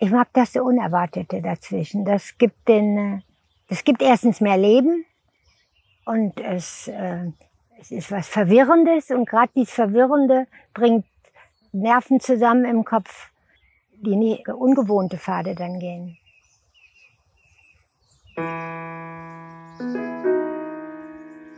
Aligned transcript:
Ich 0.00 0.10
mag 0.10 0.28
das 0.32 0.54
Unerwartete 0.54 1.42
dazwischen. 1.42 2.04
Das 2.04 2.38
gibt 2.38 2.68
den, 2.68 3.22
das 3.68 3.82
gibt 3.82 4.00
erstens 4.00 4.40
mehr 4.40 4.56
Leben 4.56 5.04
und 6.04 6.38
es, 6.40 6.86
äh, 6.88 7.32
es 7.80 7.90
ist 7.90 8.10
was 8.12 8.28
Verwirrendes 8.28 9.10
und 9.10 9.28
gerade 9.28 9.50
dieses 9.56 9.74
Verwirrende 9.74 10.46
bringt 10.72 11.04
Nerven 11.72 12.20
zusammen 12.20 12.64
im 12.64 12.84
Kopf, 12.84 13.30
die 14.00 14.14
nie 14.14 14.44
ungewohnte 14.46 15.18
Pfade 15.18 15.54
dann 15.54 15.80
gehen. 15.80 16.16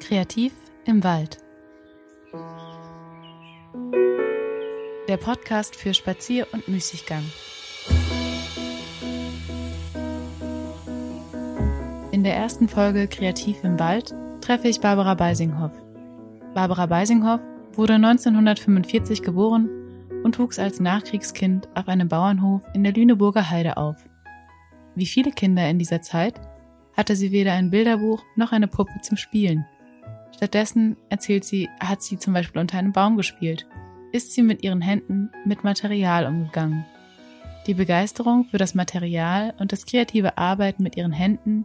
Kreativ 0.01 0.53
im 0.87 1.05
Wald. 1.05 1.39
Der 5.09 5.17
Podcast 5.19 5.77
für 5.77 5.93
Spazier- 5.93 6.47
und 6.53 6.69
Müßiggang. 6.69 7.25
In 12.21 12.25
der 12.25 12.37
ersten 12.37 12.69
Folge 12.69 13.09
Kreativ 13.09 13.65
im 13.65 13.79
Wald 13.79 14.15
treffe 14.43 14.69
ich 14.69 14.81
Barbara 14.81 15.15
Beisinghoff. 15.15 15.73
Barbara 16.53 16.85
Beisinghoff 16.85 17.41
wurde 17.73 17.95
1945 17.95 19.23
geboren 19.23 19.71
und 20.23 20.39
wuchs 20.39 20.59
als 20.59 20.81
Nachkriegskind 20.81 21.71
auf 21.75 21.89
einem 21.89 22.09
Bauernhof 22.09 22.61
in 22.75 22.85
der 22.85 22.93
Lüneburger 22.93 23.49
Heide 23.49 23.79
auf. 23.79 23.97
Wie 24.95 25.07
viele 25.07 25.31
Kinder 25.31 25.67
in 25.71 25.79
dieser 25.79 26.03
Zeit 26.03 26.39
hatte 26.95 27.17
sie 27.17 27.33
weder 27.33 27.55
ein 27.55 27.71
Bilderbuch 27.71 28.23
noch 28.37 28.53
eine 28.53 28.69
Puppe 28.69 29.01
zum 29.01 29.17
Spielen. 29.17 29.65
Stattdessen, 30.37 30.99
erzählt 31.09 31.47
sie, 31.47 31.71
hat 31.81 32.03
sie 32.03 32.19
zum 32.19 32.35
Beispiel 32.35 32.61
unter 32.61 32.77
einem 32.77 32.93
Baum 32.93 33.17
gespielt, 33.17 33.67
ist 34.13 34.35
sie 34.35 34.43
mit 34.43 34.63
ihren 34.63 34.83
Händen 34.83 35.31
mit 35.47 35.65
Material 35.65 36.27
umgegangen. 36.27 36.85
Die 37.67 37.73
Begeisterung 37.73 38.45
für 38.45 38.59
das 38.59 38.75
Material 38.75 39.55
und 39.59 39.73
das 39.73 39.87
kreative 39.87 40.37
Arbeiten 40.37 40.83
mit 40.83 40.99
ihren 40.99 41.13
Händen 41.13 41.65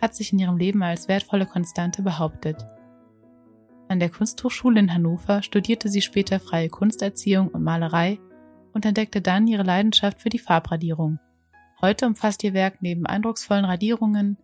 hat 0.00 0.14
sich 0.14 0.32
in 0.32 0.38
ihrem 0.38 0.56
Leben 0.56 0.82
als 0.82 1.08
wertvolle 1.08 1.46
Konstante 1.46 2.02
behauptet. 2.02 2.64
An 3.88 4.00
der 4.00 4.10
Kunsthochschule 4.10 4.80
in 4.80 4.92
Hannover 4.92 5.42
studierte 5.42 5.88
sie 5.88 6.02
später 6.02 6.40
freie 6.40 6.68
Kunsterziehung 6.68 7.48
und 7.48 7.62
Malerei 7.62 8.18
und 8.72 8.84
entdeckte 8.86 9.20
dann 9.20 9.46
ihre 9.46 9.62
Leidenschaft 9.62 10.20
für 10.20 10.30
die 10.30 10.38
Farbradierung. 10.38 11.18
Heute 11.80 12.06
umfasst 12.06 12.42
ihr 12.44 12.54
Werk 12.54 12.78
neben 12.80 13.06
eindrucksvollen 13.06 13.64
Radierungen 13.64 14.38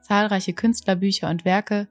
zahlreiche 0.00 0.52
Künstlerbücher 0.52 1.28
und 1.28 1.44
Werke, 1.44 1.88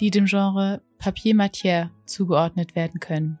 die 0.00 0.10
dem 0.10 0.26
Genre 0.26 0.82
Papier-Matière 0.98 1.90
zugeordnet 2.06 2.74
werden 2.74 3.00
können. 3.00 3.38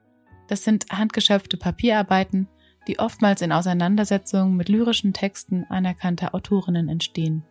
Das 0.48 0.64
sind 0.64 0.86
handgeschöpfte 0.90 1.56
Papierarbeiten, 1.56 2.48
die 2.86 2.98
oftmals 2.98 3.42
in 3.42 3.52
Auseinandersetzungen 3.52 4.56
mit 4.56 4.68
lyrischen 4.68 5.12
Texten 5.12 5.64
anerkannter 5.68 6.34
Autorinnen 6.34 6.88
entstehen. 6.88 7.44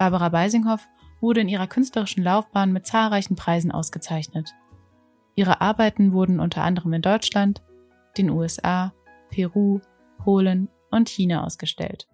Barbara 0.00 0.30
Beisinghoff 0.30 0.88
wurde 1.20 1.42
in 1.42 1.48
ihrer 1.50 1.66
künstlerischen 1.66 2.24
Laufbahn 2.24 2.72
mit 2.72 2.86
zahlreichen 2.86 3.36
Preisen 3.36 3.70
ausgezeichnet. 3.70 4.54
Ihre 5.34 5.60
Arbeiten 5.60 6.14
wurden 6.14 6.40
unter 6.40 6.62
anderem 6.62 6.94
in 6.94 7.02
Deutschland, 7.02 7.60
den 8.16 8.30
USA, 8.30 8.94
Peru, 9.28 9.80
Polen 10.16 10.70
und 10.90 11.10
China 11.10 11.44
ausgestellt. 11.44 12.08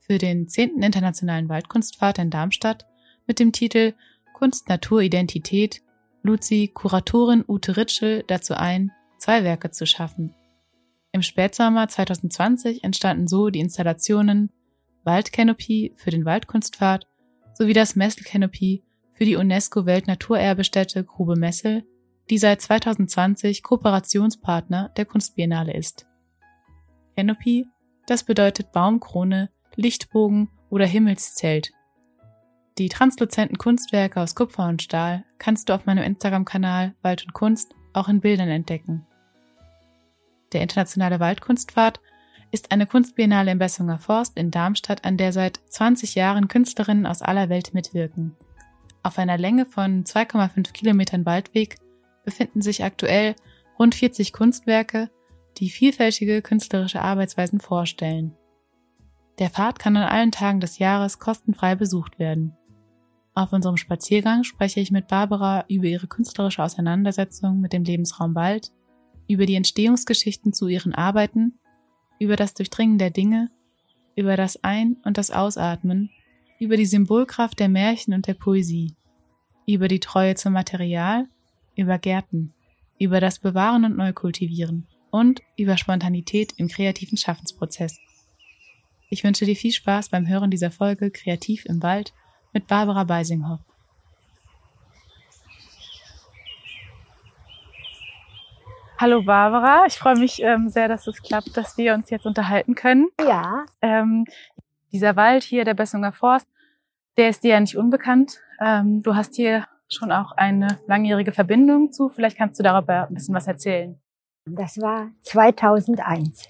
Für 0.00 0.16
den 0.16 0.48
10. 0.48 0.82
Internationalen 0.82 1.50
Waldkunstfahrt 1.50 2.20
in 2.20 2.30
Darmstadt 2.30 2.86
mit 3.26 3.38
dem 3.38 3.52
Titel 3.52 3.92
Kunst, 4.32 4.70
Natur, 4.70 5.02
Identität 5.02 5.82
lud 6.22 6.42
sie 6.42 6.68
Kuratorin 6.68 7.44
Ute 7.46 7.76
Ritschel 7.76 8.24
dazu 8.26 8.54
ein, 8.54 8.92
zwei 9.18 9.44
Werke 9.44 9.70
zu 9.70 9.84
schaffen. 9.84 10.34
Im 11.12 11.20
Spätsommer 11.20 11.86
2020 11.86 12.82
entstanden 12.82 13.28
so 13.28 13.50
die 13.50 13.60
Installationen 13.60 14.52
Waldcanopy 15.08 15.94
für 15.96 16.10
den 16.10 16.26
Waldkunstpfad 16.26 17.06
sowie 17.54 17.72
das 17.72 17.96
Messel 17.96 18.24
für 18.24 19.24
die 19.24 19.36
UNESCO 19.36 19.86
Weltnaturerbestätte 19.86 21.02
Grube 21.02 21.34
Messel, 21.34 21.82
die 22.28 22.36
seit 22.36 22.60
2020 22.60 23.62
Kooperationspartner 23.62 24.90
der 24.98 25.06
Kunstbiennale 25.06 25.72
ist. 25.72 26.06
Canopy, 27.16 27.66
das 28.06 28.22
bedeutet 28.22 28.70
Baumkrone, 28.72 29.48
Lichtbogen 29.76 30.50
oder 30.68 30.84
Himmelszelt. 30.84 31.72
Die 32.76 32.90
transluzenten 32.90 33.56
Kunstwerke 33.56 34.20
aus 34.20 34.34
Kupfer 34.34 34.68
und 34.68 34.82
Stahl 34.82 35.24
kannst 35.38 35.70
du 35.70 35.72
auf 35.72 35.86
meinem 35.86 36.04
Instagram-Kanal 36.04 36.94
Wald 37.00 37.24
und 37.24 37.32
Kunst 37.32 37.74
auch 37.94 38.08
in 38.08 38.20
Bildern 38.20 38.50
entdecken. 38.50 39.06
Der 40.52 40.60
Internationale 40.60 41.18
Waldkunstfahrt 41.18 41.98
ist 42.50 42.72
eine 42.72 42.86
Kunstbiennale 42.86 43.50
im 43.50 43.58
Bessunger 43.58 43.98
Forst 43.98 44.36
in 44.36 44.50
Darmstadt, 44.50 45.04
an 45.04 45.16
der 45.16 45.32
seit 45.32 45.60
20 45.68 46.14
Jahren 46.14 46.48
Künstlerinnen 46.48 47.06
aus 47.06 47.22
aller 47.22 47.48
Welt 47.48 47.74
mitwirken. 47.74 48.36
Auf 49.02 49.18
einer 49.18 49.38
Länge 49.38 49.66
von 49.66 50.04
2,5 50.04 50.72
Kilometern 50.72 51.26
Waldweg 51.26 51.76
befinden 52.24 52.62
sich 52.62 52.84
aktuell 52.84 53.36
rund 53.78 53.94
40 53.94 54.32
Kunstwerke, 54.32 55.10
die 55.58 55.70
vielfältige 55.70 56.42
künstlerische 56.42 57.02
Arbeitsweisen 57.02 57.60
vorstellen. 57.60 58.34
Der 59.38 59.50
Pfad 59.50 59.78
kann 59.78 59.96
an 59.96 60.08
allen 60.08 60.32
Tagen 60.32 60.60
des 60.60 60.78
Jahres 60.78 61.18
kostenfrei 61.18 61.74
besucht 61.74 62.18
werden. 62.18 62.56
Auf 63.34 63.52
unserem 63.52 63.76
Spaziergang 63.76 64.42
spreche 64.42 64.80
ich 64.80 64.90
mit 64.90 65.06
Barbara 65.06 65.64
über 65.68 65.84
ihre 65.84 66.08
künstlerische 66.08 66.62
Auseinandersetzung 66.62 67.60
mit 67.60 67.72
dem 67.72 67.84
Lebensraum 67.84 68.34
Wald, 68.34 68.72
über 69.28 69.46
die 69.46 69.54
Entstehungsgeschichten 69.54 70.52
zu 70.52 70.66
ihren 70.66 70.94
Arbeiten 70.94 71.58
über 72.18 72.36
das 72.36 72.54
Durchdringen 72.54 72.98
der 72.98 73.10
Dinge, 73.10 73.50
über 74.16 74.36
das 74.36 74.62
Ein- 74.64 74.96
und 75.04 75.18
das 75.18 75.30
Ausatmen, 75.30 76.10
über 76.58 76.76
die 76.76 76.86
Symbolkraft 76.86 77.58
der 77.60 77.68
Märchen 77.68 78.14
und 78.14 78.26
der 78.26 78.34
Poesie, 78.34 78.94
über 79.66 79.88
die 79.88 80.00
Treue 80.00 80.34
zum 80.34 80.52
Material, 80.52 81.28
über 81.76 81.98
Gärten, 81.98 82.52
über 82.98 83.20
das 83.20 83.38
Bewahren 83.38 83.84
und 83.84 83.96
Neukultivieren 83.96 84.88
und 85.10 85.42
über 85.56 85.76
Spontanität 85.76 86.54
im 86.56 86.68
kreativen 86.68 87.16
Schaffensprozess. 87.16 87.98
Ich 89.10 89.24
wünsche 89.24 89.46
dir 89.46 89.56
viel 89.56 89.72
Spaß 89.72 90.08
beim 90.08 90.26
Hören 90.26 90.50
dieser 90.50 90.70
Folge 90.70 91.10
Kreativ 91.10 91.64
im 91.66 91.82
Wald 91.82 92.12
mit 92.52 92.66
Barbara 92.66 93.04
Beisinghoff. 93.04 93.60
Hallo 99.00 99.22
Barbara, 99.22 99.86
ich 99.86 99.96
freue 99.96 100.18
mich 100.18 100.42
ähm, 100.42 100.70
sehr, 100.70 100.88
dass 100.88 101.06
es 101.06 101.22
klappt, 101.22 101.56
dass 101.56 101.78
wir 101.78 101.94
uns 101.94 102.10
jetzt 102.10 102.26
unterhalten 102.26 102.74
können. 102.74 103.06
Ja. 103.20 103.64
Ähm, 103.80 104.24
dieser 104.90 105.14
Wald 105.14 105.44
hier, 105.44 105.64
der 105.64 105.74
Bessunger 105.74 106.10
Forst, 106.10 106.48
der 107.16 107.28
ist 107.28 107.44
dir 107.44 107.50
ja 107.52 107.60
nicht 107.60 107.76
unbekannt. 107.76 108.40
Ähm, 108.60 109.00
du 109.04 109.14
hast 109.14 109.36
hier 109.36 109.68
schon 109.88 110.10
auch 110.10 110.32
eine 110.32 110.80
langjährige 110.88 111.30
Verbindung 111.30 111.92
zu. 111.92 112.08
Vielleicht 112.08 112.36
kannst 112.36 112.58
du 112.58 112.64
darüber 112.64 113.06
ein 113.06 113.14
bisschen 113.14 113.36
was 113.36 113.46
erzählen. 113.46 114.00
Das 114.46 114.80
war 114.80 115.12
2001. 115.22 116.48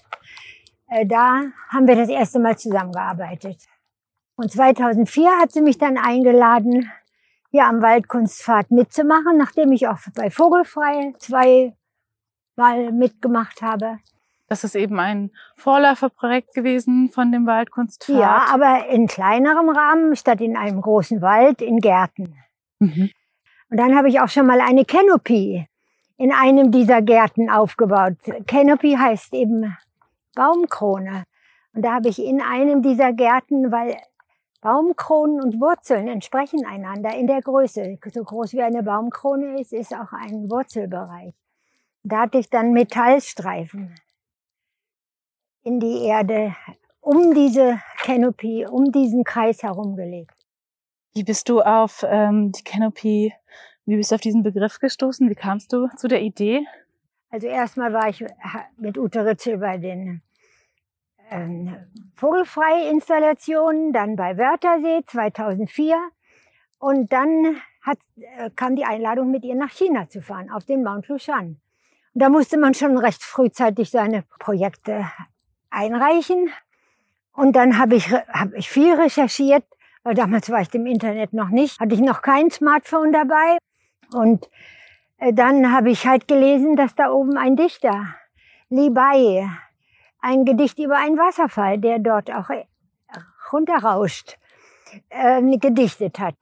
Äh, 0.88 1.04
da 1.04 1.42
haben 1.68 1.86
wir 1.86 1.96
das 1.96 2.08
erste 2.08 2.38
Mal 2.38 2.56
zusammengearbeitet. 2.56 3.62
Und 4.36 4.50
2004 4.50 5.28
hat 5.42 5.52
sie 5.52 5.60
mich 5.60 5.76
dann 5.76 5.98
eingeladen, 5.98 6.90
hier 7.50 7.66
am 7.66 7.82
Waldkunstfahrt 7.82 8.70
mitzumachen, 8.70 9.36
nachdem 9.36 9.72
ich 9.72 9.86
auch 9.86 9.98
bei 10.14 10.30
Vogelfrei 10.30 11.12
zwei 11.18 11.74
mal 12.58 12.92
mitgemacht 12.92 13.62
habe. 13.62 13.98
Das 14.48 14.64
ist 14.64 14.74
eben 14.74 14.98
ein 14.98 15.30
Vorläuferprojekt 15.56 16.54
gewesen 16.54 17.10
von 17.10 17.32
dem 17.32 17.46
Waldkunstpfad. 17.46 18.16
Ja, 18.16 18.46
aber 18.50 18.88
in 18.88 19.06
kleinerem 19.06 19.68
Rahmen, 19.68 20.16
statt 20.16 20.40
in 20.40 20.56
einem 20.56 20.80
großen 20.80 21.22
Wald, 21.22 21.62
in 21.62 21.78
Gärten. 21.78 22.34
Mhm. 22.78 23.10
Und 23.70 23.76
dann 23.76 23.94
habe 23.96 24.08
ich 24.08 24.20
auch 24.20 24.28
schon 24.28 24.46
mal 24.46 24.60
eine 24.60 24.84
Canopy 24.84 25.66
in 26.16 26.32
einem 26.32 26.70
dieser 26.72 27.02
Gärten 27.02 27.50
aufgebaut. 27.50 28.16
Canopy 28.46 28.96
heißt 28.96 29.34
eben 29.34 29.76
Baumkrone. 30.34 31.24
Und 31.74 31.84
da 31.84 31.94
habe 31.94 32.08
ich 32.08 32.18
in 32.18 32.40
einem 32.40 32.82
dieser 32.82 33.12
Gärten, 33.12 33.70
weil 33.70 33.96
Baumkronen 34.62 35.40
und 35.40 35.60
Wurzeln 35.60 36.08
entsprechen 36.08 36.66
einander 36.66 37.14
in 37.14 37.26
der 37.26 37.42
Größe. 37.42 37.98
So 38.12 38.24
groß 38.24 38.54
wie 38.54 38.62
eine 38.62 38.82
Baumkrone 38.82 39.60
ist, 39.60 39.72
ist 39.72 39.94
auch 39.94 40.12
ein 40.12 40.50
Wurzelbereich. 40.50 41.34
Da 42.02 42.22
hatte 42.22 42.38
ich 42.38 42.50
dann 42.50 42.72
Metallstreifen 42.72 43.94
in 45.62 45.80
die 45.80 46.04
Erde 46.04 46.54
um 47.00 47.34
diese 47.34 47.80
Canopy, 47.98 48.66
um 48.66 48.92
diesen 48.92 49.24
Kreis 49.24 49.62
herumgelegt. 49.62 50.34
Wie 51.14 51.24
bist 51.24 51.48
du 51.48 51.60
auf 51.60 52.04
ähm, 52.08 52.52
die 52.52 52.62
Canopy, 52.62 53.34
wie 53.86 53.96
bist 53.96 54.10
du 54.10 54.14
auf 54.14 54.20
diesen 54.20 54.42
Begriff 54.42 54.78
gestoßen? 54.78 55.28
Wie 55.28 55.34
kamst 55.34 55.72
du 55.72 55.88
zu 55.96 56.08
der 56.08 56.22
Idee? 56.22 56.66
Also 57.30 57.46
erstmal 57.46 57.92
war 57.92 58.08
ich 58.08 58.24
mit 58.76 58.96
Ute 58.96 59.24
Ritzel 59.24 59.58
bei 59.58 59.78
den 59.78 60.22
ähm, 61.30 61.76
Vogelfrei-Installationen, 62.14 63.92
dann 63.92 64.16
bei 64.16 64.38
Wörthersee 64.38 65.04
2004 65.06 65.96
und 66.78 67.12
dann 67.12 67.56
hat, 67.82 67.98
äh, 68.16 68.50
kam 68.54 68.76
die 68.76 68.84
Einladung, 68.84 69.30
mit 69.30 69.44
ihr 69.44 69.54
nach 69.54 69.70
China 69.70 70.08
zu 70.08 70.22
fahren, 70.22 70.50
auf 70.50 70.64
den 70.64 70.82
Mount 70.82 71.08
Lushan. 71.08 71.60
Da 72.14 72.28
musste 72.28 72.58
man 72.58 72.74
schon 72.74 72.98
recht 72.98 73.22
frühzeitig 73.22 73.90
seine 73.90 74.24
Projekte 74.38 75.10
einreichen. 75.70 76.50
Und 77.32 77.54
dann 77.54 77.78
habe 77.78 77.94
ich, 77.94 78.10
hab 78.10 78.52
ich 78.54 78.68
viel 78.68 78.94
recherchiert, 78.94 79.64
weil 80.02 80.14
damals 80.14 80.50
war 80.50 80.60
ich 80.60 80.74
im 80.74 80.86
Internet 80.86 81.32
noch 81.32 81.50
nicht, 81.50 81.78
hatte 81.78 81.94
ich 81.94 82.00
noch 82.00 82.22
kein 82.22 82.50
Smartphone 82.50 83.12
dabei. 83.12 83.58
Und 84.12 84.48
äh, 85.18 85.32
dann 85.32 85.72
habe 85.72 85.90
ich 85.90 86.06
halt 86.06 86.26
gelesen, 86.26 86.76
dass 86.76 86.94
da 86.94 87.10
oben 87.10 87.36
ein 87.36 87.56
Dichter, 87.56 88.14
Li 88.70 88.90
Bai, 88.90 89.48
ein 90.20 90.44
Gedicht 90.44 90.78
über 90.78 90.96
einen 90.96 91.16
Wasserfall, 91.16 91.78
der 91.78 91.98
dort 91.98 92.30
auch 92.30 92.50
äh, 92.50 92.64
runterrauscht, 93.52 94.38
äh, 95.10 95.42
gedichtet 95.58 96.18
hat. 96.18 96.36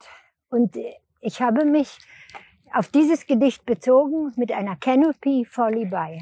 Und 0.49 0.77
ich 1.21 1.41
habe 1.41 1.65
mich 1.65 1.99
auf 2.77 2.87
dieses 2.89 3.25
Gedicht 3.25 3.65
bezogen 3.65 4.33
mit 4.35 4.51
einer 4.51 4.75
Canopy 4.75 5.45
vor 5.45 5.71
Li 5.71 5.85
Bai. 5.85 6.21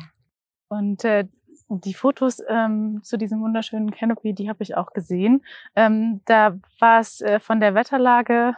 Und 0.69 1.04
äh, 1.04 1.28
die 1.68 1.94
Fotos 1.94 2.42
ähm, 2.48 3.02
zu 3.04 3.18
diesem 3.18 3.42
wunderschönen 3.42 3.92
Canopy, 3.92 4.34
die 4.34 4.50
habe 4.50 4.63
ich 4.63 4.78
auch 4.78 4.94
gesehen. 4.94 5.44
Ähm, 5.75 6.22
da 6.25 6.57
war 6.80 7.02
es 7.02 7.22
äh, 7.22 7.40
von 7.40 7.60
der 7.60 7.75
Wetterlage, 7.75 8.56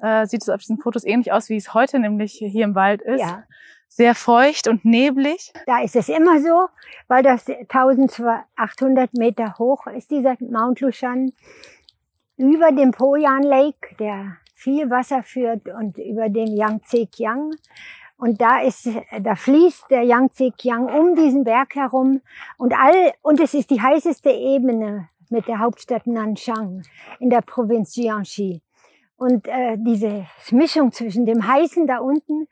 äh, 0.00 0.26
sieht 0.26 0.42
es 0.42 0.48
auf 0.48 0.60
diesen 0.60 0.78
Fotos 0.78 1.04
ähnlich 1.04 1.32
aus, 1.32 1.50
wie 1.50 1.56
es 1.56 1.74
heute 1.74 1.98
nämlich 1.98 2.32
hier 2.32 2.64
im 2.64 2.74
Wald 2.74 3.02
ist. 3.02 3.20
Ja. 3.20 3.44
Sehr 3.88 4.14
feucht 4.14 4.66
und 4.66 4.84
neblig. 4.84 5.52
Da 5.66 5.82
ist 5.82 5.94
es 5.94 6.08
immer 6.08 6.40
so, 6.40 6.68
weil 7.06 7.22
das 7.22 7.46
1800 7.46 9.14
Meter 9.14 9.54
hoch 9.58 9.86
ist, 9.86 10.10
dieser 10.10 10.36
Mount 10.40 10.80
Lushan, 10.80 11.32
über 12.36 12.72
dem 12.72 12.90
Poyan 12.90 13.42
Lake, 13.44 13.94
der 14.00 14.38
viel 14.64 14.88
Wasser 14.88 15.22
führt 15.22 15.68
und 15.68 15.98
über 15.98 16.30
den 16.30 16.56
Yangtze 16.56 17.06
Kiang. 17.06 17.54
Und 18.16 18.40
da 18.40 18.62
ist, 18.62 18.88
da 19.20 19.34
fließt 19.34 19.90
der 19.90 20.04
Yangtze 20.04 20.50
Kiang 20.52 20.86
um 20.86 21.14
diesen 21.14 21.44
Berg 21.44 21.74
herum 21.74 22.22
und 22.56 22.72
all, 22.72 23.12
und 23.20 23.40
es 23.40 23.52
ist 23.52 23.70
die 23.70 23.82
heißeste 23.82 24.30
Ebene 24.30 25.08
mit 25.28 25.46
der 25.48 25.58
Hauptstadt 25.58 26.06
Nanchang 26.06 26.82
in 27.20 27.28
der 27.28 27.42
Provinz 27.42 27.94
Jiangxi. 27.96 28.62
Und 29.16 29.46
äh, 29.48 29.76
diese 29.78 30.26
Mischung 30.50 30.92
zwischen 30.92 31.26
dem 31.26 31.46
heißen 31.46 31.86
da 31.86 31.98
unten 31.98 32.48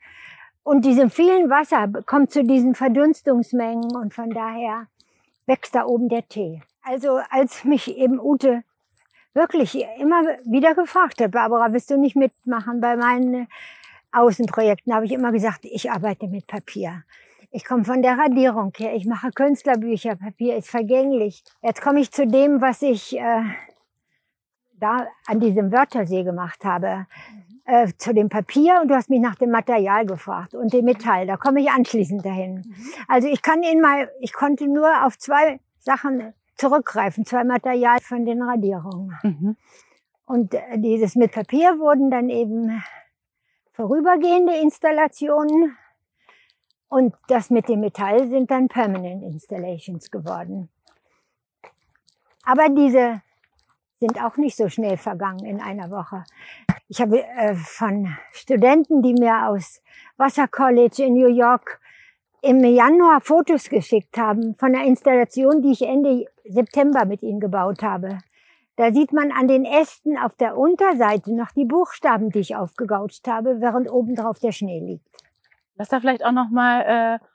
und 0.63 0.85
diesem 0.85 1.09
vielen 1.09 1.49
Wasser 1.49 1.89
kommt 2.05 2.31
zu 2.31 2.43
diesen 2.43 2.75
Verdunstungsmengen 2.75 3.95
und 3.95 4.13
von 4.13 4.29
daher 4.29 4.87
wächst 5.45 5.75
da 5.75 5.85
oben 5.85 6.09
der 6.09 6.27
Tee. 6.27 6.61
Also 6.83 7.19
als 7.29 7.63
mich 7.63 7.97
eben 7.97 8.19
Ute 8.19 8.63
wirklich 9.33 9.83
immer 9.99 10.23
wieder 10.45 10.75
gefragt 10.75 11.21
hat, 11.21 11.31
Barbara, 11.31 11.73
willst 11.73 11.89
du 11.89 11.97
nicht 11.97 12.15
mitmachen 12.15 12.81
bei 12.81 12.95
meinen 12.95 13.47
Außenprojekten 14.13 14.93
habe 14.93 15.05
ich 15.05 15.11
immer 15.11 15.31
gesagt, 15.31 15.65
ich 15.65 15.91
arbeite 15.91 16.27
mit 16.27 16.45
Papier. 16.45 17.03
Ich 17.49 17.65
komme 17.65 17.83
von 17.83 18.01
der 18.01 18.17
Radierung 18.17 18.71
her, 18.77 18.95
ich 18.95 19.05
mache 19.05 19.31
Künstlerbücher, 19.31 20.15
Papier 20.15 20.55
ist 20.55 20.69
vergänglich. 20.69 21.43
Jetzt 21.61 21.81
komme 21.81 21.99
ich 21.99 22.11
zu 22.11 22.25
dem, 22.25 22.61
was 22.61 22.81
ich 22.81 23.17
äh, 23.17 23.43
da 24.79 25.07
an 25.25 25.39
diesem 25.39 25.71
Wörtersee 25.71 26.23
gemacht 26.23 26.63
habe. 26.63 27.07
Äh, 27.65 27.93
zu 27.97 28.13
dem 28.13 28.27
Papier 28.27 28.81
und 28.81 28.89
du 28.89 28.95
hast 28.95 29.09
mich 29.09 29.21
nach 29.21 29.35
dem 29.35 29.49
Material 29.49 30.05
gefragt 30.05 30.53
und 30.53 30.73
dem 30.73 30.83
Metall. 30.83 31.25
Da 31.25 31.37
komme 31.37 31.61
ich 31.61 31.71
anschließend 31.71 32.25
dahin. 32.25 32.75
Also 33.07 33.29
ich 33.29 33.41
kann 33.41 33.63
Ihnen 33.63 33.81
mal, 33.81 34.09
ich 34.19 34.33
konnte 34.33 34.67
nur 34.67 35.05
auf 35.05 35.17
zwei 35.17 35.59
Sachen 35.79 36.33
zurückgreifen, 36.55 37.25
zwei 37.25 37.43
Material 37.43 37.99
von 38.01 38.25
den 38.25 38.41
Radierungen. 38.41 39.17
Mhm. 39.23 39.57
Und 40.25 40.53
äh, 40.53 40.77
dieses 40.77 41.15
mit 41.15 41.31
Papier 41.31 41.79
wurden 41.79 42.09
dann 42.09 42.29
eben 42.29 42.83
vorübergehende 43.73 44.55
Installationen 44.57 45.75
und 46.87 47.15
das 47.27 47.49
mit 47.49 47.67
dem 47.69 47.79
Metall 47.79 48.27
sind 48.29 48.51
dann 48.51 48.67
Permanent 48.67 49.23
Installations 49.23 50.11
geworden. 50.11 50.69
Aber 52.43 52.69
diese 52.69 53.21
sind 53.99 54.21
auch 54.21 54.37
nicht 54.37 54.55
so 54.55 54.69
schnell 54.69 54.97
vergangen 54.97 55.45
in 55.45 55.61
einer 55.61 55.89
Woche. 55.89 56.23
Ich 56.89 57.01
habe 57.01 57.23
äh, 57.23 57.55
von 57.55 58.15
Studenten, 58.31 59.01
die 59.01 59.13
mir 59.13 59.47
aus 59.47 59.81
Wasser 60.17 60.47
College 60.47 61.03
in 61.03 61.13
New 61.13 61.29
York 61.29 61.79
im 62.43 62.61
Januar 62.61 63.21
Fotos 63.21 63.69
geschickt 63.69 64.17
haben 64.17 64.53
von 64.55 64.75
einer 64.75 64.85
Installation, 64.85 65.61
die 65.61 65.71
ich 65.71 65.81
Ende 65.81 66.25
September 66.43 67.05
mit 67.05 67.23
ihnen 67.23 67.39
gebaut 67.39 67.81
habe. 67.81 68.17
Da 68.75 68.91
sieht 68.91 69.13
man 69.13 69.31
an 69.31 69.47
den 69.47 69.63
Ästen 69.63 70.17
auf 70.17 70.35
der 70.35 70.57
Unterseite 70.57 71.33
noch 71.33 71.51
die 71.51 71.63
Buchstaben, 71.63 72.31
die 72.31 72.39
ich 72.39 72.55
aufgegaucht 72.55 73.21
habe, 73.27 73.61
während 73.61 73.89
obendrauf 73.89 74.39
der 74.39 74.51
Schnee 74.51 74.81
liegt. 74.81 75.07
Lass 75.75 75.87
da 75.87 76.01
vielleicht 76.01 76.25
auch 76.25 76.33
noch 76.33 76.49
mal 76.49 76.81
äh, 76.81 77.25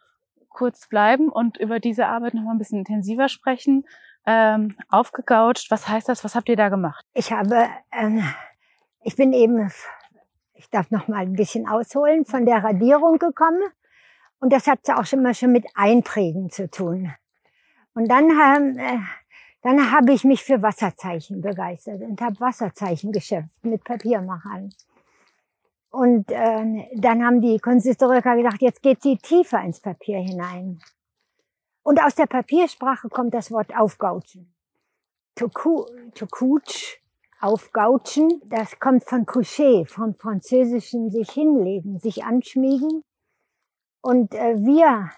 kurz 0.50 0.88
bleiben 0.88 1.30
und 1.30 1.56
über 1.56 1.80
diese 1.80 2.06
Arbeit 2.06 2.34
noch 2.34 2.42
mal 2.42 2.52
ein 2.52 2.58
bisschen 2.58 2.80
intensiver 2.80 3.30
sprechen. 3.30 3.86
Ähm, 4.26 4.76
aufgegaucht, 4.90 5.70
was 5.70 5.88
heißt 5.88 6.08
das? 6.08 6.22
Was 6.22 6.34
habt 6.34 6.50
ihr 6.50 6.56
da 6.56 6.68
gemacht? 6.68 7.02
Ich 7.14 7.32
habe, 7.32 7.66
ähm, 7.92 8.22
ich 9.02 9.16
bin 9.16 9.32
eben, 9.32 9.72
ich 10.52 10.68
darf 10.68 10.90
noch 10.90 11.08
mal 11.08 11.20
ein 11.20 11.32
bisschen 11.32 11.66
ausholen, 11.66 12.26
von 12.26 12.44
der 12.44 12.62
Radierung 12.62 13.18
gekommen 13.18 13.62
und 14.40 14.52
das 14.52 14.66
hat 14.66 14.88
auch 14.90 15.04
schon 15.04 15.22
mal 15.22 15.34
schon 15.34 15.52
mit 15.52 15.66
Einprägen 15.74 16.50
zu 16.50 16.70
tun. 16.70 17.12
Und 17.94 18.08
dann 18.08 18.38
haben 18.38 18.78
äh, 18.78 18.98
dann 19.62 19.90
habe 19.90 20.12
ich 20.12 20.24
mich 20.24 20.44
für 20.44 20.62
Wasserzeichen 20.62 21.40
begeistert 21.40 22.00
und 22.02 22.20
habe 22.20 22.38
Wasserzeichen 22.40 23.12
geschöpft 23.12 23.64
mit 23.64 23.82
Papiermachern. 23.84 24.70
Und 25.90 26.30
äh, 26.30 26.88
dann 26.94 27.24
haben 27.24 27.40
die 27.40 27.58
Kunsthistoriker 27.58 28.36
gedacht, 28.36 28.60
jetzt 28.60 28.82
geht 28.82 29.02
sie 29.02 29.16
tiefer 29.16 29.60
ins 29.62 29.80
Papier 29.80 30.18
hinein. 30.18 30.80
Und 31.82 32.00
aus 32.02 32.14
der 32.14 32.26
Papiersprache 32.26 33.08
kommt 33.08 33.34
das 33.34 33.50
Wort 33.50 33.74
aufgautschen. 33.76 34.54
Couch, 35.34 36.98
aufgautschen, 37.40 38.42
das 38.46 38.78
kommt 38.78 39.04
von 39.04 39.24
coucher, 39.24 39.86
vom 39.86 40.14
französischen 40.14 41.10
sich 41.10 41.30
hinlegen, 41.30 41.98
sich 41.98 42.24
anschmiegen. 42.24 43.04
Und 44.08 44.34
äh, 44.34 44.56
wir 44.56 45.10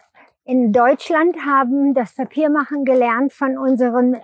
in 0.43 0.73
Deutschland 0.73 1.37
haben 1.47 1.95
das 1.95 2.17
Papiermachen 2.17 2.85
gelernt 2.85 3.33
von 3.33 3.57
unseren 3.57 4.17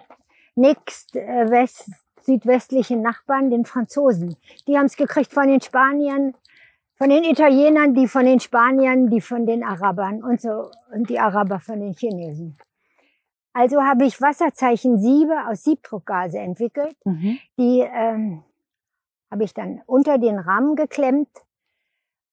nächst 0.56 1.14
äh, 1.14 1.48
west, 1.48 1.88
südwestlichen 2.22 3.00
Nachbarn, 3.00 3.48
den 3.48 3.64
Franzosen. 3.64 4.34
Die 4.66 4.76
haben 4.76 4.86
es 4.86 4.96
gekriegt 4.96 5.32
von 5.32 5.46
den 5.46 5.60
Spaniern, 5.60 6.34
von 6.96 7.10
den 7.10 7.22
Italienern, 7.22 7.94
die 7.94 8.08
von 8.08 8.26
den 8.26 8.40
Spaniern, 8.40 9.08
die 9.08 9.20
von 9.20 9.46
den 9.46 9.62
Arabern 9.62 10.24
und 10.24 10.40
so 10.40 10.68
und 10.92 11.08
die 11.10 11.20
Araber 11.20 11.60
von 11.60 11.78
den 11.78 11.94
Chinesen. 11.94 12.58
Also 13.52 13.84
habe 13.84 14.04
ich 14.04 14.20
Wasserzeichen 14.20 14.98
Siebe 14.98 15.46
aus 15.46 15.62
Siebdruckgase 15.62 16.40
entwickelt. 16.40 16.96
Mhm. 17.04 17.38
Die 17.56 17.82
ähm, 17.82 18.42
habe 19.30 19.44
ich 19.44 19.54
dann 19.54 19.80
unter 19.86 20.18
den 20.18 20.40
Rahmen 20.40 20.74
geklemmt 20.74 21.30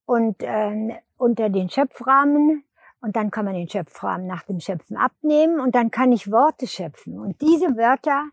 und 0.08 0.42
äh, 0.42 0.96
unter 1.18 1.50
den 1.50 1.70
Schöpfrahmen 1.70 2.64
und 3.02 3.16
dann 3.16 3.32
kann 3.32 3.46
man 3.46 3.54
den 3.54 3.70
Schöpfrahmen 3.70 4.28
nach 4.28 4.44
dem 4.44 4.60
Schöpfen 4.60 4.96
abnehmen 4.98 5.60
und 5.60 5.76
dann 5.76 5.92
kann 5.92 6.12
ich 6.12 6.32
Worte 6.32 6.68
schöpfen. 6.68 7.20
Und 7.20 7.42
diese 7.42 7.76
Wörter, 7.76 8.30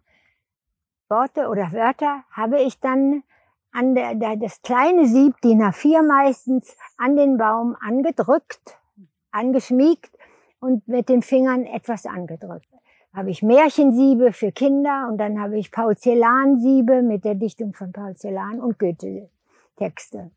Worte 1.08 1.48
oder 1.48 1.72
Wörter 1.72 2.22
habe 2.30 2.60
ich 2.60 2.78
dann 2.78 3.24
an 3.72 3.94
der, 3.94 4.14
der, 4.14 4.36
das 4.36 4.62
kleine 4.62 5.06
Sieb, 5.06 5.40
DIN 5.42 5.62
A4 5.62 6.06
meistens, 6.06 6.76
an 6.96 7.16
den 7.16 7.36
Baum 7.36 7.76
angedrückt, 7.80 8.78
angeschmiegt 9.32 10.16
und 10.60 10.86
mit 10.88 11.08
den 11.08 11.22
Fingern 11.22 11.64
etwas 11.64 12.06
angedrückt. 12.06 12.68
Habe 13.12 13.30
ich 13.30 13.42
Märchensiebe 13.42 14.32
für 14.32 14.52
Kinder 14.52 15.08
und 15.10 15.18
dann 15.18 15.40
habe 15.40 15.58
ich 15.58 15.72
Paul 15.72 15.96
Celan-Siebe 15.96 17.02
mit 17.02 17.24
der 17.24 17.34
Dichtung 17.34 17.74
von 17.74 17.92
Celan 18.14 18.60
und 18.60 18.78
Goethe-Texte. 18.78 20.30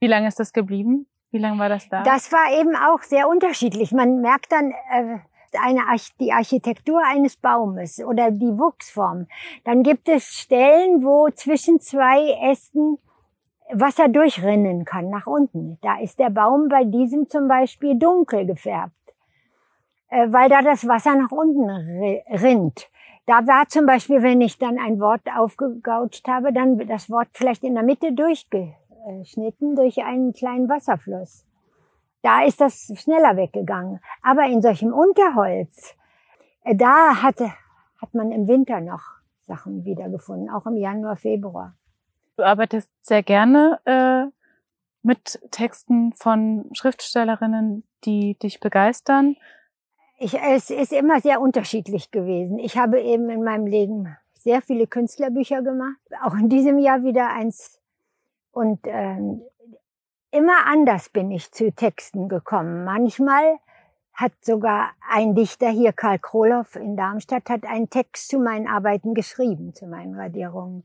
Wie 0.00 0.08
lange 0.08 0.26
ist 0.26 0.40
das 0.40 0.52
geblieben? 0.52 1.06
Wie 1.30 1.38
lange 1.38 1.58
war 1.58 1.68
das 1.68 1.88
da? 1.88 2.02
Das 2.02 2.32
war 2.32 2.60
eben 2.60 2.74
auch 2.74 3.02
sehr 3.02 3.28
unterschiedlich. 3.28 3.92
Man 3.92 4.20
merkt 4.20 4.50
dann 4.50 4.72
äh, 4.72 5.18
eine 5.58 5.86
Arch 5.88 6.10
die 6.18 6.32
Architektur 6.32 7.00
eines 7.04 7.36
Baumes 7.36 8.02
oder 8.04 8.30
die 8.30 8.58
Wuchsform. 8.58 9.26
Dann 9.64 9.82
gibt 9.82 10.08
es 10.08 10.24
Stellen, 10.24 11.04
wo 11.04 11.28
zwischen 11.30 11.80
zwei 11.80 12.32
Ästen 12.50 12.98
Wasser 13.72 14.08
durchrinnen 14.08 14.84
kann 14.84 15.10
nach 15.10 15.28
unten. 15.28 15.78
Da 15.82 16.00
ist 16.00 16.18
der 16.18 16.30
Baum 16.30 16.68
bei 16.68 16.82
diesem 16.82 17.28
zum 17.28 17.46
Beispiel 17.46 17.96
dunkel 17.96 18.44
gefärbt, 18.44 18.94
äh, 20.08 20.26
weil 20.30 20.48
da 20.48 20.62
das 20.62 20.88
Wasser 20.88 21.14
nach 21.14 21.30
unten 21.30 21.70
rinnt. 21.70 22.90
Da 23.26 23.46
war 23.46 23.68
zum 23.68 23.86
Beispiel, 23.86 24.24
wenn 24.24 24.40
ich 24.40 24.58
dann 24.58 24.80
ein 24.80 24.98
Wort 24.98 25.22
aufgegaucht 25.36 26.26
habe, 26.26 26.52
dann 26.52 26.84
das 26.88 27.08
Wort 27.08 27.28
vielleicht 27.34 27.62
in 27.62 27.74
der 27.74 27.84
Mitte 27.84 28.12
durchge 28.12 28.74
geschnitten 29.18 29.76
durch 29.76 30.02
einen 30.02 30.32
kleinen 30.32 30.68
Wasserfluss. 30.68 31.44
Da 32.22 32.44
ist 32.44 32.60
das 32.60 32.92
schneller 32.96 33.36
weggegangen. 33.36 34.00
Aber 34.22 34.44
in 34.46 34.62
solchem 34.62 34.92
Unterholz, 34.92 35.94
äh, 36.64 36.76
da 36.76 37.22
hatte, 37.22 37.52
hat 38.00 38.14
man 38.14 38.30
im 38.32 38.46
Winter 38.46 38.80
noch 38.80 39.02
Sachen 39.40 39.84
wiedergefunden, 39.84 40.50
auch 40.50 40.66
im 40.66 40.76
Januar, 40.76 41.16
Februar. 41.16 41.74
Du 42.36 42.44
arbeitest 42.44 42.90
sehr 43.02 43.22
gerne 43.22 43.80
äh, 43.84 44.30
mit 45.02 45.40
Texten 45.50 46.12
von 46.12 46.70
Schriftstellerinnen, 46.72 47.84
die 48.04 48.38
dich 48.38 48.60
begeistern. 48.60 49.36
Ich, 50.18 50.34
es 50.38 50.70
ist 50.70 50.92
immer 50.92 51.20
sehr 51.20 51.40
unterschiedlich 51.40 52.10
gewesen. 52.10 52.58
Ich 52.58 52.76
habe 52.76 53.00
eben 53.00 53.30
in 53.30 53.42
meinem 53.42 53.66
Leben 53.66 54.16
sehr 54.34 54.62
viele 54.62 54.86
Künstlerbücher 54.86 55.62
gemacht, 55.62 55.98
auch 56.22 56.34
in 56.34 56.48
diesem 56.48 56.78
Jahr 56.78 57.02
wieder 57.02 57.30
eins. 57.30 57.79
Und 58.52 58.80
ähm, 58.84 59.42
immer 60.30 60.66
anders 60.66 61.08
bin 61.08 61.30
ich 61.30 61.52
zu 61.52 61.72
Texten 61.72 62.28
gekommen. 62.28 62.84
Manchmal 62.84 63.58
hat 64.12 64.32
sogar 64.42 64.90
ein 65.08 65.34
Dichter 65.34 65.70
hier, 65.70 65.92
Karl 65.92 66.18
Kroloff 66.18 66.76
in 66.76 66.96
Darmstadt, 66.96 67.48
hat 67.48 67.64
einen 67.64 67.88
Text 67.90 68.28
zu 68.28 68.38
meinen 68.38 68.66
Arbeiten 68.66 69.14
geschrieben, 69.14 69.72
zu 69.74 69.86
meinen 69.86 70.14
Radierungen. 70.14 70.84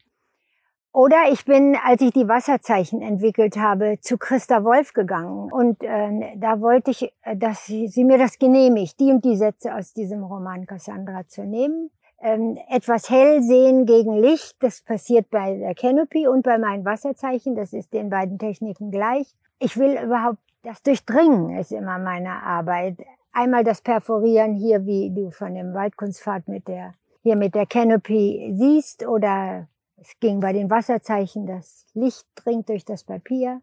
Oder 0.95 1.25
ich 1.29 1.43
bin, 1.43 1.75
als 1.84 2.01
ich 2.01 2.13
die 2.13 2.29
Wasserzeichen 2.29 3.01
entwickelt 3.01 3.57
habe, 3.57 3.98
zu 4.00 4.17
Christa 4.17 4.63
Wolf 4.63 4.93
gegangen. 4.93 5.51
Und 5.51 5.84
äh, 5.84 6.38
da 6.38 6.62
wollte 6.62 6.91
ich, 6.91 7.12
äh, 7.24 7.36
dass 7.36 7.65
sie, 7.65 7.89
sie 7.89 8.05
mir 8.05 8.17
das 8.17 8.39
genehmigt, 8.39 8.98
die 9.01 9.12
und 9.12 9.25
die 9.25 9.36
Sätze 9.36 9.75
aus 9.75 9.91
diesem 9.91 10.24
Roman 10.24 10.65
Cassandra 10.65 11.27
zu 11.27 11.43
nehmen. 11.43 11.91
Ähm, 12.25 12.58
etwas 12.70 13.12
hell 13.12 13.44
sehen 13.44 13.86
gegen 13.86 14.17
Licht, 14.17 14.55
das 14.60 14.82
passiert 14.82 15.29
bei 15.29 15.58
der 15.58 15.75
Canopy 15.75 16.27
und 16.27 16.41
bei 16.41 16.58
meinen 16.58 16.84
Wasserzeichen, 16.84 17.55
das 17.55 17.72
ist 17.72 17.94
den 17.94 18.10
beiden 18.10 18.39
Techniken 18.39 18.89
gleich. 18.89 19.36
Ich 19.60 19.77
will 19.77 19.96
überhaupt 20.03 20.39
das 20.63 20.82
Durchdringen 20.82 21.55
ist 21.60 21.72
immer 21.72 22.00
meine 22.00 22.41
Arbeit. 22.41 22.98
Einmal 23.32 23.63
das 23.63 23.82
Perforieren 23.82 24.55
hier, 24.55 24.88
wie 24.88 25.13
du 25.13 25.29
von 25.29 25.53
dem 25.53 25.75
Waldkunstfahrt 25.75 26.48
mit 26.48 26.67
der, 26.67 26.96
hier 27.22 27.36
mit 27.36 27.53
der 27.53 27.67
Canopy 27.67 28.55
siehst 28.58 29.05
oder 29.05 29.67
es 29.98 30.20
ging 30.20 30.39
bei 30.39 30.51
den 30.51 30.70
Wasserzeichen, 30.72 31.46
das 31.46 31.86
Licht 31.94 32.25
dringt 32.34 32.70
durch 32.70 32.84
das 32.86 33.03
Papier. 33.03 33.62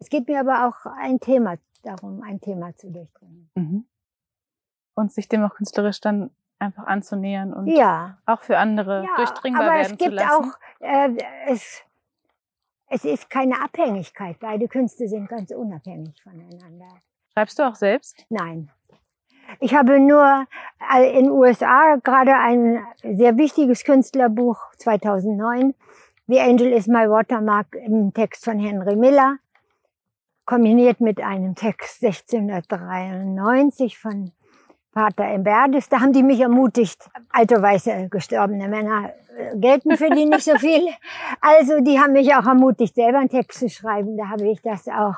Es 0.00 0.10
geht 0.10 0.26
mir 0.26 0.40
aber 0.40 0.66
auch 0.66 0.90
ein 0.98 1.20
Thema 1.20 1.56
darum, 1.84 2.22
ein 2.22 2.40
Thema 2.40 2.74
zu 2.74 2.90
durchdringen. 2.90 3.48
Mhm. 3.54 3.86
Und 4.96 5.12
sich 5.12 5.28
dem 5.28 5.44
auch 5.44 5.54
künstlerisch 5.54 6.00
dann 6.00 6.30
einfach 6.58 6.86
anzunähern 6.86 7.52
und 7.52 7.66
ja. 7.66 8.18
auch 8.26 8.42
für 8.42 8.58
andere 8.58 9.04
ja, 9.04 9.16
durchdringbar 9.16 9.70
werden 9.70 9.98
zu 9.98 10.08
lassen. 10.08 10.26
Aber 10.26 10.44
es 10.44 10.48
gibt 10.48 11.20
auch, 11.20 11.20
äh, 11.48 11.52
es, 11.52 11.82
es 12.88 13.04
ist 13.04 13.30
keine 13.30 13.62
Abhängigkeit. 13.62 14.38
Beide 14.40 14.68
Künste 14.68 15.08
sind 15.08 15.28
ganz 15.28 15.50
unabhängig 15.50 16.22
voneinander. 16.22 16.86
Schreibst 17.32 17.58
du 17.58 17.64
auch 17.64 17.74
selbst? 17.74 18.24
Nein. 18.30 18.70
Ich 19.60 19.74
habe 19.74 20.00
nur 20.00 20.46
äh, 20.92 21.18
in 21.18 21.26
den 21.26 21.30
USA 21.30 21.96
gerade 22.02 22.34
ein 22.36 22.84
sehr 23.02 23.36
wichtiges 23.36 23.84
Künstlerbuch 23.84 24.58
2009, 24.78 25.74
The 26.28 26.40
Angel 26.40 26.72
is 26.72 26.88
My 26.88 27.08
Watermark, 27.08 27.76
im 27.76 28.12
Text 28.12 28.44
von 28.44 28.58
Henry 28.58 28.96
Miller, 28.96 29.36
kombiniert 30.44 31.00
mit 31.00 31.20
einem 31.20 31.54
Text 31.54 32.02
1693 32.02 33.96
von 33.98 34.32
Pater 34.96 35.24
Emberdes. 35.24 35.90
Da 35.90 36.00
haben 36.00 36.14
die 36.14 36.22
mich 36.22 36.40
ermutigt. 36.40 37.10
Alte, 37.28 37.60
weiße, 37.60 38.08
gestorbene 38.08 38.66
Männer 38.66 39.12
äh, 39.36 39.54
gelten 39.58 39.94
für 39.94 40.08
die 40.08 40.24
nicht 40.24 40.44
so 40.44 40.56
viel. 40.56 40.88
Also 41.42 41.80
die 41.80 42.00
haben 42.00 42.14
mich 42.14 42.34
auch 42.34 42.46
ermutigt, 42.46 42.94
selber 42.94 43.18
einen 43.18 43.28
Text 43.28 43.60
zu 43.60 43.68
schreiben. 43.68 44.16
Da 44.16 44.30
habe 44.30 44.48
ich 44.48 44.62
das 44.62 44.88
auch 44.88 45.16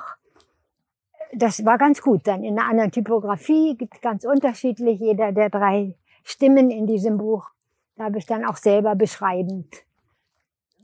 das 1.32 1.64
war 1.64 1.78
ganz 1.78 2.02
gut. 2.02 2.26
Dann 2.26 2.42
in 2.42 2.58
einer 2.58 2.68
anderen 2.68 2.90
Typografie, 2.90 3.76
gibt 3.76 4.02
ganz 4.02 4.24
unterschiedlich, 4.24 4.98
jeder 4.98 5.30
der 5.30 5.48
drei 5.48 5.94
Stimmen 6.24 6.72
in 6.72 6.88
diesem 6.88 7.16
Buch. 7.18 7.48
Da 7.96 8.04
habe 8.04 8.18
ich 8.18 8.26
dann 8.26 8.44
auch 8.44 8.56
selber 8.56 8.96
beschreibend 8.96 9.72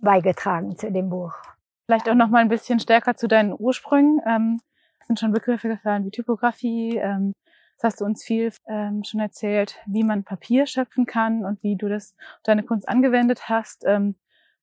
beigetragen 0.00 0.76
zu 0.76 0.92
dem 0.92 1.10
Buch. 1.10 1.34
Vielleicht 1.86 2.08
auch 2.08 2.14
noch 2.14 2.28
mal 2.28 2.42
ein 2.42 2.48
bisschen 2.48 2.78
stärker 2.78 3.16
zu 3.16 3.26
deinen 3.26 3.54
Ursprüngen. 3.58 4.20
Ähm, 4.24 4.60
sind 5.06 5.18
schon 5.18 5.32
Begriffe 5.32 5.68
gefallen 5.68 6.04
wie 6.04 6.10
Typografie. 6.10 6.96
Ähm, 6.96 7.34
das 7.76 7.92
hast 7.92 8.00
du 8.00 8.04
uns 8.04 8.24
viel 8.24 8.52
ähm, 8.66 9.02
schon 9.04 9.20
erzählt, 9.20 9.78
wie 9.86 10.04
man 10.04 10.24
Papier 10.24 10.66
schöpfen 10.66 11.06
kann 11.06 11.44
und 11.44 11.62
wie 11.62 11.76
du 11.76 11.88
das 11.88 12.14
deine 12.44 12.62
Kunst 12.62 12.88
angewendet 12.88 13.48
hast. 13.48 13.84
Ähm, 13.84 14.14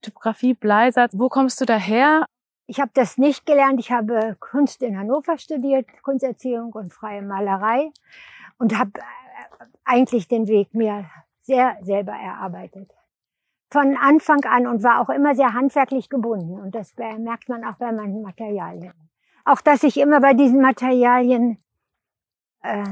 Typografie, 0.01 0.53
Bleisatz. 0.53 1.13
Wo 1.15 1.29
kommst 1.29 1.61
du 1.61 1.65
daher? 1.65 2.25
Ich 2.67 2.79
habe 2.79 2.91
das 2.93 3.17
nicht 3.17 3.45
gelernt. 3.45 3.79
Ich 3.79 3.91
habe 3.91 4.35
Kunst 4.39 4.81
in 4.81 4.97
Hannover 4.97 5.37
studiert, 5.37 5.87
Kunsterziehung 6.03 6.71
und 6.71 6.93
freie 6.93 7.21
Malerei 7.21 7.91
und 8.57 8.77
habe 8.77 8.91
äh, 8.99 9.65
eigentlich 9.83 10.27
den 10.27 10.47
Weg 10.47 10.73
mir 10.73 11.05
sehr 11.41 11.77
selber 11.81 12.13
erarbeitet. 12.13 12.91
Von 13.71 13.97
Anfang 13.97 14.43
an 14.45 14.67
und 14.67 14.83
war 14.83 15.01
auch 15.01 15.09
immer 15.09 15.35
sehr 15.35 15.53
handwerklich 15.53 16.09
gebunden. 16.09 16.59
Und 16.59 16.75
das 16.75 16.95
merkt 16.97 17.49
man 17.49 17.63
auch 17.63 17.75
bei 17.75 17.91
meinen 17.91 18.21
Materialien. 18.21 18.93
Auch, 19.45 19.61
dass 19.61 19.83
ich 19.83 19.97
immer 19.97 20.19
bei 20.21 20.33
diesen 20.33 20.61
Materialien 20.61 21.57
äh, 22.63 22.83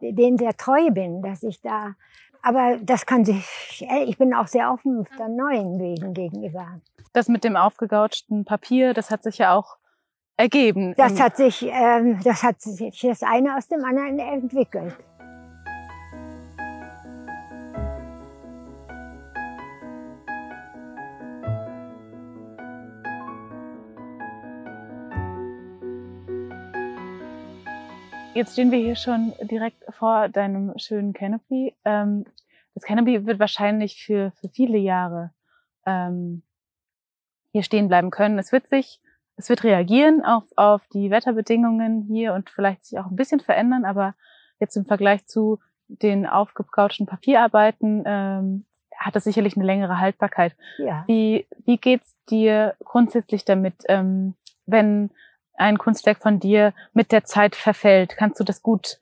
denen 0.00 0.38
sehr 0.38 0.56
treu 0.56 0.90
bin, 0.90 1.22
dass 1.22 1.42
ich 1.42 1.60
da 1.60 1.94
aber 2.42 2.76
das 2.82 3.06
kann 3.06 3.24
sich, 3.24 3.86
ich 4.06 4.18
bin 4.18 4.34
auch 4.34 4.48
sehr 4.48 4.72
offen 4.72 5.06
dann 5.16 5.36
neuen 5.36 5.78
Wegen 5.78 6.12
gegenüber. 6.12 6.80
Das 7.12 7.28
mit 7.28 7.44
dem 7.44 7.56
aufgegautschten 7.56 8.44
Papier, 8.44 8.94
das 8.94 9.10
hat 9.10 9.22
sich 9.22 9.38
ja 9.38 9.54
auch 9.54 9.76
ergeben. 10.36 10.94
Das 10.96 11.20
hat 11.20 11.36
sich, 11.36 11.62
ähm, 11.62 12.18
das 12.24 12.42
hat 12.42 12.60
sich 12.60 13.00
das 13.00 13.22
eine 13.22 13.56
aus 13.56 13.68
dem 13.68 13.84
anderen 13.84 14.18
entwickelt. 14.18 14.94
Jetzt 28.34 28.54
stehen 28.54 28.70
wir 28.70 28.78
hier 28.78 28.96
schon 28.96 29.34
direkt 29.42 29.84
vor 29.90 30.30
deinem 30.30 30.72
schönen 30.78 31.12
Canopy. 31.12 31.76
Ähm, 31.84 32.24
das 32.74 32.84
Canopy 32.84 33.26
wird 33.26 33.38
wahrscheinlich 33.38 34.02
für, 34.02 34.32
für 34.40 34.48
viele 34.48 34.78
Jahre 34.78 35.32
ähm, 35.84 36.42
hier 37.52 37.62
stehen 37.62 37.88
bleiben 37.88 38.10
können. 38.10 38.38
Es 38.38 38.50
wird 38.50 38.68
sich, 38.68 39.00
es 39.36 39.50
wird 39.50 39.64
reagieren 39.64 40.24
auf, 40.24 40.44
auf 40.56 40.80
die 40.94 41.10
Wetterbedingungen 41.10 42.06
hier 42.10 42.32
und 42.32 42.48
vielleicht 42.48 42.86
sich 42.86 42.98
auch 42.98 43.06
ein 43.06 43.16
bisschen 43.16 43.40
verändern, 43.40 43.84
aber 43.84 44.14
jetzt 44.58 44.76
im 44.76 44.86
Vergleich 44.86 45.26
zu 45.26 45.58
den 45.88 46.26
aufgekautschten 46.26 47.06
Papierarbeiten 47.06 48.02
ähm, 48.06 48.64
hat 48.96 49.14
es 49.14 49.24
sicherlich 49.24 49.56
eine 49.56 49.66
längere 49.66 50.00
Haltbarkeit. 50.00 50.56
Ja. 50.78 51.04
Wie, 51.06 51.46
wie 51.66 51.76
geht's 51.76 52.16
dir 52.30 52.76
grundsätzlich 52.82 53.44
damit, 53.44 53.74
ähm, 53.88 54.36
wenn 54.64 55.10
ein 55.54 55.78
Kunstwerk 55.78 56.18
von 56.18 56.40
dir 56.40 56.72
mit 56.92 57.12
der 57.12 57.24
Zeit 57.24 57.56
verfällt? 57.56 58.16
Kannst 58.16 58.40
du 58.40 58.44
das 58.44 58.62
gut, 58.62 58.98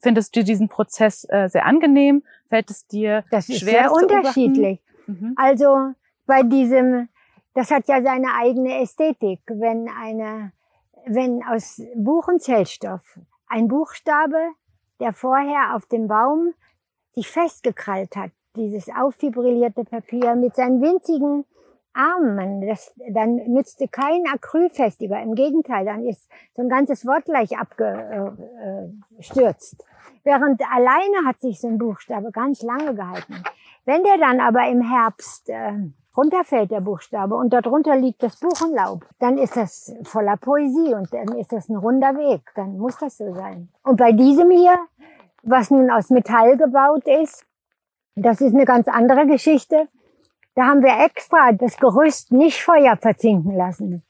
findest 0.00 0.36
du 0.36 0.44
diesen 0.44 0.68
Prozess 0.68 1.26
äh, 1.28 1.48
sehr 1.48 1.66
angenehm? 1.66 2.22
Fällt 2.48 2.70
es 2.70 2.86
dir 2.86 3.24
das 3.30 3.48
ist 3.48 3.60
schwer? 3.60 3.88
Sehr 3.88 3.92
unterschiedlich. 3.92 4.80
Mhm. 5.06 5.34
Also 5.36 5.92
bei 6.26 6.42
diesem, 6.42 7.08
das 7.54 7.70
hat 7.70 7.88
ja 7.88 8.02
seine 8.02 8.28
eigene 8.40 8.80
Ästhetik. 8.80 9.40
Wenn 9.46 9.88
eine, 9.88 10.52
wenn 11.06 11.42
aus 11.44 11.82
Buchenzellstoff 11.94 13.18
ein 13.48 13.68
Buchstabe, 13.68 14.50
der 15.00 15.12
vorher 15.12 15.74
auf 15.74 15.86
dem 15.86 16.08
Baum 16.08 16.54
sich 17.12 17.28
festgekrallt 17.28 18.16
hat, 18.16 18.30
dieses 18.56 18.88
auffibrillierte 18.88 19.84
Papier 19.84 20.34
mit 20.34 20.56
seinen 20.56 20.80
winzigen 20.80 21.44
Armen, 21.96 22.66
das, 22.66 22.92
dann 23.10 23.36
nützte 23.36 23.88
kein 23.88 24.24
Acrylfestiger. 24.32 25.20
Im 25.22 25.34
Gegenteil, 25.34 25.86
dann 25.86 26.04
ist 26.04 26.28
so 26.54 26.62
ein 26.62 26.68
ganzes 26.68 27.04
Wort 27.06 27.24
gleich 27.24 27.58
abgestürzt. 27.58 29.82
Während 30.24 30.60
alleine 30.70 31.26
hat 31.26 31.40
sich 31.40 31.58
so 31.60 31.68
ein 31.68 31.78
Buchstabe 31.78 32.30
ganz 32.32 32.60
lange 32.62 32.94
gehalten. 32.94 33.42
Wenn 33.84 34.02
der 34.02 34.18
dann 34.18 34.40
aber 34.40 34.68
im 34.68 34.82
Herbst 34.82 35.48
äh, 35.48 35.72
runterfällt, 36.16 36.72
der 36.72 36.80
Buchstabe, 36.80 37.36
und 37.36 37.52
darunter 37.52 37.94
liegt 37.94 38.20
das 38.22 38.40
Buchenlaub, 38.40 39.04
dann 39.20 39.38
ist 39.38 39.56
das 39.56 39.94
voller 40.02 40.36
Poesie 40.36 40.94
und 40.94 41.14
dann 41.14 41.28
ist 41.38 41.52
das 41.52 41.68
ein 41.68 41.76
runder 41.76 42.16
Weg. 42.16 42.40
Dann 42.56 42.76
muss 42.78 42.98
das 42.98 43.18
so 43.18 43.32
sein. 43.34 43.68
Und 43.84 43.98
bei 43.98 44.10
diesem 44.12 44.50
hier, 44.50 44.74
was 45.44 45.70
nun 45.70 45.88
aus 45.90 46.10
Metall 46.10 46.56
gebaut 46.56 47.06
ist, 47.06 47.46
das 48.16 48.40
ist 48.40 48.54
eine 48.54 48.64
ganz 48.64 48.88
andere 48.88 49.26
Geschichte. 49.26 49.88
Da 50.56 50.64
haben 50.64 50.82
wir 50.82 51.04
extra 51.04 51.52
das 51.52 51.76
Gerüst 51.76 52.32
nicht 52.32 52.62
Feuer 52.62 52.96
verzinken 52.96 53.54
lassen, 53.54 54.02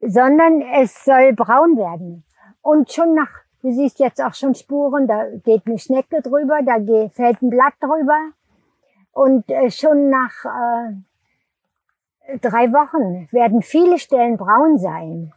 sondern 0.00 0.62
es 0.62 1.04
soll 1.04 1.32
braun 1.32 1.76
werden. 1.76 2.24
Und 2.60 2.90
schon 2.92 3.14
nach, 3.14 3.30
du 3.62 3.70
siehst 3.70 4.00
jetzt 4.00 4.20
auch 4.20 4.34
schon 4.34 4.56
Spuren, 4.56 5.06
da 5.06 5.26
geht 5.44 5.62
eine 5.66 5.78
Schnecke 5.78 6.22
drüber, 6.22 6.58
da 6.66 6.78
geht, 6.78 7.12
fällt 7.12 7.40
ein 7.40 7.50
Blatt 7.50 7.74
drüber. 7.78 8.18
Und 9.12 9.48
äh, 9.48 9.70
schon 9.70 10.10
nach 10.10 10.44
äh, 10.44 12.38
drei 12.38 12.72
Wochen 12.72 13.28
werden 13.30 13.62
viele 13.62 14.00
Stellen 14.00 14.38
braun 14.38 14.76
sein. 14.76 15.32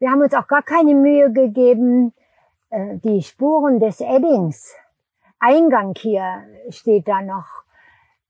Wir 0.00 0.10
haben 0.10 0.22
uns 0.22 0.34
auch 0.34 0.48
gar 0.48 0.62
keine 0.62 0.96
Mühe 0.96 1.32
gegeben, 1.32 2.12
äh, 2.70 2.96
die 2.96 3.22
Spuren 3.22 3.78
des 3.78 4.00
Eddings. 4.00 4.74
Eingang 5.38 5.94
hier 5.96 6.42
steht 6.68 7.06
da 7.06 7.22
noch 7.22 7.67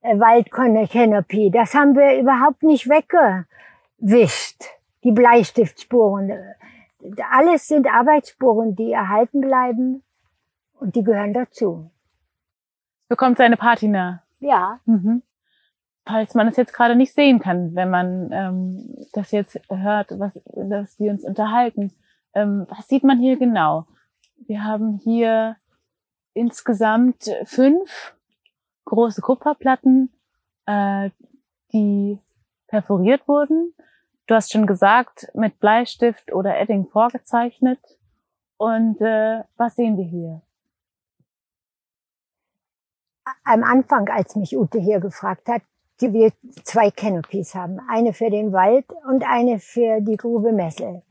äh, 0.01 0.19
Waldkanopie. 0.19 1.51
Das 1.51 1.75
haben 1.75 1.95
wir 1.97 2.19
überhaupt 2.21 2.63
nicht 2.63 2.89
weggewischt, 2.89 4.65
die 5.05 5.13
Bleistiftspuren. 5.13 6.33
Alles 7.31 7.69
sind 7.69 7.87
Arbeitsspuren, 7.87 8.75
die 8.75 8.93
erhalten 8.93 9.41
bleiben 9.41 10.03
und 10.75 10.97
die 10.97 11.05
gehören 11.05 11.33
dazu. 11.33 11.91
Bekommt 13.09 13.39
seine 13.39 13.57
Patina. 13.57 14.23
Ja. 14.41 14.81
Mhm. 14.85 15.23
falls 16.07 16.35
man 16.35 16.49
es 16.49 16.57
jetzt 16.57 16.73
gerade 16.73 16.95
nicht 16.95 17.13
sehen 17.13 17.39
kann, 17.39 17.75
wenn 17.75 17.91
man 17.91 18.31
ähm, 18.33 19.07
das 19.13 19.31
jetzt 19.31 19.61
hört, 19.69 20.19
was, 20.19 20.39
dass 20.55 20.99
wir 20.99 21.11
uns 21.11 21.25
unterhalten. 21.25 21.93
Ähm, 22.35 22.67
was 22.69 22.89
sieht 22.89 23.05
man 23.05 23.19
hier 23.19 23.37
genau? 23.37 23.87
Wir 24.47 24.65
haben 24.65 25.01
hier 25.03 25.57
insgesamt 26.35 27.31
fünf 27.45 28.15
große 28.89 29.21
Kupferplatten, 29.21 30.11
äh, 30.67 31.11
die 31.73 32.19
perforiert 32.67 33.27
wurden. 33.29 33.75
Du 34.27 34.35
hast 34.35 34.53
schon 34.53 34.67
gesagt, 34.67 35.29
mit 35.35 35.59
Bleistift 35.61 36.33
oder 36.33 36.59
Edding 36.59 36.87
vorgezeichnet. 36.87 37.79
Und 38.57 39.01
äh, 39.01 39.45
was 39.57 39.77
sehen 39.77 39.97
wir 39.97 40.05
hier? 40.05 40.43
Am 43.45 43.63
Anfang, 43.63 44.09
als 44.09 44.37
mich 44.37 44.57
Ute 44.57 44.79
hier 44.79 45.01
gefragt 45.01 45.49
hat, 45.49 45.63
die 46.01 46.13
wir 46.13 46.33
zwei 46.65 46.91
Canopies 46.91 47.55
haben. 47.55 47.81
Eine 47.89 48.13
für 48.13 48.31
den 48.31 48.53
Wald 48.53 48.87
und 49.09 49.25
eine 49.25 49.59
für 49.59 50.01
die 50.01 50.17
Grube 50.17 50.53
Messel. 50.53 51.03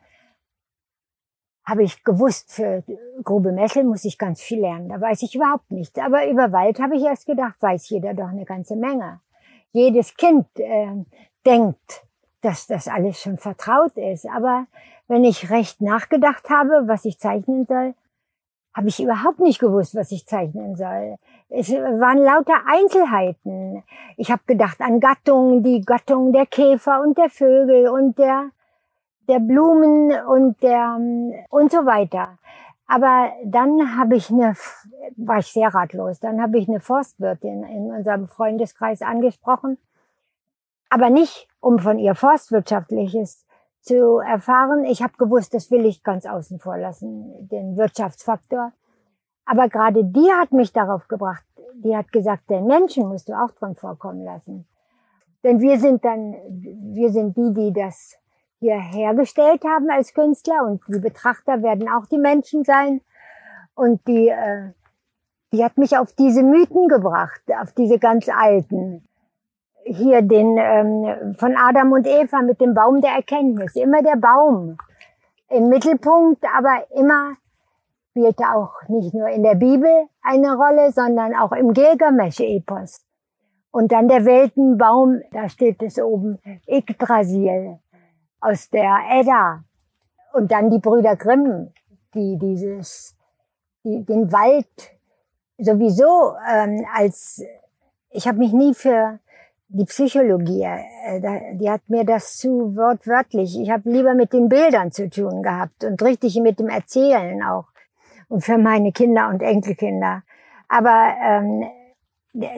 Habe 1.67 1.83
ich 1.83 2.03
gewusst, 2.05 2.53
für 2.53 2.83
Grube 3.23 3.51
Messel 3.51 3.83
muss 3.83 4.05
ich 4.05 4.17
ganz 4.17 4.41
viel 4.41 4.61
lernen. 4.61 4.87
Da 4.87 5.01
weiß 5.01 5.21
ich 5.23 5.35
überhaupt 5.35 5.69
nichts. 5.69 5.99
Aber 5.99 6.25
über 6.29 6.53
Wald 6.53 6.79
habe 6.79 6.95
ich 6.95 7.03
erst 7.03 7.25
gedacht, 7.25 7.55
weiß 7.59 7.89
jeder 7.89 8.13
doch 8.13 8.29
eine 8.29 8.45
ganze 8.45 8.77
Menge. 8.77 9.19
Jedes 9.73 10.15
Kind 10.15 10.47
äh, 10.55 10.87
denkt, 11.45 12.05
dass 12.41 12.67
das 12.67 12.87
alles 12.87 13.19
schon 13.19 13.37
vertraut 13.37 13.97
ist. 13.97 14.25
Aber 14.29 14.67
wenn 15.09 15.25
ich 15.25 15.49
recht 15.49 15.81
nachgedacht 15.81 16.49
habe, 16.49 16.87
was 16.87 17.03
ich 17.03 17.19
zeichnen 17.19 17.65
soll, 17.65 17.93
habe 18.77 18.89
ich 18.89 19.01
überhaupt 19.01 19.39
nicht 19.39 19.59
gewusst, 19.59 19.95
was 19.95 20.11
ich 20.11 20.27
zeichnen 20.27 20.75
soll. 20.75 21.17
Es 21.49 21.71
waren 21.71 22.19
lauter 22.19 22.61
Einzelheiten. 22.67 23.83
Ich 24.17 24.29
habe 24.31 24.43
gedacht 24.45 24.79
an 24.81 24.99
Gattungen, 24.99 25.63
die 25.63 25.81
Gattungen 25.81 26.31
der 26.31 26.45
Käfer 26.45 27.01
und 27.01 27.17
der 27.17 27.29
Vögel 27.29 27.87
und 27.89 28.19
der, 28.19 28.51
der 29.27 29.39
Blumen 29.39 30.11
und 30.25 30.61
der 30.61 30.97
und 31.49 31.71
so 31.71 31.85
weiter. 31.85 32.37
Aber 32.87 33.31
dann 33.43 33.97
habe 33.97 34.15
ich 34.15 34.29
eine, 34.29 34.55
war 35.17 35.39
ich 35.39 35.47
sehr 35.47 35.73
ratlos. 35.73 36.19
Dann 36.19 36.41
habe 36.41 36.57
ich 36.57 36.69
eine 36.69 36.79
Forstwirtin 36.79 37.63
in 37.63 37.91
unserem 37.91 38.27
Freundeskreis 38.27 39.01
angesprochen, 39.01 39.77
aber 40.89 41.09
nicht 41.09 41.49
um 41.59 41.79
von 41.79 41.99
ihr 41.99 42.15
forstwirtschaftliches 42.15 43.45
zu 43.81 44.19
erfahren. 44.19 44.85
Ich 44.85 45.01
habe 45.01 45.13
gewusst, 45.17 45.53
das 45.53 45.69
will 45.69 45.85
ich 45.85 46.03
ganz 46.03 46.25
außen 46.25 46.59
vor 46.59 46.77
lassen, 46.77 47.49
den 47.49 47.75
Wirtschaftsfaktor. 47.77 48.71
Aber 49.45 49.67
gerade 49.69 50.03
die 50.03 50.31
hat 50.31 50.51
mich 50.51 50.71
darauf 50.71 51.07
gebracht. 51.07 51.43
Die 51.73 51.95
hat 51.95 52.11
gesagt, 52.11 52.49
den 52.49 52.67
Menschen 52.67 53.07
musst 53.07 53.29
du 53.29 53.33
auch 53.33 53.51
dran 53.51 53.75
vorkommen 53.75 54.23
lassen. 54.23 54.65
Denn 55.43 55.59
wir 55.59 55.79
sind 55.79 56.03
dann, 56.03 56.35
wir 56.49 57.11
sind 57.11 57.37
die, 57.37 57.53
die 57.53 57.73
das 57.73 58.17
hier 58.59 58.79
hergestellt 58.79 59.63
haben 59.63 59.89
als 59.89 60.13
Künstler 60.13 60.65
und 60.65 60.81
die 60.87 60.99
Betrachter 60.99 61.61
werden 61.61 61.87
auch 61.89 62.05
die 62.07 62.17
Menschen 62.17 62.63
sein. 62.63 63.01
Und 63.75 64.05
die, 64.07 64.29
äh, 64.29 64.71
die 65.51 65.63
hat 65.63 65.77
mich 65.77 65.97
auf 65.97 66.11
diese 66.13 66.43
Mythen 66.43 66.87
gebracht, 66.87 67.41
auf 67.61 67.71
diese 67.73 67.99
ganz 67.99 68.27
alten 68.29 69.03
hier 69.87 70.21
den 70.21 70.57
ähm, 70.57 71.35
von 71.37 71.55
Adam 71.55 71.93
und 71.93 72.05
Eva 72.05 72.41
mit 72.41 72.59
dem 72.59 72.73
Baum 72.73 73.01
der 73.01 73.11
Erkenntnis. 73.11 73.75
Immer 73.75 74.01
der 74.01 74.17
Baum 74.17 74.77
im 75.49 75.69
Mittelpunkt, 75.69 76.43
aber 76.55 76.85
immer 76.95 77.35
spielte 78.09 78.43
auch 78.53 78.73
nicht 78.87 79.13
nur 79.13 79.29
in 79.29 79.43
der 79.43 79.55
Bibel 79.55 80.07
eine 80.21 80.55
Rolle, 80.55 80.91
sondern 80.91 81.35
auch 81.35 81.51
im 81.51 81.73
Gilgamesch-Epos. 81.73 83.01
Und 83.71 83.91
dann 83.91 84.07
der 84.07 84.25
Weltenbaum, 84.25 85.21
da 85.31 85.49
steht 85.49 85.81
es 85.83 86.01
oben, 86.01 86.39
Yggdrasil 86.67 87.79
aus 88.39 88.69
der 88.69 88.99
Edda. 89.09 89.63
Und 90.33 90.51
dann 90.51 90.69
die 90.69 90.79
Brüder 90.79 91.15
Grimm, 91.15 91.71
die 92.13 92.37
dieses, 92.37 93.15
die, 93.83 94.03
den 94.03 94.31
Wald 94.31 94.67
sowieso 95.57 96.35
ähm, 96.51 96.85
als, 96.93 97.43
ich 98.09 98.27
habe 98.27 98.37
mich 98.37 98.53
nie 98.53 98.73
für 98.73 99.19
die 99.69 99.85
Psychologie, 99.85 100.63
äh, 100.63 101.55
die 101.55 101.69
hat 101.69 101.81
mir 101.87 102.05
das 102.05 102.37
zu 102.37 102.75
wortwörtlich. 102.75 103.59
Ich 103.59 103.69
habe 103.69 103.89
lieber 103.89 104.13
mit 104.13 104.33
den 104.33 104.49
Bildern 104.49 104.91
zu 104.91 105.09
tun 105.09 105.43
gehabt 105.43 105.83
und 105.83 106.01
richtig 106.01 106.39
mit 106.39 106.59
dem 106.59 106.69
Erzählen 106.69 107.41
auch. 107.43 107.65
Und 108.29 108.43
für 108.43 108.57
meine 108.57 108.91
Kinder 108.91 109.29
und 109.29 109.41
Enkelkinder. 109.41 110.23
Aber 110.67 111.13
ähm, 111.21 111.65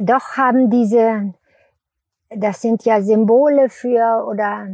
doch 0.01 0.35
haben 0.35 0.69
diese, 0.69 1.33
das 2.29 2.61
sind 2.61 2.83
ja 2.85 3.01
Symbole 3.01 3.69
für 3.69 4.25
oder 4.27 4.67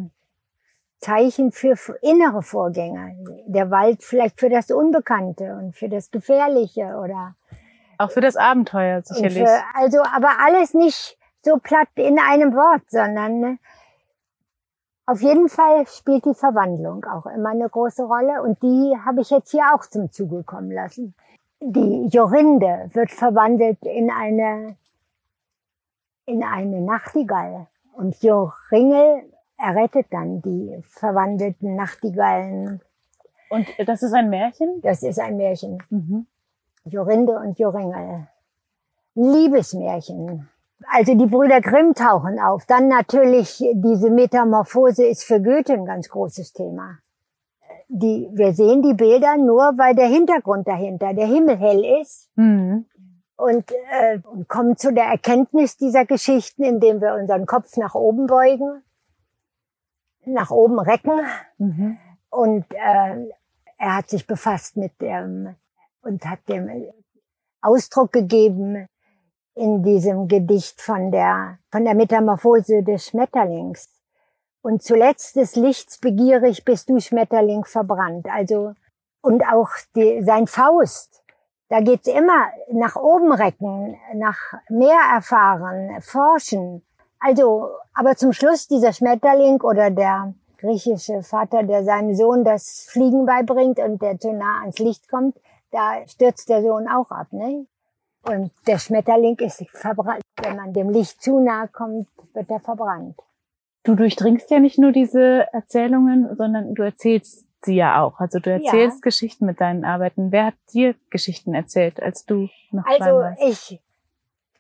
Zeichen 1.06 1.52
für 1.52 1.76
innere 2.02 2.41
Vorgänge. 2.41 3.15
Der 3.46 3.70
Wald 3.70 4.04
vielleicht 4.04 4.39
für 4.39 4.50
das 4.50 4.72
Unbekannte 4.72 5.56
und 5.56 5.76
für 5.76 5.88
das 5.88 6.10
Gefährliche 6.10 6.98
oder 6.98 7.36
auch 7.98 8.12
für 8.12 8.22
das 8.22 8.36
Abenteuer 8.36 9.02
sicherlich. 9.04 9.38
Für, 9.38 9.63
also, 9.74 10.00
aber 10.02 10.30
alles 10.46 10.74
nicht 10.74 11.18
so 11.44 11.58
platt 11.58 11.89
in 11.96 12.18
einem 12.20 12.54
Wort, 12.56 12.82
sondern 12.89 13.39
ne, 13.39 13.58
auf 15.06 15.22
jeden 15.22 15.48
Fall 15.48 15.86
spielt 15.88 16.26
die 16.26 16.34
Verwandlung 16.34 17.06
auch 17.06 17.28
immer 17.28 17.50
eine 17.50 17.70
große 17.70 18.04
Rolle 18.04 18.41
und 18.41 18.62
die 18.63 18.98
habe 19.06 19.22
ich 19.22 19.30
jetzt 19.30 19.52
hier 19.52 19.63
auch 19.74 19.86
zum 19.86 20.12
Zuge 20.12 20.44
kommen 20.44 20.72
lassen. 20.72 21.13
Die 21.62 22.08
Jorinde 22.08 22.89
wird 22.94 23.12
verwandelt 23.12 23.78
in 23.84 24.12
eine, 24.12 24.76
in 26.26 26.44
eine 26.44 26.82
Nachtigall 26.82 27.68
und 27.94 28.22
Joringel 28.22 29.24
errettet 29.58 30.08
dann 30.12 30.41
die 30.41 30.78
verwandelten 30.82 31.76
Nachtigallen. 31.76 32.82
Und 33.50 33.68
das 33.86 34.04
ist 34.04 34.13
ein 34.13 34.30
Märchen? 34.30 34.82
Das 34.82 35.04
ist 35.04 35.20
ein 35.20 35.38
Märchen. 35.38 35.82
Mhm. 35.89 36.28
Jorinde 36.86 37.39
und 37.39 37.58
Joringel. 37.58 38.28
Liebesmärchen. 39.15 40.50
Also 40.91 41.15
die 41.15 41.26
Brüder 41.26 41.62
Grimm 41.62 41.94
tauchen 41.94 42.39
auf. 42.39 42.65
Dann 42.65 42.88
natürlich 42.88 43.63
diese 43.74 44.10
Metamorphose 44.10 45.06
ist 45.06 45.24
für 45.24 45.41
Goethe 45.41 45.74
ein 45.74 45.86
ganz 45.86 46.10
großes 46.10 46.54
Thema. 46.54 47.00
Die, 47.88 48.30
wir 48.34 48.54
sehen 48.54 48.82
die 48.82 48.94
Bilder 48.94 49.38
nur, 49.38 49.74
weil 49.78 49.96
der 49.96 50.08
Hintergrund 50.08 50.68
dahinter, 50.68 51.13
der 51.13 51.28
Himmel 51.28 51.58
hell 51.58 52.02
ist. 52.02 52.30
Mhm. 52.36 52.86
Und, 53.38 53.70
äh, 53.72 54.20
und 54.24 54.48
kommen 54.48 54.78
zu 54.78 54.94
der 54.94 55.06
Erkenntnis 55.06 55.78
dieser 55.78 56.06
Geschichten, 56.06 56.63
indem 56.63 57.02
wir 57.02 57.15
unseren 57.15 57.46
Kopf 57.46 57.76
nach 57.78 57.94
oben 57.94 58.28
beugen, 58.28 58.82
nach 60.26 60.52
oben 60.52 60.80
recken. 60.80 61.22
Mhm. 61.58 61.98
Und 62.30 62.66
äh, 62.74 63.30
er 63.78 63.96
hat 63.96 64.10
sich 64.10 64.28
befasst 64.28 64.78
mit 64.78 65.00
dem 65.02 65.56
und 66.02 66.26
hat 66.26 66.40
dem 66.48 66.70
Ausdruck 67.62 68.12
gegeben, 68.14 68.88
in 69.56 69.84
diesem 69.84 70.28
Gedicht 70.28 70.82
von 70.82 71.12
der, 71.12 71.60
von 71.72 71.86
der 71.86 71.96
Metamorphose 71.96 72.84
des 72.84 73.08
Schmetterlings. 73.08 73.90
Und 74.62 74.84
zuletzt 74.84 75.36
des 75.36 75.56
Lichts 75.56 75.98
begierig 75.98 76.66
bist 76.66 76.90
du 76.90 77.00
Schmetterling 77.00 77.66
verbrannt. 77.66 78.28
Also, 78.30 78.74
und 79.22 79.44
auch 79.44 79.70
die, 79.96 80.22
sein 80.24 80.48
Faust. 80.48 81.24
Da 81.70 81.80
geht's 81.80 82.08
immer 82.08 82.48
nach 82.72 82.96
oben 82.96 83.32
recken, 83.32 83.98
nach 84.14 84.38
mehr 84.70 85.00
erfahren, 85.14 86.00
forschen. 86.02 86.86
Also, 87.28 87.70
aber 87.96 88.16
zum 88.16 88.34
Schluss 88.34 88.68
dieser 88.68 88.94
Schmetterling 88.94 89.60
oder 89.62 89.90
der 89.90 90.36
griechische 90.60 91.24
Vater, 91.24 91.64
der 91.64 91.84
seinem 91.84 92.14
Sohn 92.14 92.44
das 92.44 92.88
Fliegen 92.88 93.26
beibringt 93.26 93.80
und 93.80 94.00
der 94.00 94.20
zu 94.20 94.32
nah 94.32 94.60
ans 94.62 94.78
Licht 94.78 95.10
kommt, 95.10 95.36
da 95.72 96.08
stürzt 96.08 96.50
der 96.50 96.62
Sohn 96.62 96.88
auch 96.88 97.10
ab, 97.10 97.28
ne? 97.32 97.66
Und 98.30 98.52
der 98.68 98.78
Schmetterling 98.78 99.38
ist 99.40 99.66
verbrannt. 99.72 100.22
Wenn 100.40 100.56
man 100.56 100.74
dem 100.74 100.90
Licht 100.92 101.20
zu 101.20 101.40
nahe 101.40 101.68
kommt, 101.68 102.08
wird 102.34 102.50
er 102.52 102.60
verbrannt. 102.60 103.18
Du 103.84 103.96
durchdringst 103.96 104.52
ja 104.52 104.60
nicht 104.60 104.78
nur 104.78 104.92
diese 104.92 105.52
Erzählungen, 105.52 106.36
sondern 106.36 106.76
du 106.76 106.84
erzählst 106.84 107.48
sie 107.64 107.76
ja 107.76 108.04
auch. 108.04 108.20
Also 108.20 108.38
du 108.38 108.52
erzählst 108.52 108.98
ja. 108.98 109.02
Geschichten 109.02 109.48
mit 109.48 109.60
deinen 109.62 109.84
Arbeiten. 109.84 110.32
Wer 110.32 110.46
hat 110.48 110.56
dir 110.74 110.94
Geschichten 111.10 111.56
erzählt, 111.56 112.02
als 112.02 112.26
du 112.26 112.50
noch 112.72 112.86
Also 112.86 113.24
ich 113.48 113.80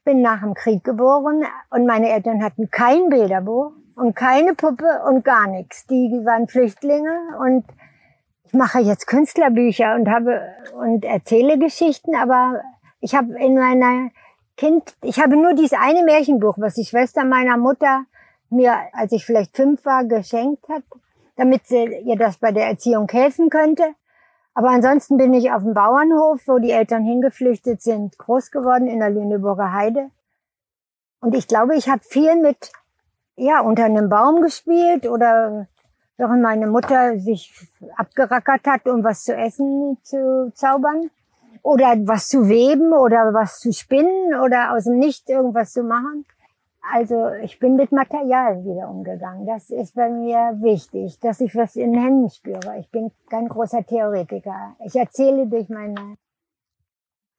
bin 0.05 0.21
nach 0.21 0.39
dem 0.39 0.53
Krieg 0.53 0.83
geboren 0.83 1.43
und 1.71 1.85
meine 1.85 2.11
Eltern 2.11 2.43
hatten 2.43 2.69
kein 2.69 3.09
Bilderbuch 3.09 3.71
und 3.95 4.15
keine 4.15 4.53
Puppe 4.53 5.01
und 5.07 5.25
gar 5.25 5.47
nichts. 5.47 5.85
Die 5.87 6.21
waren 6.23 6.47
Flüchtlinge 6.47 7.17
und 7.39 7.65
ich 8.45 8.53
mache 8.53 8.79
jetzt 8.79 9.07
Künstlerbücher 9.07 9.95
und 9.95 10.07
habe 10.07 10.41
und 10.79 11.03
erzähle 11.03 11.57
Geschichten, 11.57 12.15
aber 12.15 12.61
ich 13.01 13.15
habe 13.15 13.33
in 13.39 13.55
meiner 13.55 14.11
Kind, 14.55 14.95
ich 15.01 15.19
habe 15.19 15.35
nur 15.35 15.53
dieses 15.53 15.77
eine 15.77 16.03
Märchenbuch, 16.03 16.55
was 16.57 16.75
die 16.75 16.85
Schwester 16.85 17.25
meiner 17.25 17.57
Mutter 17.57 18.05
mir, 18.49 18.77
als 18.93 19.11
ich 19.11 19.25
vielleicht 19.25 19.55
fünf 19.55 19.83
war, 19.85 20.05
geschenkt 20.05 20.69
hat, 20.69 20.83
damit 21.35 21.67
sie 21.67 21.83
ihr 22.05 22.15
das 22.15 22.37
bei 22.37 22.51
der 22.51 22.67
Erziehung 22.67 23.09
helfen 23.11 23.49
könnte. 23.49 23.95
Aber 24.57 24.69
ansonsten 24.69 25.17
bin 25.17 25.33
ich 25.33 25.51
auf 25.51 25.63
dem 25.63 25.73
Bauernhof, 25.73 26.47
wo 26.47 26.59
die 26.59 26.71
Eltern 26.71 27.03
hingeflüchtet 27.03 27.81
sind, 27.81 28.17
groß 28.17 28.51
geworden 28.51 28.87
in 28.87 28.99
der 28.99 29.09
Lüneburger 29.09 29.73
Heide. 29.73 30.09
Und 31.19 31.35
ich 31.35 31.47
glaube, 31.47 31.75
ich 31.75 31.89
habe 31.89 32.01
viel 32.01 32.41
mit 32.41 32.71
ja, 33.35 33.59
unter 33.59 33.83
einem 33.83 34.07
Baum 34.07 34.41
gespielt 34.41 35.07
oder 35.07 35.67
während 36.15 36.41
meine 36.41 36.67
Mutter 36.67 37.19
sich 37.19 37.53
abgerackert 37.97 38.65
hat, 38.65 38.87
um 38.87 39.03
was 39.03 39.25
zu 39.25 39.35
essen 39.35 39.97
zu 40.03 40.53
zaubern. 40.55 41.11
Oder 41.61 41.95
was 42.05 42.29
zu 42.29 42.47
weben 42.47 42.93
oder 42.93 43.33
was 43.33 43.59
zu 43.59 43.73
spinnen 43.73 44.39
oder 44.39 44.71
aus 44.71 44.85
dem 44.85 44.99
Nichts 44.99 45.27
irgendwas 45.27 45.73
zu 45.73 45.83
machen. 45.83 46.25
Also 46.91 47.29
ich 47.41 47.59
bin 47.59 47.75
mit 47.75 47.91
Material 47.91 48.63
wieder 48.63 48.89
umgegangen. 48.89 49.45
Das 49.47 49.69
ist 49.69 49.95
bei 49.95 50.09
mir 50.09 50.57
wichtig, 50.61 51.19
dass 51.19 51.41
ich 51.41 51.55
was 51.55 51.75
in 51.75 51.93
den 51.93 52.01
Händen 52.01 52.29
spüre. 52.29 52.77
Ich 52.79 52.89
bin 52.91 53.11
kein 53.29 53.47
großer 53.47 53.85
Theoretiker. 53.85 54.75
Ich 54.85 54.95
erzähle 54.95 55.47
durch 55.47 55.69
meine, 55.69 56.17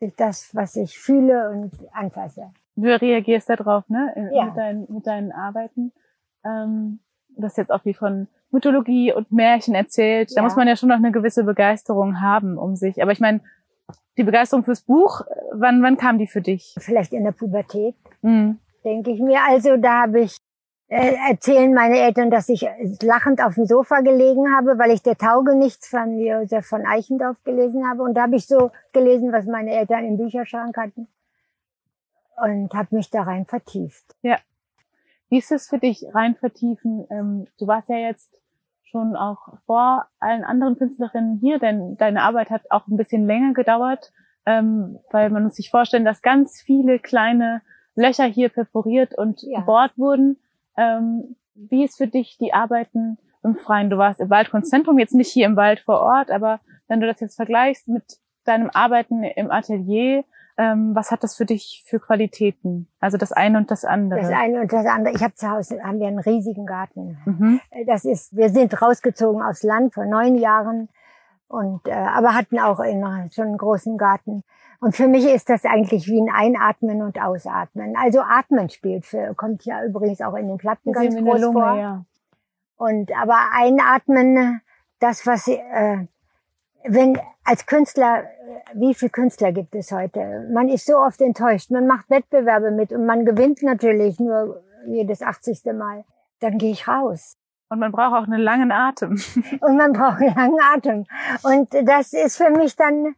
durch 0.01 0.15
das, 0.17 0.55
was 0.55 0.77
ich 0.77 0.99
fühle 0.99 1.51
und 1.51 1.73
anfasse. 1.93 2.51
Du 2.75 2.89
reagierst 2.89 3.49
darauf, 3.49 3.89
ne? 3.89 4.31
Ja. 4.33 4.47
Mit, 4.47 4.57
deinen, 4.57 4.87
mit 4.93 5.07
deinen 5.07 5.33
Arbeiten. 5.33 5.93
Ähm, 6.45 6.99
du 7.31 7.45
hast 7.45 7.57
jetzt 7.57 7.73
auch 7.73 7.85
wie 7.85 7.95
von 7.95 8.27
Mythologie 8.51 9.13
und 9.13 9.31
Märchen 9.33 9.75
erzählt. 9.75 10.37
Da 10.37 10.43
muss 10.43 10.57
man 10.57 10.69
ja 10.69 10.77
schon 10.77 10.89
noch 10.89 10.97
eine 10.97 11.13
gewisse 11.13 11.45
Begeisterung 11.45 12.21
haben 12.21 12.59
um 12.59 12.75
sich. 12.75 13.03
Aber 13.03 13.13
ich 13.13 13.21
meine, 13.21 13.41
die 14.19 14.25
Begeisterung 14.25 14.65
fürs 14.65 14.83
Buch, 14.83 15.23
wann, 15.53 15.83
wann 15.83 15.97
kam 15.97 16.19
die 16.19 16.27
für 16.27 16.43
dich? 16.43 16.75
Vielleicht 16.79 17.13
in 17.13 17.25
der 17.25 17.33
Pubertät. 17.33 17.95
Mhm 18.23 18.59
denke 18.87 19.11
ich 19.11 19.21
mir. 19.21 19.41
Also 19.47 19.77
da 19.77 20.03
habe 20.03 20.21
ich 20.21 20.39
äh, 20.89 21.15
erzählen 21.29 21.75
meine 21.75 21.99
Eltern, 21.99 22.31
dass 22.31 22.49
ich 22.49 22.65
lachend 23.03 23.43
auf 23.43 23.57
dem 23.57 23.67
Sofa 23.67 24.01
gelegen 24.01 24.55
habe, 24.55 24.79
weil 24.79 24.93
ich 24.93 25.03
der 25.03 25.19
Tauge 25.19 25.57
nichts 25.57 25.89
von 25.89 26.19
Josef 26.19 26.65
von 26.65 26.87
Eichendorff 26.87 27.43
gelesen 27.45 27.87
habe. 27.89 28.03
Und 28.03 28.15
da 28.15 28.23
habe 28.23 28.37
ich 28.37 28.47
so 28.47 28.71
gelesen, 28.93 29.33
was 29.33 29.45
meine 29.47 29.73
Eltern 29.73 30.05
im 30.05 30.17
Bücherschrank 30.17 30.77
hatten. 30.77 31.09
Und 32.37 32.73
habe 32.73 32.95
mich 32.95 33.11
da 33.11 33.23
rein 33.23 33.47
vertieft. 33.47 34.15
Ja. 34.23 34.39
Wie 35.29 35.39
ist 35.39 35.51
es 35.51 35.69
für 35.69 35.79
dich, 35.79 36.05
rein 36.13 36.37
vertiefen? 36.37 37.07
Ähm, 37.11 37.47
du 37.59 37.67
warst 37.67 37.89
ja 37.89 37.97
jetzt 37.97 38.33
schon 38.85 39.17
auch 39.17 39.59
vor 39.67 40.07
allen 40.21 40.45
anderen 40.45 40.79
Künstlerinnen 40.79 41.39
hier, 41.41 41.59
denn 41.59 41.97
deine 41.97 42.23
Arbeit 42.23 42.51
hat 42.51 42.71
auch 42.71 42.87
ein 42.87 42.97
bisschen 42.97 43.27
länger 43.27 43.53
gedauert, 43.53 44.13
ähm, 44.45 45.01
weil 45.11 45.31
man 45.31 45.43
muss 45.43 45.57
sich 45.57 45.71
vorstellen, 45.71 46.05
dass 46.05 46.23
ganz 46.23 46.63
viele 46.63 47.01
kleine 47.01 47.63
Löcher 47.97 48.25
hier 48.25 48.49
perforiert 48.51 49.17
und 49.17 49.43
ja. 49.43 49.61
gebohrt 49.61 49.93
wurden. 49.97 50.39
Ähm, 50.77 51.37
wie 51.55 51.85
ist 51.85 51.97
für 51.97 52.07
dich 52.07 52.37
die 52.39 52.53
Arbeiten 52.53 53.19
im 53.43 53.57
Freien? 53.57 53.91
Du 53.91 53.99
warst 53.99 54.21
im 54.21 54.31
Waldkunstzentrum, 54.31 54.99
jetzt 54.99 55.15
nicht 55.15 55.33
hier 55.33 55.47
im 55.47 55.57
Wald 55.57 55.81
vor 55.81 56.01
Ort, 56.01 56.31
aber 56.31 56.61
wenn 56.87 57.01
du 57.01 57.07
das 57.07 57.21
jetzt 57.21 57.37
vergleichst 57.37 57.89
mit 57.89 58.05
deinem 58.45 58.71
Arbeiten 58.71 59.25
im 59.25 59.51
Atelier, 59.51 60.25
ähm, 60.59 60.95
was 60.95 61.11
hat 61.11 61.23
das 61.23 61.37
für 61.37 61.45
dich 61.45 61.85
für 61.87 62.01
Qualitäten? 62.01 62.89
Also 63.01 63.19
das 63.19 63.33
eine 63.33 63.59
und 63.59 63.71
das 63.71 63.85
andere. 63.85 64.21
Das 64.21 64.31
eine 64.31 64.61
und 64.63 64.73
das 64.73 64.87
andere. 64.87 65.15
Ich 65.15 65.23
habe 65.23 65.35
zu 65.35 65.51
Hause 65.51 65.83
haben 65.83 66.01
wir 66.01 66.07
einen 66.07 66.19
riesigen 66.19 66.67
Garten. 66.67 67.19
Mhm. 67.25 67.61
Das 67.87 68.05
ist, 68.05 68.35
wir 68.35 68.49
sind 68.49 68.81
rausgezogen 68.81 69.43
aus 69.43 69.63
Land 69.63 69.95
vor 69.95 70.07
neun 70.07 70.37
Jahren 70.37 70.89
und 71.49 71.87
äh, 71.87 71.93
aber 71.93 72.35
hatten 72.35 72.59
auch 72.59 72.81
in, 72.81 73.05
schon 73.31 73.49
einen 73.49 73.59
großen 73.59 73.99
Garten. 73.99 74.45
Und 74.81 74.95
für 74.95 75.09
mich 75.09 75.25
ist 75.25 75.49
das 75.49 75.65
eigentlich 75.65 76.07
wie 76.07 76.21
ein 76.21 76.31
Einatmen 76.33 77.03
und 77.03 77.21
Ausatmen. 77.21 77.97
Also 77.97 78.21
Atmen 78.21 78.69
spielt 78.69 79.07
für, 79.07 79.35
kommt 79.35 79.65
ja 79.65 79.85
übrigens 79.85 80.21
auch 80.21 80.35
in 80.35 80.49
den 80.49 80.59
Platten 80.59 80.93
ganz 80.93 81.15
groß 81.15 81.41
Lunge, 81.41 81.53
vor. 81.53 81.77
Ja. 81.77 82.05
Und 82.77 83.11
aber 83.17 83.39
Einatmen, 83.55 84.61
das 84.99 85.27
was 85.27 85.49
äh, 85.49 86.07
wenn 86.89 87.19
als 87.45 87.67
Künstler, 87.67 88.25
wie 88.75 88.95
viele 88.95 89.11
Künstler 89.11 89.53
gibt 89.53 89.75
es 89.75 89.93
heute? 89.93 90.49
Man 90.53 90.69
ist 90.69 90.87
so 90.87 90.99
oft 90.99 91.21
enttäuscht. 91.21 91.71
Man 91.71 91.87
macht 91.87 92.11
Wettbewerbe 92.11 92.71
mit 92.71 92.93
und 92.93 93.07
man 93.07 93.25
gewinnt 93.25 93.63
natürlich 93.63 94.19
nur 94.19 94.63
jedes 94.87 95.23
80. 95.23 95.65
Mal. 95.75 96.05
Dann 96.41 96.59
gehe 96.59 96.73
ich 96.73 96.87
raus. 96.87 97.37
Und 97.69 97.81
man 97.81 97.93
braucht 97.93 98.15
auch 98.15 98.27
einen 98.27 98.41
langen 98.41 98.71
Atem. 98.71 99.21
Und 99.61 99.77
man 99.77 99.93
braucht 99.93 100.21
einen 100.21 100.35
langen 100.35 100.61
Atem. 100.73 101.05
Und 101.43 101.69
das 101.89 102.13
ist 102.13 102.37
für 102.37 102.51
mich 102.51 102.77
dann 102.77 103.17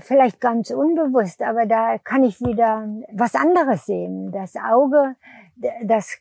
vielleicht 0.00 0.40
ganz 0.40 0.70
unbewusst, 0.70 1.42
aber 1.42 1.66
da 1.66 1.98
kann 1.98 2.24
ich 2.24 2.40
wieder 2.40 2.86
was 3.12 3.34
anderes 3.34 3.86
sehen. 3.86 4.30
Das 4.30 4.54
Auge, 4.56 5.16
das, 5.82 6.18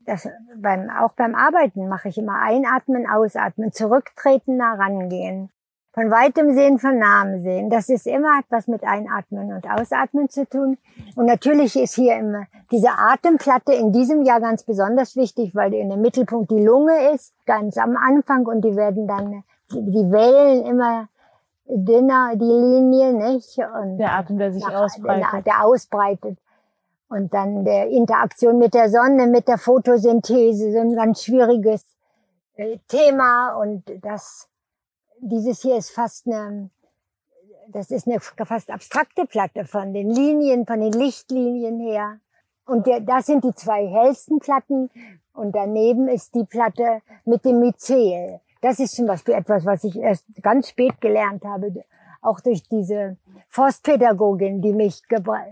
das 0.00 0.28
beim, 0.56 0.90
auch 0.90 1.12
beim 1.12 1.34
Arbeiten 1.34 1.88
mache 1.88 2.08
ich 2.08 2.18
immer 2.18 2.40
einatmen, 2.40 3.08
ausatmen, 3.08 3.72
zurücktreten, 3.72 4.56
nah 4.56 4.74
rangehen. 4.74 5.50
Von 5.92 6.10
weitem 6.10 6.52
sehen, 6.52 6.80
von 6.80 6.98
nahem 6.98 7.40
sehen. 7.40 7.70
Das 7.70 7.88
ist 7.88 8.08
immer 8.08 8.40
etwas 8.40 8.66
mit 8.66 8.82
Einatmen 8.82 9.52
und 9.52 9.70
Ausatmen 9.70 10.28
zu 10.28 10.44
tun. 10.44 10.76
Und 11.14 11.26
natürlich 11.26 11.76
ist 11.76 11.94
hier 11.94 12.16
immer 12.16 12.46
diese 12.72 12.90
Atemplatte 12.90 13.72
in 13.72 13.92
diesem 13.92 14.24
Jahr 14.24 14.40
ganz 14.40 14.64
besonders 14.64 15.14
wichtig, 15.14 15.54
weil 15.54 15.72
in 15.72 15.90
dem 15.90 16.02
Mittelpunkt 16.02 16.50
die 16.50 16.64
Lunge 16.64 17.12
ist, 17.14 17.32
ganz 17.46 17.78
am 17.78 17.96
Anfang 17.96 18.44
und 18.44 18.62
die 18.62 18.74
werden 18.74 19.06
dann, 19.06 19.44
die 19.70 20.10
Wellen 20.10 20.66
immer 20.66 21.08
dünner, 21.66 22.32
die 22.34 22.44
Linie, 22.44 23.12
nicht? 23.12 23.58
Und 23.58 23.98
der 23.98 24.12
Atem, 24.12 24.38
der 24.38 24.52
sich 24.52 24.64
nach, 24.64 24.82
ausbreitet. 24.82 25.32
Der, 25.32 25.42
der 25.42 25.64
ausbreitet. 25.64 26.38
Und 27.08 27.32
dann 27.32 27.64
der 27.64 27.88
Interaktion 27.88 28.58
mit 28.58 28.74
der 28.74 28.90
Sonne, 28.90 29.26
mit 29.26 29.46
der 29.48 29.58
Photosynthese, 29.58 30.72
so 30.72 30.78
ein 30.78 30.94
ganz 30.94 31.24
schwieriges 31.24 31.84
äh, 32.56 32.78
Thema. 32.88 33.54
Und 33.56 33.84
das, 34.02 34.48
dieses 35.20 35.60
hier 35.60 35.76
ist 35.76 35.90
fast 35.90 36.26
eine, 36.26 36.70
das 37.68 37.90
ist 37.90 38.06
eine 38.06 38.20
fast 38.20 38.70
abstrakte 38.70 39.26
Platte 39.26 39.64
von 39.64 39.92
den 39.92 40.10
Linien, 40.10 40.66
von 40.66 40.80
den 40.80 40.92
Lichtlinien 40.92 41.78
her. 41.80 42.18
Und 42.66 42.86
der, 42.86 43.00
das 43.00 43.26
sind 43.26 43.44
die 43.44 43.54
zwei 43.54 43.86
hellsten 43.86 44.38
Platten. 44.38 44.90
Und 45.34 45.54
daneben 45.54 46.08
ist 46.08 46.34
die 46.34 46.44
Platte 46.44 47.00
mit 47.24 47.44
dem 47.44 47.60
Myzel. 47.60 48.40
Das 48.64 48.80
ist 48.80 48.96
zum 48.96 49.04
Beispiel 49.04 49.34
etwas, 49.34 49.66
was 49.66 49.84
ich 49.84 49.94
erst 49.94 50.24
ganz 50.40 50.70
spät 50.70 50.98
gelernt 50.98 51.44
habe, 51.44 51.84
auch 52.22 52.40
durch 52.40 52.66
diese 52.66 53.18
Forstpädagogin, 53.50 54.62
die 54.62 54.72
mich, 54.72 55.02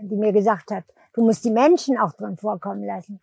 die 0.01 0.15
mir 0.15 0.33
gesagt 0.33 0.71
hat, 0.71 0.83
du 1.13 1.21
musst 1.23 1.45
die 1.45 1.51
Menschen 1.51 1.95
auch 1.99 2.13
drin 2.13 2.37
vorkommen 2.37 2.83
lassen. 2.83 3.19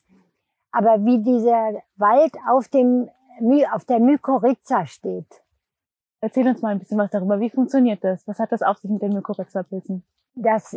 Aber 0.71 1.05
wie 1.05 1.19
dieser 1.25 1.83
Wald 1.97 2.37
auf 2.49 2.69
dem, 2.69 3.11
auf 3.73 3.85
der 3.85 3.99
Mykorrhiza 3.99 4.87
steht. 4.87 5.43
Erzähl 6.21 6.47
uns 6.47 6.63
mal 6.63 6.69
ein 6.69 6.79
bisschen 6.79 6.99
was 6.99 7.11
darüber. 7.11 7.41
Wie 7.41 7.51
funktioniert 7.51 8.05
das? 8.05 8.29
Was 8.29 8.39
hat 8.39 8.53
das 8.53 8.63
auf 8.63 8.79
sich 8.79 8.93
mit 8.93 9.03
den 9.03 9.13
Mykorrhiza-Pilzen? 9.13 10.05
Das, 10.37 10.77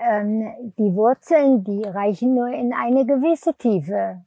ähm, 0.00 0.52
die 0.78 0.92
Wurzeln, 0.96 1.62
die 1.62 1.84
reichen 1.84 2.34
nur 2.34 2.48
in 2.48 2.72
eine 2.72 3.06
gewisse 3.06 3.54
Tiefe. 3.54 4.24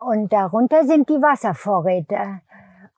Und 0.00 0.32
darunter 0.32 0.84
sind 0.84 1.08
die 1.08 1.22
Wasservorräte. 1.22 2.40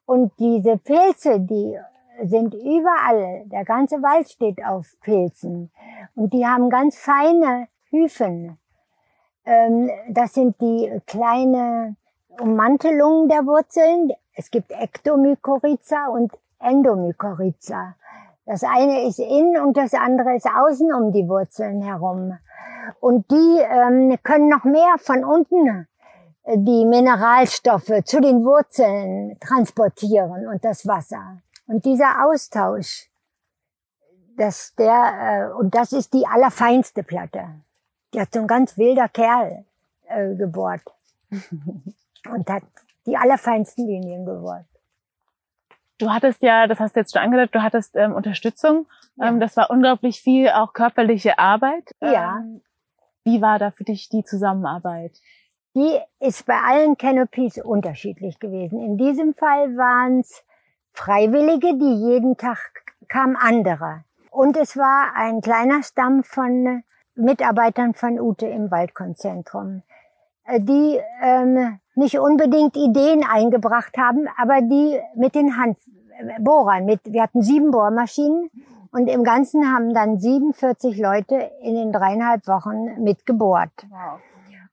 Und 0.07 0.33
diese 0.39 0.79
Pilze, 0.79 1.41
die 1.41 1.79
sind 2.23 2.55
überall. 2.55 3.43
Der 3.47 3.65
ganze 3.65 3.97
Wald 4.03 4.31
steht 4.31 4.65
auf 4.65 4.87
Pilzen. 5.03 5.71
Und 6.15 6.33
die 6.33 6.47
haben 6.47 6.71
ganz 6.71 6.97
feine 6.97 7.69
Hyphen. 7.91 8.59
Ähm, 9.45 9.91
das 10.09 10.35
sind 10.35 10.61
die 10.61 11.01
kleine 11.07 11.97
Ummantelungen 12.41 13.29
der 13.29 13.47
Wurzeln. 13.47 14.13
Es 14.35 14.51
gibt 14.51 14.71
Ektomykorrhiza 14.71 16.09
und 16.09 16.33
Endomykorrhiza. 16.61 17.95
Das 18.45 18.63
eine 18.63 19.07
ist 19.07 19.19
innen 19.19 19.61
und 19.61 19.77
das 19.77 19.93
andere 19.93 20.37
ist 20.37 20.47
außen 20.47 20.93
um 20.95 21.13
die 21.13 21.29
Wurzeln 21.29 21.83
herum. 21.83 22.39
Und 23.01 23.29
die 23.31 23.59
ähm, 23.61 24.17
können 24.23 24.49
noch 24.49 24.65
mehr 24.65 24.95
von 24.99 25.25
unten 25.25 25.89
die 26.55 26.85
Mineralstoffe 26.85 28.05
zu 28.05 28.21
den 28.21 28.45
Wurzeln 28.45 29.39
transportieren 29.41 30.47
und 30.47 30.65
das 30.65 30.87
Wasser. 30.87 31.39
Und 31.67 31.85
dieser 31.85 32.25
Austausch, 32.25 33.11
dass 34.37 34.75
der, 34.77 35.51
äh, 35.53 35.59
und 35.59 35.75
das 35.75 35.93
ist 35.93 36.13
die 36.15 36.27
allerfeinste 36.27 37.03
Platte. 37.03 37.47
Die 38.15 38.21
hat 38.21 38.33
so 38.33 38.41
ein 38.41 38.47
ganz 38.47 38.79
wilder 38.79 39.09
Kerl 39.09 39.65
äh, 40.09 40.35
gebohrt 40.35 40.83
und 41.31 42.49
hat 42.49 42.63
die 43.07 43.17
allerfeinsten 43.17 43.87
Linien 43.87 44.25
gebohrt. 44.25 44.67
Du 45.99 46.11
hattest 46.11 46.43
ja, 46.43 46.67
das 46.67 46.79
hast 46.79 46.95
du 46.95 47.01
jetzt 47.01 47.13
schon 47.13 47.23
angedeutet, 47.23 47.55
du 47.55 47.63
hattest 47.63 47.97
ähm, 47.97 48.13
Unterstützung. 48.13 48.87
Ja. 49.17 49.29
Ähm, 49.29 49.41
das 49.41 49.57
war 49.57 49.71
unglaublich 49.71 50.21
viel 50.21 50.51
auch 50.51 50.75
körperliche 50.75 51.39
Arbeit. 51.39 51.91
Ja. 52.01 52.39
Ähm, 52.39 52.61
wie 53.25 53.41
war 53.41 53.59
da 53.59 53.71
für 53.73 53.85
dich 53.85 54.09
die 54.09 54.23
Zusammenarbeit? 54.23 55.13
Die 55.77 56.01
ist 56.21 56.47
bei 56.47 56.59
allen 56.59 56.97
Canopies 56.97 57.59
unterschiedlich 57.59 58.41
gewesen. 58.41 58.81
In 58.81 58.97
diesem 58.97 59.35
Fall 59.35 59.77
waren 59.77 60.21
es 60.21 60.43
Freiwillige, 60.93 61.77
die 61.77 62.11
jeden 62.11 62.39
Tag 62.39 62.59
kamen 63.09 63.37
andere. 63.37 64.05
Und 64.31 64.57
es 64.57 64.79
war 64.79 65.13
ein 65.15 65.43
kleiner 65.43 65.83
Stamm 65.83 66.25
von 66.25 66.83
Mitarbeitern 67.15 67.93
von 67.93 68.19
Ute 68.19 68.47
im 68.47 68.71
Waldkonzentrum, 68.71 69.83
äh, 70.47 70.61
die 70.61 70.99
ähm, 71.23 71.79
nicht 71.95 72.19
unbedingt 72.19 72.77
Ideen 72.77 73.23
eingebracht 73.25 73.99
haben, 73.99 74.29
aber 74.39 74.63
die 74.63 74.99
mit 75.15 75.35
den 75.35 75.57
Handbohrern, 75.59 76.87
mit, 76.87 77.01
wir 77.05 77.23
hatten 77.23 77.43
sieben 77.43 77.71
Bohrmaschinen 77.71 78.51
und 78.93 79.09
im 79.09 79.25
Ganzen 79.25 79.71
haben 79.75 79.93
dann 79.93 80.19
47 80.19 80.97
Leute 80.97 81.51
in 81.61 81.75
den 81.75 81.93
dreieinhalb 81.93 82.47
Wochen 82.47 83.03
mitgebohrt. 83.03 83.73
Wow. 83.91 84.21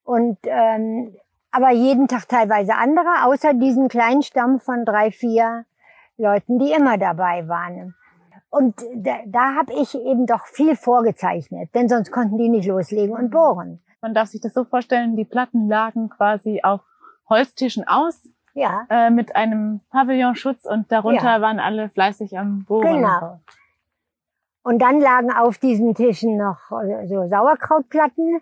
Und 0.03 0.37
ähm, 0.43 1.15
aber 1.51 1.69
jeden 1.71 2.07
Tag 2.07 2.27
teilweise 2.27 2.75
andere, 2.75 3.25
außer 3.25 3.53
diesen 3.53 3.87
kleinen 3.87 4.23
Stamm 4.23 4.59
von 4.59 4.85
drei, 4.85 5.11
vier 5.11 5.65
Leuten, 6.17 6.57
die 6.59 6.71
immer 6.71 6.97
dabei 6.97 7.47
waren. 7.47 7.95
Und 8.49 8.75
da, 8.95 9.17
da 9.25 9.55
habe 9.55 9.73
ich 9.73 9.95
eben 9.95 10.25
doch 10.25 10.45
viel 10.45 10.75
vorgezeichnet, 10.75 11.69
denn 11.73 11.89
sonst 11.89 12.11
konnten 12.11 12.37
die 12.37 12.49
nicht 12.49 12.67
loslegen 12.67 13.15
und 13.15 13.29
bohren. 13.31 13.81
Man 14.01 14.13
darf 14.13 14.29
sich 14.29 14.41
das 14.41 14.53
so 14.53 14.63
vorstellen, 14.63 15.15
die 15.15 15.25
Platten 15.25 15.67
lagen 15.69 16.09
quasi 16.09 16.61
auf 16.63 16.81
Holztischen 17.29 17.87
aus, 17.87 18.27
Ja, 18.53 18.85
äh, 18.89 19.09
mit 19.09 19.35
einem 19.35 19.79
Pavillonschutz 19.89 20.65
und 20.65 20.91
darunter 20.91 21.35
Ja. 21.37 21.41
waren 21.41 21.59
alle 21.59 21.89
fleißig 21.89 22.37
am 22.37 22.65
Bohren. 22.65 22.97
Genau. 22.97 23.39
Und 24.63 24.81
dann 24.81 25.01
lagen 25.01 25.31
auf 25.31 25.57
diesen 25.57 25.93
Tischen 25.93 26.37
noch 26.37 26.71
äh, 26.71 27.05
so 27.07 27.27
Sauerkrautplatten, 27.27 28.39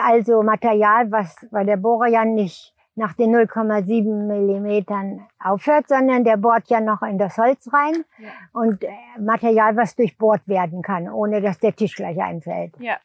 also 0.00 0.42
Material, 0.42 1.10
was 1.10 1.34
weil 1.50 1.66
der 1.66 1.76
Bohrer 1.76 2.06
ja 2.08 2.24
nicht 2.24 2.74
nach 2.94 3.12
den 3.12 3.34
0,7 3.34 4.26
Millimetern 4.26 5.26
aufhört, 5.38 5.88
sondern 5.88 6.24
der 6.24 6.36
bohrt 6.36 6.68
ja 6.68 6.80
noch 6.80 7.02
in 7.02 7.16
das 7.18 7.38
Holz 7.38 7.68
rein 7.72 8.04
Ja. 8.18 8.28
und 8.52 8.82
äh, 8.82 8.88
Material, 9.20 9.76
was 9.76 9.94
durchbohrt 9.94 10.46
werden 10.48 10.82
kann, 10.82 11.08
ohne 11.08 11.40
dass 11.40 11.58
der 11.58 11.74
Tisch 11.76 11.94
gleich 11.94 12.20
einfällt. 12.20 12.74
Ja. 12.80 12.96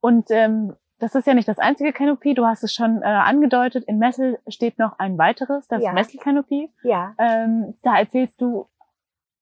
Und 0.00 0.30
ähm, 0.30 0.74
das 0.98 1.14
ist 1.14 1.26
ja 1.26 1.34
nicht 1.34 1.48
das 1.48 1.58
einzige 1.58 1.92
Kanopie. 1.92 2.34
Du 2.34 2.46
hast 2.46 2.62
es 2.64 2.72
schon 2.74 3.02
äh, 3.02 3.06
angedeutet. 3.06 3.84
In 3.84 3.98
Messel 3.98 4.38
steht 4.48 4.78
noch 4.78 4.98
ein 4.98 5.16
weiteres, 5.18 5.66
das 5.68 5.82
Ja. 5.82 5.92
Messel-Kanopie. 5.92 6.70
Ja, 6.82 7.14
Ähm, 7.18 7.74
da 7.82 7.96
erzählst 7.98 8.40
du 8.40 8.66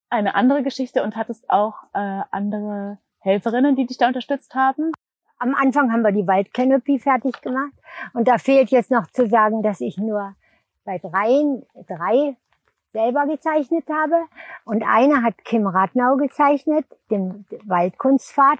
eine 0.09 0.35
andere 0.35 0.63
Geschichte 0.63 1.03
und 1.03 1.15
hattest 1.15 1.49
auch 1.49 1.83
äh, 1.93 2.21
andere 2.31 2.97
Helferinnen, 3.19 3.75
die 3.75 3.85
dich 3.85 3.97
da 3.97 4.07
unterstützt 4.07 4.55
haben. 4.55 4.91
am 5.39 5.53
Anfang 5.53 5.91
haben 5.91 6.01
wir 6.01 6.11
die 6.11 6.27
Waldcanopy 6.27 6.99
fertig 6.99 7.41
gemacht 7.41 7.73
und 8.13 8.27
da 8.27 8.37
fehlt 8.37 8.69
jetzt 8.69 8.91
noch 8.91 9.07
zu 9.07 9.27
sagen, 9.27 9.61
dass 9.61 9.81
ich 9.81 9.97
nur 9.97 10.35
bei 10.85 10.97
dreien, 10.97 11.63
drei 11.87 12.37
selber 12.93 13.27
gezeichnet 13.27 13.85
habe 13.91 14.15
und 14.65 14.83
eine 14.83 15.21
hat 15.21 15.43
Kim 15.43 15.67
Ratnau 15.67 16.15
gezeichnet, 16.15 16.85
den 17.11 17.45
Waldkunstpfad 17.65 18.59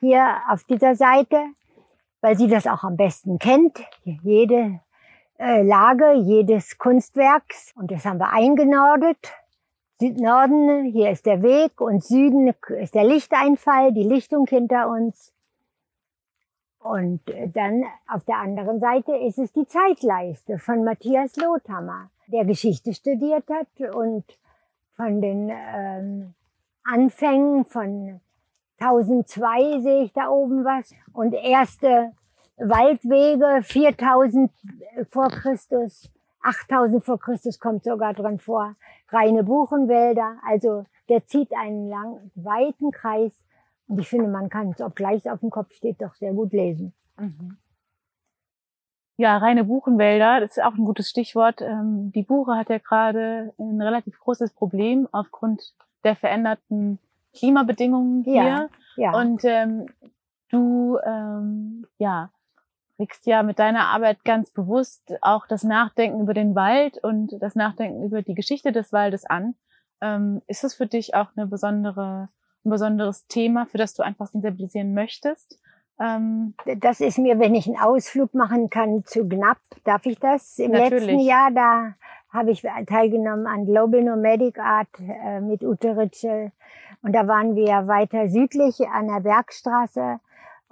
hier 0.00 0.36
auf 0.48 0.64
dieser 0.64 0.94
Seite, 0.94 1.36
weil 2.20 2.38
sie 2.38 2.48
das 2.48 2.66
auch 2.66 2.84
am 2.84 2.96
besten 2.96 3.38
kennt, 3.38 3.84
jede 4.04 4.80
äh, 5.38 5.62
Lage 5.62 6.12
jedes 6.12 6.78
Kunstwerks 6.78 7.72
und 7.76 7.90
das 7.90 8.04
haben 8.04 8.18
wir 8.18 8.32
eingenordet. 8.32 9.18
Südnorden, 10.04 10.84
hier 10.84 11.10
ist 11.10 11.24
der 11.24 11.42
Weg 11.42 11.80
und 11.80 12.04
Süden 12.04 12.52
ist 12.78 12.94
der 12.94 13.04
Lichteinfall, 13.04 13.90
die 13.94 14.02
Lichtung 14.02 14.46
hinter 14.46 14.90
uns. 14.90 15.32
Und 16.78 17.26
äh, 17.30 17.48
dann 17.48 17.84
auf 18.06 18.22
der 18.24 18.36
anderen 18.36 18.80
Seite 18.80 19.16
ist 19.16 19.38
es 19.38 19.50
die 19.52 19.66
Zeitleiste 19.66 20.58
von 20.58 20.84
Matthias 20.84 21.36
Lothammer, 21.36 22.10
der 22.26 22.44
Geschichte 22.44 22.92
studiert 22.92 23.44
hat 23.48 23.94
und 23.94 24.24
von 24.94 25.22
den 25.22 25.50
ähm, 25.50 26.34
Anfängen 26.84 27.64
von 27.64 28.20
1002 28.80 29.80
sehe 29.80 30.02
ich 30.02 30.12
da 30.12 30.28
oben 30.28 30.66
was 30.66 30.92
und 31.14 31.32
erste 31.32 32.12
Waldwege 32.58 33.62
4000 33.62 34.52
vor 35.10 35.28
Christus, 35.28 36.10
8000 36.44 37.04
vor 37.04 37.18
Christus 37.18 37.58
kommt 37.58 37.84
sogar 37.84 38.14
dran 38.14 38.38
vor, 38.38 38.76
reine 39.08 39.44
Buchenwälder, 39.44 40.36
also 40.46 40.84
der 41.08 41.26
zieht 41.26 41.52
einen 41.52 41.88
langen, 41.88 42.30
weiten 42.34 42.90
Kreis 42.90 43.32
und 43.86 43.98
ich 43.98 44.08
finde, 44.08 44.28
man 44.28 44.48
kann 44.48 44.70
es, 44.70 44.80
obgleich 44.80 45.24
es 45.24 45.26
auf 45.26 45.40
dem 45.40 45.50
Kopf 45.50 45.72
steht, 45.74 46.00
doch 46.00 46.14
sehr 46.14 46.32
gut 46.32 46.52
lesen. 46.52 46.94
Ja, 49.16 49.38
reine 49.38 49.64
Buchenwälder, 49.64 50.40
das 50.40 50.56
ist 50.56 50.62
auch 50.62 50.74
ein 50.74 50.84
gutes 50.84 51.08
Stichwort. 51.08 51.60
Ähm, 51.60 52.10
die 52.12 52.22
Buche 52.22 52.56
hat 52.56 52.68
ja 52.68 52.78
gerade 52.78 53.52
ein 53.58 53.80
relativ 53.80 54.18
großes 54.18 54.52
Problem 54.54 55.08
aufgrund 55.12 55.74
der 56.02 56.16
veränderten 56.16 56.98
Klimabedingungen 57.36 58.24
Ja, 58.24 58.42
hier. 58.42 58.70
Ja, 58.96 59.12
Und 59.12 59.44
ähm, 59.44 59.86
du 60.50 60.98
ähm, 61.04 61.86
ja, 61.98 62.30
regst 62.98 63.26
ja 63.26 63.42
mit 63.42 63.58
deiner 63.58 63.88
Arbeit 63.88 64.24
ganz 64.24 64.50
bewusst 64.50 65.12
auch 65.20 65.46
das 65.46 65.62
Nachdenken 65.62 66.20
über 66.20 66.34
den 66.34 66.54
Wald 66.54 66.98
und 67.02 67.36
das 67.40 67.54
Nachdenken 67.54 68.04
über 68.04 68.22
die 68.22 68.34
Geschichte 68.34 68.72
des 68.72 68.92
Waldes 68.92 69.24
an. 69.24 69.54
Ähm, 70.00 70.42
ist 70.46 70.64
es 70.64 70.74
für 70.74 70.86
dich 70.86 71.14
auch 71.14 71.28
eine 71.36 71.46
besondere, 71.46 72.28
ein 72.64 72.70
besonderes 72.70 73.26
Thema, 73.26 73.66
für 73.66 73.78
das 73.78 73.94
du 73.94 74.02
einfach 74.02 74.28
sensibilisieren 74.28 74.94
möchtest? 74.94 75.58
Ähm, 76.00 76.54
das 76.80 77.00
ist 77.00 77.18
mir, 77.18 77.38
wenn 77.38 77.54
ich 77.54 77.66
einen 77.66 77.78
Ausflug 77.78 78.34
machen 78.34 78.70
kann 78.70 79.04
zu 79.04 79.28
Gnapp, 79.28 79.58
darf 79.84 80.06
ich 80.06 80.18
das? 80.18 80.58
Im 80.58 80.72
Natürlich. 80.72 81.06
letzten 81.06 81.20
Jahr, 81.20 81.50
da 81.52 81.94
habe 82.30 82.50
ich 82.50 82.62
teilgenommen 82.86 83.46
an 83.46 83.64
Global 83.64 84.02
Nomadic 84.02 84.58
Art 84.58 84.88
äh, 84.98 85.40
mit 85.40 85.62
Ute 85.62 85.96
Ritschel. 85.96 86.50
Und 87.02 87.12
da 87.12 87.28
waren 87.28 87.54
wir 87.54 87.86
weiter 87.86 88.28
südlich 88.28 88.80
an 88.88 89.08
der 89.08 89.20
Bergstraße. 89.20 90.18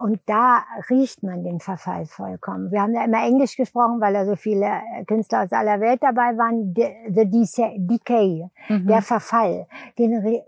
Und 0.02 0.20
da 0.26 0.64
riecht 0.90 1.22
man 1.22 1.44
den 1.44 1.60
Verfall 1.60 2.06
vollkommen. 2.06 2.72
Wir 2.72 2.82
haben 2.82 2.92
da 2.92 3.04
immer 3.04 3.24
Englisch 3.24 3.56
gesprochen, 3.56 4.00
weil 4.00 4.12
da 4.12 4.26
so 4.26 4.34
viele 4.34 4.66
äh, 4.66 5.04
Künstler 5.04 5.44
aus 5.44 5.52
aller 5.52 5.78
Welt 5.78 6.02
dabei 6.02 6.36
waren. 6.36 6.74
The, 6.74 6.88
the 7.14 7.24
Decay, 7.78 8.48
mhm. 8.68 8.86
der 8.88 9.00
Verfall. 9.02 9.68
Den, 9.96 10.44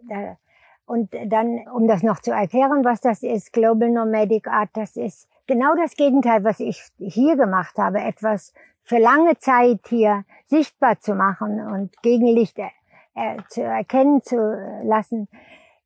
und 0.87 1.15
dann, 1.27 1.69
um 1.73 1.87
das 1.87 2.03
noch 2.03 2.19
zu 2.19 2.33
erklären, 2.33 2.85
was 2.85 3.01
das 3.01 3.23
ist, 3.23 3.53
Global 3.53 3.91
Nomadic 3.91 4.49
Art, 4.49 4.71
das 4.73 4.97
ist 4.97 5.29
genau 5.47 5.77
das 5.77 5.95
Gegenteil, 5.95 6.43
was 6.43 6.59
ich 6.59 6.83
hier 6.99 7.37
gemacht 7.37 7.79
habe, 7.79 8.01
etwas 8.01 8.53
für 8.83 8.99
lange 8.99 9.39
Zeit 9.39 9.81
hier 9.87 10.25
sichtbar 10.47 10.99
zu 10.99 11.15
machen 11.15 11.61
und 11.61 12.03
Gegenlicht 12.03 12.59
äh, 12.59 12.71
äh, 13.15 13.37
zu 13.49 13.63
erkennen 13.63 14.21
zu 14.21 14.37
lassen, 14.83 15.29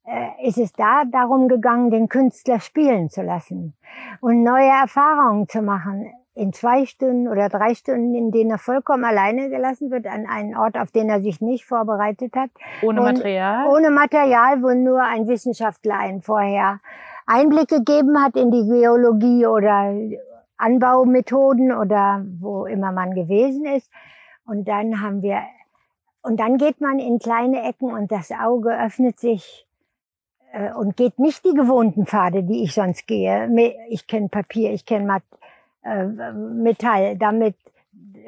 äh, 0.08 0.48
ist 0.48 0.56
es 0.56 0.72
da 0.72 1.04
darum 1.04 1.48
gegangen, 1.48 1.90
den 1.90 2.08
Künstler 2.08 2.60
spielen 2.60 3.10
zu 3.10 3.22
lassen 3.22 3.74
und 4.20 4.42
neue 4.42 4.70
Erfahrungen 4.70 5.48
zu 5.48 5.60
machen 5.60 6.10
in 6.34 6.52
zwei 6.52 6.86
Stunden 6.86 7.28
oder 7.28 7.48
drei 7.48 7.74
Stunden, 7.74 8.14
in 8.14 8.30
denen 8.30 8.52
er 8.52 8.58
vollkommen 8.58 9.04
alleine 9.04 9.50
gelassen 9.50 9.90
wird 9.90 10.06
an 10.06 10.26
einen 10.26 10.56
Ort, 10.56 10.78
auf 10.78 10.92
den 10.92 11.10
er 11.10 11.20
sich 11.20 11.40
nicht 11.40 11.66
vorbereitet 11.66 12.34
hat. 12.36 12.50
Ohne 12.80 13.02
Material. 13.02 13.66
Ohne 13.66 13.90
Material, 13.90 14.62
wo 14.62 14.72
nur 14.72 15.02
ein 15.02 15.26
Wissenschaftler 15.26 15.98
einen 15.98 16.22
vorher 16.22 16.80
Einblick 17.26 17.68
gegeben 17.68 18.22
hat 18.22 18.36
in 18.36 18.50
die 18.50 18.66
Geologie 18.66 19.46
oder 19.46 19.92
Anbaumethoden 20.56 21.72
oder 21.72 22.24
wo 22.40 22.64
immer 22.64 22.92
man 22.92 23.14
gewesen 23.14 23.66
ist. 23.66 23.90
Und 24.46 24.68
dann 24.68 25.02
haben 25.02 25.20
wir, 25.20 25.42
und 26.22 26.40
dann 26.40 26.56
geht 26.56 26.80
man 26.80 26.98
in 26.98 27.18
kleine 27.18 27.68
Ecken 27.68 27.92
und 27.92 28.10
das 28.10 28.30
Auge 28.30 28.70
öffnet 28.70 29.18
sich 29.18 29.67
äh, 30.52 30.72
und 30.72 30.96
geht 30.96 31.18
nicht 31.18 31.44
die 31.44 31.54
gewohnten 31.54 32.06
Pfade, 32.06 32.42
die 32.42 32.62
ich 32.62 32.74
sonst 32.74 33.06
gehe. 33.06 33.48
Ich 33.88 34.06
kenne 34.06 34.28
Papier, 34.28 34.72
ich 34.72 34.84
kenne 34.86 35.06
Mat 35.06 35.22
äh, 35.84 36.04
Metall. 36.32 37.16
Damit 37.16 37.56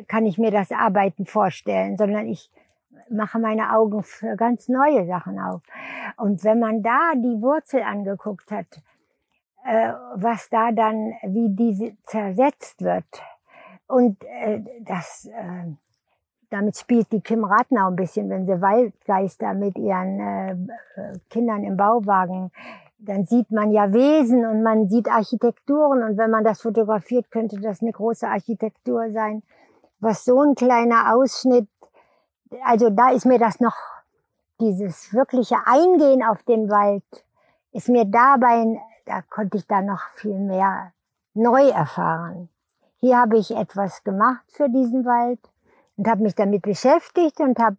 kann 0.08 0.26
ich 0.26 0.38
mir 0.38 0.50
das 0.50 0.72
Arbeiten 0.72 1.26
vorstellen, 1.26 1.96
sondern 1.96 2.26
ich 2.26 2.50
mache 3.10 3.38
meine 3.38 3.72
Augen 3.72 4.02
für 4.02 4.36
ganz 4.36 4.68
neue 4.68 5.06
Sachen 5.06 5.38
auf. 5.38 5.62
Und 6.16 6.44
wenn 6.44 6.60
man 6.60 6.82
da 6.82 7.12
die 7.16 7.40
Wurzel 7.42 7.82
angeguckt 7.82 8.50
hat, 8.50 8.66
äh, 9.64 9.92
was 10.14 10.48
da 10.48 10.72
dann, 10.72 11.12
wie 11.22 11.48
diese 11.50 11.96
zersetzt 12.04 12.82
wird, 12.82 13.04
und 13.86 14.22
äh, 14.24 14.62
das, 14.80 15.26
äh, 15.26 15.74
damit 16.50 16.76
spielt 16.76 17.10
die 17.12 17.20
Kim 17.20 17.44
Ratnau 17.44 17.88
ein 17.88 17.96
bisschen, 17.96 18.28
wenn 18.28 18.46
sie 18.46 18.60
Waldgeister 18.60 19.54
mit 19.54 19.78
ihren 19.78 20.20
äh, 20.20 20.56
Kindern 21.30 21.64
im 21.64 21.76
Bauwagen, 21.76 22.50
dann 22.98 23.24
sieht 23.24 23.50
man 23.50 23.70
ja 23.70 23.92
Wesen 23.92 24.44
und 24.44 24.62
man 24.62 24.88
sieht 24.88 25.08
Architekturen 25.08 26.02
und 26.02 26.18
wenn 26.18 26.30
man 26.30 26.44
das 26.44 26.60
fotografiert, 26.60 27.30
könnte 27.30 27.58
das 27.60 27.80
eine 27.80 27.92
große 27.92 28.28
Architektur 28.28 29.10
sein. 29.12 29.42
Was 30.00 30.24
so 30.24 30.42
ein 30.42 30.54
kleiner 30.54 31.14
Ausschnitt, 31.14 31.68
also 32.64 32.90
da 32.90 33.10
ist 33.10 33.26
mir 33.26 33.38
das 33.38 33.60
noch, 33.60 33.76
dieses 34.60 35.14
wirkliche 35.14 35.56
Eingehen 35.64 36.22
auf 36.22 36.42
den 36.42 36.68
Wald, 36.68 37.24
ist 37.72 37.88
mir 37.88 38.04
dabei, 38.04 38.78
da 39.06 39.22
konnte 39.22 39.56
ich 39.56 39.66
da 39.66 39.80
noch 39.80 40.02
viel 40.16 40.38
mehr 40.38 40.92
neu 41.32 41.68
erfahren. 41.68 42.50
Hier 42.96 43.18
habe 43.18 43.38
ich 43.38 43.56
etwas 43.56 44.04
gemacht 44.04 44.44
für 44.48 44.68
diesen 44.68 45.06
Wald 45.06 45.40
und 45.96 46.08
habe 46.08 46.22
mich 46.22 46.34
damit 46.34 46.62
beschäftigt 46.62 47.40
und 47.40 47.58
habe 47.58 47.76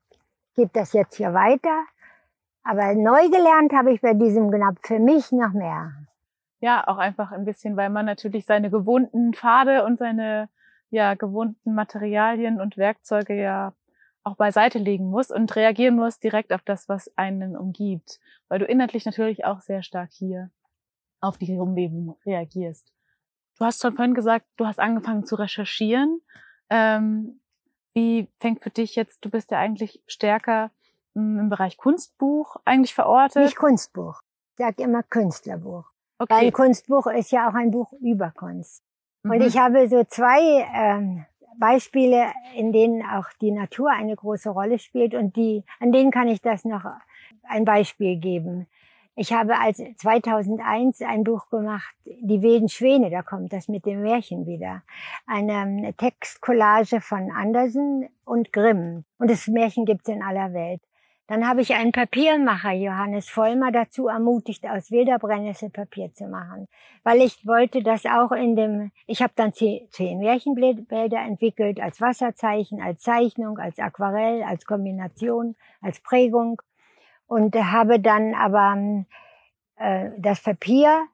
gebe 0.55 0.71
das 0.73 0.93
jetzt 0.93 1.15
hier 1.15 1.33
weiter. 1.33 1.83
Aber 2.63 2.93
neu 2.93 3.29
gelernt 3.29 3.73
habe 3.73 3.93
ich 3.93 4.01
bei 4.01 4.13
diesem 4.13 4.51
Knapp 4.51 4.77
für 4.83 4.99
mich 4.99 5.31
noch 5.31 5.53
mehr. 5.53 5.93
Ja, 6.59 6.87
auch 6.87 6.97
einfach 6.97 7.31
ein 7.31 7.45
bisschen, 7.45 7.75
weil 7.75 7.89
man 7.89 8.05
natürlich 8.05 8.45
seine 8.45 8.69
gewohnten 8.69 9.33
Pfade 9.33 9.83
und 9.83 9.97
seine 9.97 10.49
ja 10.91 11.15
gewohnten 11.15 11.73
Materialien 11.73 12.61
und 12.61 12.77
Werkzeuge 12.77 13.33
ja 13.33 13.73
auch 14.23 14.35
beiseite 14.35 14.77
legen 14.77 15.09
muss 15.09 15.31
und 15.31 15.55
reagieren 15.55 15.95
muss 15.95 16.19
direkt 16.19 16.53
auf 16.53 16.61
das, 16.61 16.87
was 16.87 17.11
einen 17.17 17.57
umgibt, 17.57 18.19
weil 18.49 18.59
du 18.59 18.65
inhaltlich 18.65 19.05
natürlich 19.05 19.45
auch 19.45 19.61
sehr 19.61 19.81
stark 19.81 20.11
hier 20.11 20.51
auf 21.19 21.37
die 21.37 21.57
Umgebung 21.57 22.17
reagierst. 22.25 22.93
du 23.57 23.65
hast 23.65 23.81
schon 23.81 23.95
vorhin 23.95 24.13
gesagt, 24.13 24.45
du 24.57 24.67
hast 24.67 24.79
angefangen 24.79 25.25
zu 25.25 25.35
recherchieren. 25.35 26.21
Ähm, 26.69 27.40
wie 27.93 28.27
fängt 28.39 28.63
für 28.63 28.69
dich 28.69 28.95
jetzt, 28.95 29.23
du 29.25 29.29
bist 29.29 29.51
ja 29.51 29.59
eigentlich 29.59 30.01
stärker 30.07 30.71
hm, 31.15 31.39
im 31.39 31.49
Bereich 31.49 31.77
Kunstbuch 31.77 32.55
eigentlich 32.65 32.93
verortet? 32.93 33.43
Nicht 33.43 33.57
Kunstbuch. 33.57 34.21
Ich 34.51 34.65
sage 34.65 34.83
immer 34.83 35.03
Künstlerbuch. 35.03 35.85
Okay. 36.19 36.33
Weil 36.33 36.45
ein 36.47 36.53
Kunstbuch 36.53 37.07
ist 37.07 37.31
ja 37.31 37.49
auch 37.49 37.55
ein 37.55 37.71
Buch 37.71 37.91
über 37.93 38.31
Kunst. 38.31 38.83
Mhm. 39.23 39.31
Und 39.31 39.41
ich 39.41 39.57
habe 39.57 39.87
so 39.89 40.03
zwei 40.03 40.67
ähm, 40.73 41.25
Beispiele, 41.57 42.31
in 42.55 42.71
denen 42.71 43.03
auch 43.03 43.27
die 43.41 43.51
Natur 43.51 43.91
eine 43.91 44.15
große 44.15 44.49
Rolle 44.49 44.79
spielt 44.79 45.13
und 45.13 45.35
die, 45.35 45.63
an 45.79 45.91
denen 45.91 46.11
kann 46.11 46.27
ich 46.27 46.41
das 46.41 46.63
noch 46.63 46.85
ein 47.43 47.65
Beispiel 47.65 48.17
geben. 48.17 48.67
Ich 49.15 49.33
habe 49.33 49.59
als 49.59 49.81
2001 49.97 51.01
ein 51.01 51.23
Buch 51.23 51.49
gemacht, 51.49 51.93
Die 52.05 52.41
wilden 52.41 52.69
Schwäne, 52.69 53.09
da 53.09 53.21
kommt 53.21 53.51
das 53.51 53.67
mit 53.67 53.85
dem 53.85 54.01
Märchen 54.01 54.45
wieder. 54.45 54.83
Eine 55.27 55.93
Textcollage 55.97 57.01
von 57.01 57.29
Andersen 57.29 58.07
und 58.23 58.53
Grimm. 58.53 59.03
Und 59.17 59.29
das 59.29 59.47
Märchen 59.47 59.85
gibt's 59.85 60.07
in 60.07 60.23
aller 60.23 60.53
Welt. 60.53 60.81
Dann 61.27 61.47
habe 61.47 61.61
ich 61.61 61.73
einen 61.73 61.93
Papiermacher, 61.93 62.73
Johannes 62.73 63.29
Vollmer, 63.29 63.71
dazu 63.71 64.07
ermutigt, 64.07 64.65
aus 64.67 64.91
wilder 64.91 65.17
Papier 65.17 66.13
zu 66.13 66.27
machen. 66.27 66.67
Weil 67.03 67.21
ich 67.21 67.47
wollte 67.47 67.83
das 67.83 68.05
auch 68.05 68.33
in 68.33 68.57
dem, 68.57 68.91
ich 69.07 69.21
habe 69.21 69.31
dann 69.35 69.53
zehn 69.53 70.19
Märchenbilder 70.19 71.21
entwickelt, 71.21 71.79
als 71.79 72.01
Wasserzeichen, 72.01 72.81
als 72.81 73.01
Zeichnung, 73.01 73.59
als 73.59 73.79
Aquarell, 73.79 74.43
als 74.43 74.65
Kombination, 74.65 75.55
als 75.81 76.01
Prägung. 76.01 76.61
Und 77.31 77.55
habe 77.55 78.01
dann 78.01 78.35
aber 78.35 79.05
äh, 79.77 80.09
das 80.17 80.43
Papier, 80.43 81.07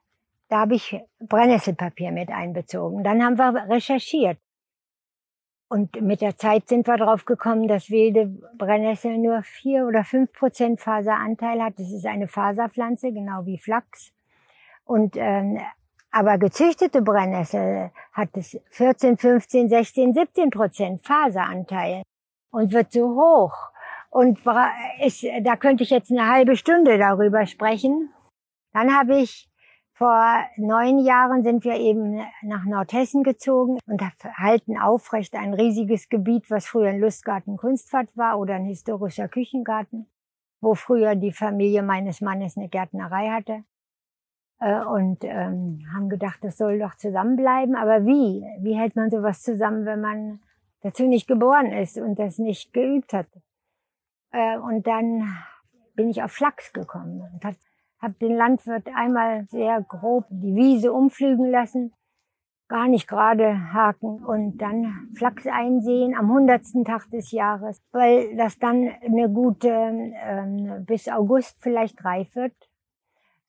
da 0.48 0.62
habe 0.62 0.74
ich 0.74 1.00
Brennnesselpapier 1.20 2.10
mit 2.10 2.28
einbezogen. 2.28 3.04
Dann 3.04 3.22
haben 3.22 3.38
wir 3.38 3.68
recherchiert. 3.68 4.36
Und 5.68 6.02
mit 6.02 6.20
der 6.20 6.36
Zeit 6.36 6.66
sind 6.66 6.88
wir 6.88 6.96
drauf 6.96 7.24
gekommen, 7.24 7.68
dass 7.68 7.88
wilde 7.88 8.26
Brennnessel 8.56 9.16
nur 9.16 9.44
vier 9.44 9.86
oder 9.86 10.02
fünf 10.02 10.32
Prozent 10.32 10.80
Faseranteil 10.80 11.62
hat. 11.62 11.74
Das 11.78 11.92
ist 11.92 12.04
eine 12.04 12.26
Faserpflanze, 12.26 13.12
genau 13.12 13.46
wie 13.46 13.58
Flachs. 13.58 14.12
Und 14.84 15.14
ähm, 15.16 15.60
aber 16.10 16.36
gezüchtete 16.38 17.00
Brennnessel 17.00 17.92
hat 18.12 18.30
es 18.32 18.58
14, 18.70 19.18
15, 19.18 19.68
16, 19.68 20.14
17 20.14 20.50
Prozent 20.50 21.06
Faseranteil 21.06 22.02
und 22.50 22.72
wird 22.72 22.90
so 22.90 23.08
hoch. 23.08 23.70
Und 24.18 24.40
ist, 25.00 25.24
da 25.42 25.54
könnte 25.54 25.84
ich 25.84 25.90
jetzt 25.90 26.10
eine 26.10 26.28
halbe 26.28 26.56
Stunde 26.56 26.98
darüber 26.98 27.46
sprechen. 27.46 28.12
Dann 28.72 28.92
habe 28.92 29.20
ich 29.20 29.48
vor 29.92 30.44
neun 30.56 30.98
Jahren 30.98 31.44
sind 31.44 31.62
wir 31.62 31.76
eben 31.76 32.20
nach 32.42 32.64
Nordhessen 32.64 33.22
gezogen 33.22 33.78
und 33.86 34.02
halten 34.36 34.76
aufrecht 34.76 35.36
ein 35.36 35.54
riesiges 35.54 36.08
Gebiet, 36.08 36.50
was 36.50 36.66
früher 36.66 36.88
ein 36.88 36.98
Lustgarten 36.98 37.56
Kunstfahrt 37.56 38.08
war 38.16 38.40
oder 38.40 38.56
ein 38.56 38.64
historischer 38.64 39.28
Küchengarten, 39.28 40.10
wo 40.60 40.74
früher 40.74 41.14
die 41.14 41.32
Familie 41.32 41.84
meines 41.84 42.20
Mannes 42.20 42.56
eine 42.56 42.68
Gärtnerei 42.68 43.28
hatte. 43.28 43.62
Äh, 44.58 44.84
und 44.84 45.22
ähm, 45.22 45.86
haben 45.94 46.08
gedacht, 46.08 46.40
das 46.42 46.58
soll 46.58 46.80
doch 46.80 46.96
zusammenbleiben. 46.96 47.76
Aber 47.76 48.04
wie? 48.04 48.44
Wie 48.62 48.76
hält 48.76 48.96
man 48.96 49.10
sowas 49.10 49.42
zusammen, 49.42 49.86
wenn 49.86 50.00
man 50.00 50.40
dazu 50.80 51.06
nicht 51.06 51.28
geboren 51.28 51.70
ist 51.70 51.98
und 51.98 52.18
das 52.18 52.38
nicht 52.38 52.72
geübt 52.72 53.12
hat? 53.12 53.28
Äh, 54.32 54.58
und 54.58 54.86
dann 54.86 55.36
bin 55.94 56.10
ich 56.10 56.22
auf 56.22 56.32
Flachs 56.32 56.72
gekommen 56.72 57.20
und 57.20 57.44
habe 58.00 58.14
den 58.20 58.36
Landwirt 58.36 58.88
einmal 58.94 59.46
sehr 59.48 59.82
grob 59.82 60.26
die 60.30 60.54
Wiese 60.54 60.92
umflügen 60.92 61.50
lassen, 61.50 61.92
gar 62.68 62.86
nicht 62.86 63.08
gerade 63.08 63.72
haken 63.72 64.24
und 64.24 64.58
dann 64.58 65.08
Flachs 65.14 65.46
einsehen 65.46 66.14
am 66.16 66.30
hundertsten 66.30 66.84
Tag 66.84 67.10
des 67.10 67.32
Jahres, 67.32 67.82
weil 67.92 68.36
das 68.36 68.58
dann 68.58 68.90
eine 69.04 69.30
gute 69.30 69.68
ähm, 69.68 70.84
bis 70.84 71.08
August 71.08 71.56
vielleicht 71.60 72.04
reif 72.04 72.34
wird 72.36 72.54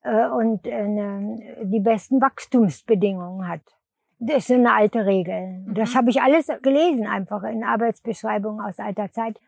äh, 0.03 0.27
und 0.27 0.65
äh, 0.65 1.65
die 1.65 1.81
besten 1.81 2.21
Wachstumsbedingungen 2.21 3.47
hat. 3.47 3.61
Das 4.19 4.37
ist 4.37 4.47
so 4.47 4.53
eine 4.55 4.73
alte 4.73 5.05
Regel. 5.05 5.65
Das 5.73 5.93
mhm. 5.93 5.97
habe 5.97 6.09
ich 6.09 6.21
alles 6.21 6.47
gelesen 6.61 7.05
einfach 7.07 7.43
in 7.43 7.63
Arbeitsbeschreibungen 7.63 8.65
aus 8.65 8.79
alter 8.79 9.11
Zeit. 9.11 9.39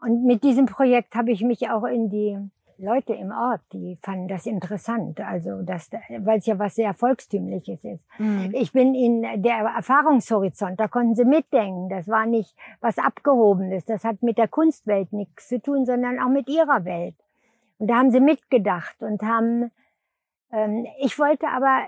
Und 0.00 0.24
mit 0.24 0.42
diesem 0.42 0.66
Projekt 0.66 1.14
habe 1.14 1.30
ich 1.30 1.42
mich 1.42 1.68
auch 1.70 1.84
in 1.84 2.08
die 2.08 2.38
Leute 2.80 3.12
im 3.12 3.30
Ort, 3.30 3.60
die 3.74 3.98
fanden 4.00 4.28
das 4.28 4.46
interessant, 4.46 5.20
also 5.20 5.60
das, 5.62 5.90
weil 6.20 6.38
es 6.38 6.46
ja 6.46 6.58
was 6.58 6.74
sehr 6.76 6.94
volkstümliches 6.94 7.84
ist. 7.84 8.02
Mhm. 8.18 8.54
Ich 8.54 8.72
bin 8.72 8.94
in 8.94 9.42
der 9.42 9.58
Erfahrungshorizont, 9.76 10.80
da 10.80 10.88
konnten 10.88 11.14
sie 11.14 11.26
mitdenken. 11.26 11.90
Das 11.90 12.08
war 12.08 12.24
nicht 12.24 12.56
was 12.80 12.98
Abgehobenes. 12.98 13.84
Das 13.84 14.04
hat 14.04 14.22
mit 14.22 14.38
der 14.38 14.48
Kunstwelt 14.48 15.12
nichts 15.12 15.48
zu 15.48 15.60
tun, 15.60 15.84
sondern 15.84 16.18
auch 16.20 16.30
mit 16.30 16.48
ihrer 16.48 16.86
Welt. 16.86 17.14
Und 17.78 17.88
da 17.88 17.96
haben 17.96 18.10
sie 18.10 18.20
mitgedacht 18.20 19.02
und 19.02 19.22
haben. 19.22 19.70
Ähm, 20.50 20.86
ich 21.00 21.18
wollte 21.18 21.48
aber 21.48 21.82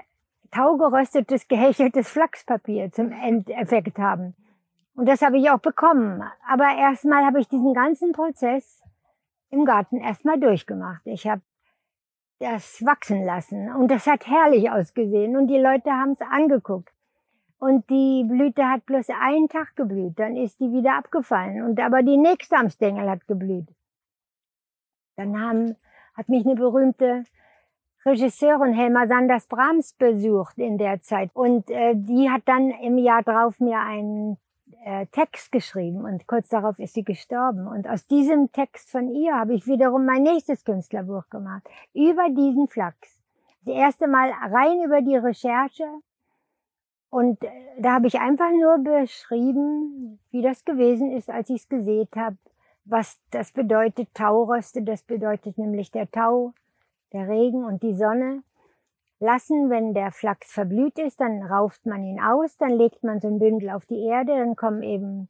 taugeröstetes, 0.51 1.48
gehecheltes 1.48 2.09
Flachspapier 2.09 2.92
zum 2.92 3.12
Endeffekt 3.12 3.98
haben. 3.98 4.35
Und 4.94 5.09
das 5.09 5.22
habe 5.22 5.38
ich 5.38 5.50
auch 5.50 5.59
bekommen. 5.59 6.22
Aber 6.46 6.76
erstmal 6.76 7.24
habe 7.24 7.40
ich 7.40 7.48
diesen 7.48 7.74
ganzen 7.74 8.12
Prozess 8.12 8.83
im 9.50 9.64
Garten 9.64 9.98
erstmal 9.98 10.38
durchgemacht. 10.38 11.02
Ich 11.05 11.26
habe 11.26 11.42
das 12.38 12.85
wachsen 12.85 13.24
lassen 13.24 13.72
und 13.72 13.88
das 13.88 14.07
hat 14.07 14.26
herrlich 14.26 14.68
ausgesehen 14.70 15.37
und 15.37 15.46
die 15.46 15.59
Leute 15.59 15.90
haben 15.90 16.12
es 16.12 16.20
angeguckt. 16.20 16.92
Und 17.59 17.88
die 17.90 18.24
Blüte 18.26 18.68
hat 18.68 18.85
bloß 18.87 19.11
einen 19.20 19.48
Tag 19.48 19.76
geblüht, 19.76 20.18
dann 20.18 20.37
ist 20.37 20.59
die 20.59 20.72
wieder 20.72 20.96
abgefallen. 20.96 21.62
Und 21.62 21.78
aber 21.78 22.02
die 22.02 22.16
nächste 22.16 22.57
am 22.57 22.68
Stängel 22.68 23.09
hat 23.09 23.28
geblüht. 23.28 23.68
Dann 25.16 25.40
haben, 25.40 25.76
hat 26.14 26.28
mich 26.28 26.44
eine 26.44 26.57
berühmte 26.57 27.22
Regisseurin 28.05 28.72
Helma 28.72 29.07
Sanders 29.07 29.46
Brahms 29.46 29.92
besucht 29.92 30.59
in 30.59 30.76
der 30.76 31.00
Zeit. 31.02 31.31
Und 31.35 31.70
äh, 31.70 31.94
die 31.94 32.28
hat 32.28 32.42
dann 32.46 32.70
im 32.70 32.98
Jahr 32.98 33.22
drauf 33.22 33.61
mir 33.61 33.78
einen 33.78 34.38
äh, 34.85 35.07
Text 35.07 35.53
geschrieben 35.53 36.05
und 36.05 36.27
kurz 36.27 36.49
darauf 36.49 36.79
ist 36.79 36.95
sie 36.95 37.05
gestorben. 37.05 37.66
Und 37.66 37.88
aus 37.88 38.07
diesem 38.07 38.51
Text 38.53 38.90
von 38.90 39.14
ihr 39.14 39.35
habe 39.35 39.55
ich 39.55 39.66
wiederum 39.66 40.05
mein 40.05 40.23
nächstes 40.23 40.64
Künstlerbuch 40.64 41.29
gemacht. 41.31 41.62
Über 41.95 42.29
diesen 42.31 42.68
Flachs. 42.68 43.21
Das 43.64 43.75
erste 43.75 44.09
Mal 44.09 44.31
rein 44.31 44.83
über 44.85 45.01
die 45.03 45.16
Recherche. 45.16 45.87
Und 47.11 47.42
äh, 47.45 47.49
da 47.79 47.95
habe 47.95 48.07
ich 48.07 48.18
einfach 48.21 48.51
nur 48.51 48.79
beschrieben, 48.79 50.18
wie 50.31 50.42
das 50.42 50.64
gewesen 50.64 51.12
ist, 51.12 51.31
als 51.31 51.51
ich 51.51 51.62
es 51.62 51.68
gesehen 51.68 52.09
habe. 52.16 52.37
Was 52.85 53.21
das 53.31 53.53
bedeutet, 53.53 54.09
Tauröste, 54.14 54.83
das 54.83 55.03
bedeutet 55.03 55.57
nämlich 55.57 55.92
der 55.92 56.11
Tau, 56.11 56.53
der 57.12 57.29
Regen 57.29 57.64
und 57.64 57.83
die 57.83 57.95
Sonne 57.95 58.42
lassen. 59.23 59.71
Wenn 59.71 59.95
der 59.95 60.13
Flachs 60.13 60.53
verblüht 60.53 60.99
ist, 60.99 61.21
dann 61.21 61.43
rauft 61.43 61.87
man 61.87 62.05
ihn 62.05 62.21
aus, 62.21 62.59
dann 62.59 62.71
legt 62.71 63.03
man 63.03 63.21
so 63.21 63.29
ein 63.29 63.39
Bündel 63.39 63.71
auf 63.71 63.87
die 63.87 64.05
Erde, 64.05 64.37
dann 64.37 64.57
kommen 64.57 64.83
eben 64.83 65.29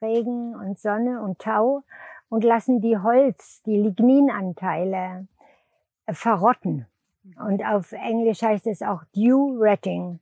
Regen 0.00 0.54
und 0.54 0.78
Sonne 0.78 1.20
und 1.22 1.38
Tau 1.38 1.82
und 2.28 2.44
lassen 2.44 2.80
die 2.80 2.98
Holz, 2.98 3.62
die 3.64 3.76
Ligninanteile 3.76 5.26
äh, 6.06 6.14
verrotten. 6.14 6.86
Und 7.38 7.64
auf 7.64 7.92
Englisch 7.92 8.42
heißt 8.42 8.66
es 8.66 8.82
auch 8.82 9.02
Dew 9.16 9.58
Retting, 9.58 10.20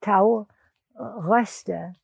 Tau 0.00 0.46
äh, 0.94 1.02
Röste. 1.02 1.94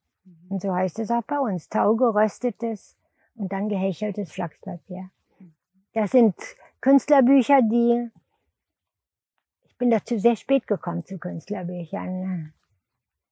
Und 0.49 0.63
so 0.63 0.75
heißt 0.75 0.99
es 0.99 1.11
auch 1.11 1.23
bei 1.23 1.39
uns, 1.39 1.69
Tau 1.69 1.95
geröstetes 1.97 2.97
und 3.35 3.53
dann 3.53 3.69
gehecheltes 3.69 4.33
Flachspapier. 4.33 5.11
Das 5.95 6.11
sind 6.11 6.35
Künstlerbücher, 6.81 7.63
die 7.63 8.11
bin 9.79 9.90
dazu 9.90 10.18
sehr 10.18 10.37
spät 10.37 10.66
gekommen 10.66 11.04
zu 11.04 11.18
Künstlerbüchern. 11.18 12.52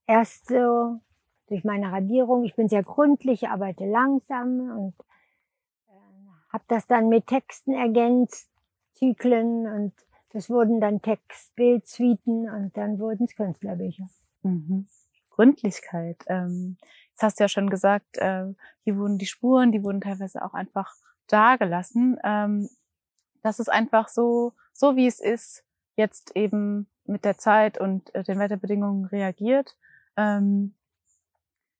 Erst 0.06 0.48
so 0.48 1.00
durch 1.48 1.64
meine 1.64 1.92
Radierung. 1.92 2.44
Ich 2.44 2.54
bin 2.54 2.68
sehr 2.68 2.82
gründlich, 2.82 3.48
arbeite 3.48 3.84
langsam 3.84 4.60
und 4.70 4.94
äh, 5.88 6.52
habe 6.52 6.64
das 6.68 6.86
dann 6.86 7.08
mit 7.08 7.26
Texten 7.26 7.72
ergänzt, 7.72 8.50
Zyklen 8.94 9.66
und 9.66 9.92
das 10.30 10.50
wurden 10.50 10.80
dann 10.80 11.02
Text, 11.02 11.54
Bildsuiten 11.54 12.48
und 12.50 12.76
dann 12.76 12.98
wurden 12.98 13.24
es 13.24 13.36
Künstlerbücher. 13.36 14.08
Mhm. 14.42 14.86
Gründlichkeit. 15.30 16.16
Ähm, 16.28 16.78
jetzt 17.10 17.22
hast 17.22 17.38
du 17.38 17.44
ja 17.44 17.48
schon 17.48 17.70
gesagt, 17.70 18.18
äh, 18.18 18.46
hier 18.84 18.96
wurden 18.96 19.18
die 19.18 19.26
Spuren, 19.26 19.72
die 19.72 19.82
wurden 19.82 20.00
teilweise 20.00 20.42
auch 20.44 20.54
einfach 20.54 20.94
dagelassen. 21.26 22.18
Ähm, 22.24 22.68
das 23.42 23.60
ist 23.60 23.68
einfach 23.68 24.08
so, 24.08 24.54
so 24.72 24.96
wie 24.96 25.06
es 25.06 25.20
ist, 25.20 25.65
jetzt 25.96 26.36
eben 26.36 26.86
mit 27.04 27.24
der 27.24 27.38
Zeit 27.38 27.78
und 27.78 28.14
äh, 28.14 28.22
den 28.22 28.38
Wetterbedingungen 28.38 29.06
reagiert. 29.06 29.76
Ähm, 30.16 30.74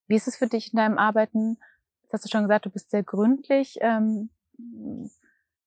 wie 0.09 0.17
ist 0.17 0.29
es 0.29 0.37
für 0.37 0.47
dich 0.47 0.73
in 0.73 0.79
deinem 0.79 0.99
Arbeiten? 0.99 1.59
Das 2.05 2.15
hast 2.15 2.25
du 2.25 2.29
schon 2.29 2.43
gesagt, 2.43 2.67
du 2.67 2.71
bist 2.71 2.91
sehr 2.91 3.03
gründlich. 3.03 3.79
Ähm, 3.81 4.31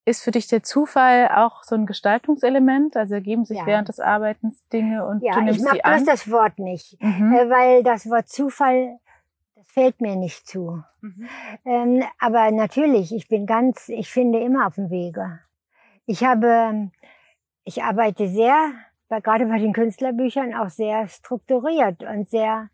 Ist 0.06 0.24
für 0.24 0.32
dich 0.32 0.48
der 0.48 0.64
Zufall 0.64 1.30
auch 1.36 1.64
so 1.64 1.76
ein 1.76 1.86
Gestaltungselement? 1.86 2.96
Also 2.96 3.16
ergeben 3.16 3.46
sich 3.46 3.58
ja. 3.58 3.66
während 3.66 3.90
des 3.90 4.00
Arbeitens 4.00 4.68
Dinge 4.70 5.06
und 5.06 5.22
ja, 5.22 5.34
du 5.34 5.42
nimmst 5.42 5.60
ich 5.60 5.66
mag 5.66 5.80
an? 5.84 6.06
das 6.06 6.32
Wort 6.32 6.58
nicht, 6.58 7.02
mhm. 7.02 7.34
Äh, 7.34 7.50
weil 7.50 7.84
das 7.84 8.10
Wort 8.10 8.30
Zufall, 8.30 8.98
das 9.56 9.68
fällt 9.68 10.00
mir 10.02 10.16
nicht 10.16 10.48
zu. 10.48 10.82
Mhm. 11.02 11.28
Ähm, 11.66 12.04
aber 12.20 12.50
natürlich, 12.52 13.14
ich 13.14 13.28
bin 13.28 13.46
ganz, 13.46 13.90
ich 13.90 14.10
finde 14.10 14.40
immer 14.40 14.66
auf 14.66 14.76
dem 14.76 14.90
Wege. 14.90 15.40
Ich 16.06 16.24
habe, 16.24 16.90
ich 17.70 17.84
arbeite 17.84 18.28
sehr, 18.28 18.72
gerade 19.10 19.46
bei 19.46 19.60
den 19.60 19.74
Künstlerbüchern 19.74 20.54
auch 20.54 20.70
sehr 20.70 21.08
strukturiert 21.08 22.04
und 22.04 22.30
sehr, 22.30 22.70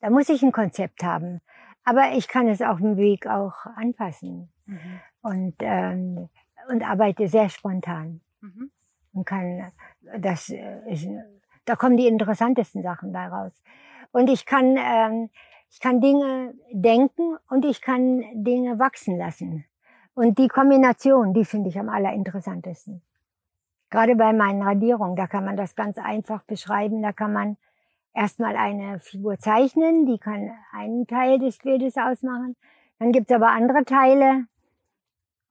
da 0.00 0.10
muss 0.10 0.28
ich 0.28 0.42
ein 0.42 0.52
Konzept 0.52 1.04
haben. 1.04 1.40
Aber 1.84 2.12
ich 2.12 2.28
kann 2.28 2.48
es 2.48 2.62
auf 2.62 2.78
dem 2.78 2.96
Weg 2.96 3.26
auch 3.26 3.66
anpassen. 3.76 4.52
Mhm. 4.66 5.00
Und 5.22 5.54
ähm, 5.60 6.28
und 6.68 6.82
arbeite 6.82 7.28
sehr 7.28 7.48
spontan. 7.48 8.20
Mhm. 8.40 8.70
Und 9.12 9.24
kann, 9.26 9.72
das 10.18 10.48
ist, 10.88 11.06
da 11.64 11.76
kommen 11.76 11.96
die 11.96 12.06
interessantesten 12.06 12.82
Sachen 12.82 13.12
daraus. 13.12 13.52
Und 14.10 14.30
ich 14.30 14.46
kann, 14.46 14.76
ähm, 14.78 15.30
ich 15.70 15.80
kann 15.80 16.00
Dinge 16.00 16.54
denken 16.72 17.36
und 17.48 17.64
ich 17.64 17.80
kann 17.80 18.22
Dinge 18.34 18.78
wachsen 18.78 19.18
lassen. 19.18 19.64
Und 20.14 20.38
die 20.38 20.48
Kombination, 20.48 21.32
die 21.32 21.44
finde 21.44 21.70
ich 21.70 21.78
am 21.78 21.88
allerinteressantesten. 21.88 23.02
Gerade 23.92 24.16
bei 24.16 24.32
meinen 24.32 24.62
Radierungen, 24.62 25.16
da 25.16 25.26
kann 25.26 25.44
man 25.44 25.58
das 25.58 25.76
ganz 25.76 25.98
einfach 25.98 26.42
beschreiben. 26.44 27.02
Da 27.02 27.12
kann 27.12 27.34
man 27.34 27.58
erstmal 28.14 28.56
eine 28.56 29.00
Figur 29.00 29.38
zeichnen, 29.38 30.06
die 30.06 30.16
kann 30.16 30.50
einen 30.72 31.06
Teil 31.06 31.38
des 31.38 31.58
Bildes 31.58 31.98
ausmachen. 31.98 32.56
Dann 32.98 33.12
gibt 33.12 33.30
es 33.30 33.36
aber 33.36 33.48
andere 33.48 33.84
Teile, 33.84 34.46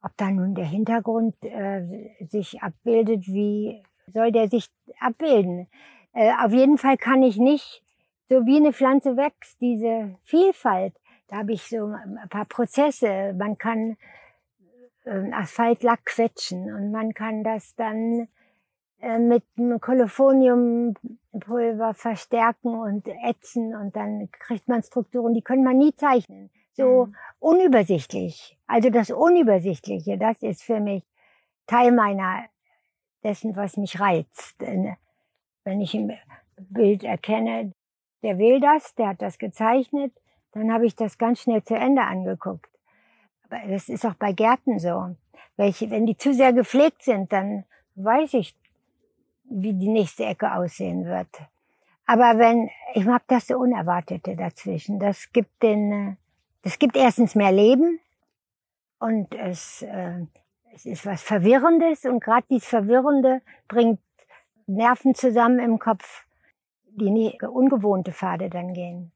ob 0.01 0.17
da 0.17 0.31
nun 0.31 0.55
der 0.55 0.65
Hintergrund 0.65 1.35
äh, 1.43 2.15
sich 2.29 2.63
abbildet, 2.63 3.27
wie 3.27 3.83
soll 4.07 4.31
der 4.31 4.49
sich 4.49 4.71
abbilden? 4.99 5.67
Äh, 6.13 6.31
auf 6.43 6.51
jeden 6.51 6.79
Fall 6.79 6.97
kann 6.97 7.21
ich 7.21 7.37
nicht, 7.37 7.83
so 8.27 8.47
wie 8.47 8.57
eine 8.57 8.73
Pflanze 8.73 9.17
wächst, 9.17 9.61
diese 9.61 10.15
Vielfalt, 10.23 10.95
da 11.27 11.37
habe 11.37 11.53
ich 11.53 11.61
so 11.69 11.85
ein 11.85 12.17
paar 12.29 12.45
Prozesse. 12.45 13.35
Man 13.37 13.59
kann 13.59 13.97
Asphaltlack 15.05 16.05
quetschen 16.05 16.73
und 16.73 16.91
man 16.91 17.13
kann 17.13 17.43
das 17.43 17.75
dann 17.75 18.29
äh, 18.99 19.19
mit 19.19 19.43
einem 19.57 19.81
Kolophoniumpulver 19.81 21.93
verstärken 21.93 22.75
und 22.75 23.07
ätzen 23.07 23.75
und 23.75 23.95
dann 23.95 24.29
kriegt 24.31 24.67
man 24.67 24.83
Strukturen, 24.83 25.33
die 25.33 25.41
können 25.41 25.63
man 25.63 25.77
nie 25.77 25.95
zeichnen 25.95 26.51
so 26.73 27.05
mhm. 27.05 27.15
unübersichtlich. 27.39 28.57
Also 28.67 28.89
das 28.89 29.11
Unübersichtliche, 29.11 30.17
das 30.17 30.41
ist 30.41 30.63
für 30.63 30.79
mich 30.79 31.03
Teil 31.67 31.91
meiner 31.91 32.45
dessen, 33.23 33.55
was 33.55 33.77
mich 33.77 33.99
reizt. 33.99 34.59
Denn 34.61 34.95
wenn 35.63 35.81
ich 35.81 35.93
ein 35.93 36.17
Bild 36.57 37.03
erkenne, 37.03 37.73
der 38.23 38.37
will 38.37 38.59
das, 38.59 38.95
der 38.95 39.09
hat 39.09 39.21
das 39.21 39.37
gezeichnet, 39.37 40.13
dann 40.53 40.73
habe 40.73 40.85
ich 40.85 40.95
das 40.95 41.17
ganz 41.17 41.41
schnell 41.41 41.63
zu 41.63 41.75
Ende 41.75 42.01
angeguckt. 42.01 42.69
Das 43.67 43.89
ist 43.89 44.05
auch 44.05 44.15
bei 44.15 44.31
Gärten 44.31 44.79
so. 44.79 45.15
Welche, 45.57 45.89
wenn 45.89 46.05
die 46.05 46.17
zu 46.17 46.33
sehr 46.33 46.53
gepflegt 46.53 47.03
sind, 47.03 47.31
dann 47.31 47.65
weiß 47.95 48.33
ich, 48.35 48.55
wie 49.43 49.73
die 49.73 49.89
nächste 49.89 50.25
Ecke 50.25 50.53
aussehen 50.53 51.05
wird. 51.05 51.27
Aber 52.05 52.37
wenn, 52.37 52.69
ich 52.93 53.05
mag 53.05 53.23
das 53.27 53.47
so 53.47 53.57
Unerwartete 53.57 54.35
dazwischen. 54.35 54.99
Das 54.99 55.31
gibt 55.31 55.61
den, 55.61 56.17
es 56.63 56.79
gibt 56.79 56.95
erstens 56.95 57.35
mehr 57.35 57.51
Leben 57.51 57.99
und 58.99 59.33
es, 59.35 59.81
äh, 59.81 60.25
es 60.73 60.85
ist 60.85 61.05
was 61.05 61.21
Verwirrendes 61.21 62.05
und 62.05 62.23
gerade 62.23 62.45
dieses 62.49 62.67
Verwirrende 62.67 63.41
bringt 63.67 63.99
Nerven 64.67 65.15
zusammen 65.15 65.59
im 65.59 65.79
Kopf, 65.79 66.25
die 66.85 67.09
nie 67.09 67.37
ungewohnte 67.41 68.11
Pfade 68.11 68.49
dann 68.49 68.73
gehen. 68.73 69.11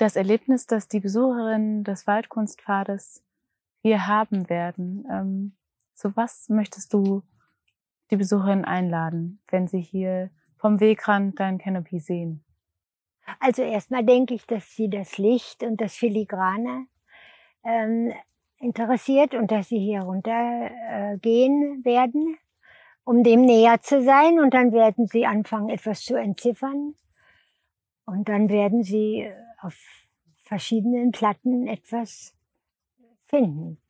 Das 0.00 0.16
Erlebnis, 0.16 0.66
das 0.66 0.88
die 0.88 1.00
Besucherinnen 1.00 1.84
des 1.84 2.06
Waldkunstpfades 2.06 3.22
hier 3.82 4.06
haben 4.06 4.48
werden, 4.48 5.06
ähm, 5.12 5.56
zu 5.92 6.16
was 6.16 6.48
möchtest 6.48 6.94
du 6.94 7.22
die 8.10 8.16
Besucherinnen 8.16 8.64
einladen, 8.64 9.42
wenn 9.50 9.66
sie 9.66 9.82
hier 9.82 10.30
vom 10.56 10.80
Wegrand 10.80 11.38
dein 11.38 11.58
Canopy 11.58 11.98
sehen? 11.98 12.42
Also 13.40 13.60
erstmal 13.60 14.02
denke 14.02 14.32
ich, 14.32 14.46
dass 14.46 14.74
sie 14.74 14.88
das 14.88 15.18
Licht 15.18 15.62
und 15.62 15.82
das 15.82 15.94
Filigrane 15.94 16.86
ähm, 17.62 18.14
interessiert 18.56 19.34
und 19.34 19.50
dass 19.50 19.68
sie 19.68 19.80
hier 19.80 20.00
runtergehen 20.00 21.82
äh, 21.82 21.84
werden, 21.84 22.38
um 23.04 23.22
dem 23.22 23.42
näher 23.42 23.82
zu 23.82 24.02
sein. 24.02 24.40
Und 24.40 24.54
dann 24.54 24.72
werden 24.72 25.08
sie 25.08 25.26
anfangen, 25.26 25.68
etwas 25.68 26.00
zu 26.00 26.16
entziffern. 26.16 26.94
Und 28.06 28.30
dann 28.30 28.48
werden 28.48 28.82
sie 28.82 29.30
auf 29.62 29.76
verschiedenen 30.42 31.12
Platten 31.12 31.66
etwas 31.66 32.34
finden. 33.26 33.80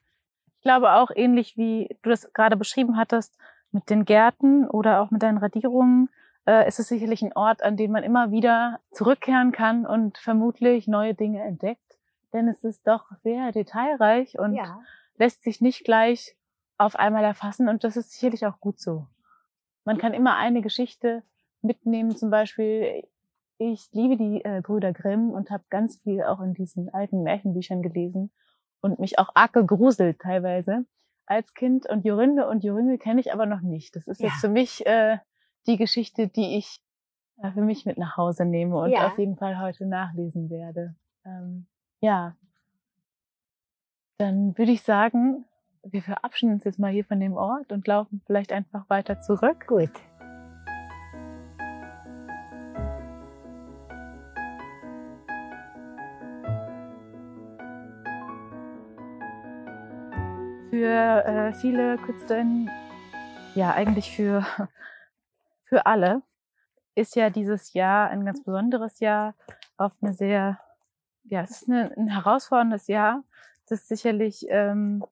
Ich 0.56 0.62
glaube 0.62 0.92
auch 0.92 1.10
ähnlich 1.14 1.56
wie 1.56 1.96
du 2.02 2.10
das 2.10 2.32
gerade 2.32 2.56
beschrieben 2.56 2.96
hattest 2.96 3.36
mit 3.72 3.88
den 3.88 4.04
Gärten 4.04 4.66
oder 4.66 5.00
auch 5.00 5.10
mit 5.10 5.22
deinen 5.22 5.38
Radierungen, 5.38 6.10
äh, 6.46 6.66
ist 6.68 6.78
es 6.78 6.88
sicherlich 6.88 7.22
ein 7.22 7.32
Ort, 7.34 7.62
an 7.62 7.76
den 7.76 7.92
man 7.92 8.02
immer 8.02 8.30
wieder 8.30 8.80
zurückkehren 8.90 9.52
kann 9.52 9.86
und 9.86 10.18
vermutlich 10.18 10.86
neue 10.86 11.14
Dinge 11.14 11.42
entdeckt. 11.42 11.98
Denn 12.32 12.48
es 12.48 12.64
ist 12.64 12.86
doch 12.86 13.06
sehr 13.22 13.52
detailreich 13.52 14.38
und 14.38 14.54
ja. 14.54 14.80
lässt 15.16 15.42
sich 15.42 15.60
nicht 15.60 15.84
gleich 15.84 16.36
auf 16.78 16.96
einmal 16.96 17.24
erfassen. 17.24 17.68
Und 17.68 17.84
das 17.84 17.96
ist 17.96 18.12
sicherlich 18.12 18.46
auch 18.46 18.60
gut 18.60 18.80
so. 18.80 19.06
Man 19.84 19.98
kann 19.98 20.14
immer 20.14 20.36
eine 20.36 20.62
Geschichte 20.62 21.22
mitnehmen. 21.62 22.16
Zum 22.16 22.30
Beispiel, 22.30 23.06
ich 23.60 23.90
liebe 23.92 24.16
die 24.16 24.42
äh, 24.42 24.62
Brüder 24.62 24.94
Grimm 24.94 25.30
und 25.30 25.50
habe 25.50 25.64
ganz 25.68 26.00
viel 26.00 26.22
auch 26.22 26.40
in 26.40 26.54
diesen 26.54 26.88
alten 26.88 27.22
Märchenbüchern 27.22 27.82
gelesen 27.82 28.32
und 28.80 28.98
mich 28.98 29.18
auch 29.18 29.28
arg 29.34 29.52
gegruselt 29.52 30.18
teilweise 30.18 30.86
als 31.26 31.52
Kind. 31.52 31.86
Und 31.86 32.06
Jorinde 32.06 32.48
und 32.48 32.64
Jorinde 32.64 32.96
kenne 32.96 33.20
ich 33.20 33.34
aber 33.34 33.44
noch 33.44 33.60
nicht. 33.60 33.94
Das 33.94 34.08
ist 34.08 34.20
ja. 34.20 34.28
jetzt 34.28 34.40
für 34.40 34.48
mich 34.48 34.86
äh, 34.86 35.18
die 35.66 35.76
Geschichte, 35.76 36.28
die 36.28 36.56
ich 36.56 36.80
äh, 37.42 37.52
für 37.52 37.60
mich 37.60 37.84
mit 37.84 37.98
nach 37.98 38.16
Hause 38.16 38.46
nehme 38.46 38.78
und 38.78 38.92
ja. 38.92 39.08
auf 39.08 39.18
jeden 39.18 39.36
Fall 39.36 39.60
heute 39.60 39.84
nachlesen 39.84 40.48
werde. 40.48 40.96
Ähm, 41.26 41.66
ja, 42.00 42.36
dann 44.16 44.56
würde 44.56 44.72
ich 44.72 44.82
sagen, 44.82 45.44
wir 45.82 46.00
verabschieden 46.00 46.54
uns 46.54 46.64
jetzt 46.64 46.78
mal 46.78 46.92
hier 46.92 47.04
von 47.04 47.20
dem 47.20 47.34
Ort 47.34 47.72
und 47.72 47.86
laufen 47.86 48.22
vielleicht 48.24 48.52
einfach 48.52 48.88
weiter 48.88 49.20
zurück. 49.20 49.66
Gut. 49.66 49.90
Für 60.80 61.26
äh, 61.26 61.52
viele 61.52 61.98
Künstlerinnen, 61.98 62.70
ja 63.54 63.74
eigentlich 63.74 64.16
für 64.16 64.46
für 65.64 65.84
alle 65.84 66.22
ist 66.94 67.16
ja 67.16 67.28
dieses 67.28 67.74
Jahr 67.74 68.08
ein 68.08 68.24
ganz 68.24 68.42
besonderes 68.42 68.98
Jahr 68.98 69.34
auf 69.76 69.92
eine 70.00 70.14
sehr, 70.14 70.58
ja, 71.24 71.42
es 71.42 71.50
ist 71.50 71.68
eine, 71.68 71.94
ein 71.98 72.08
herausforderndes 72.08 72.86
Jahr, 72.86 73.22
das 73.68 73.88
sicherlich 73.88 74.46
ähm, 74.48 75.04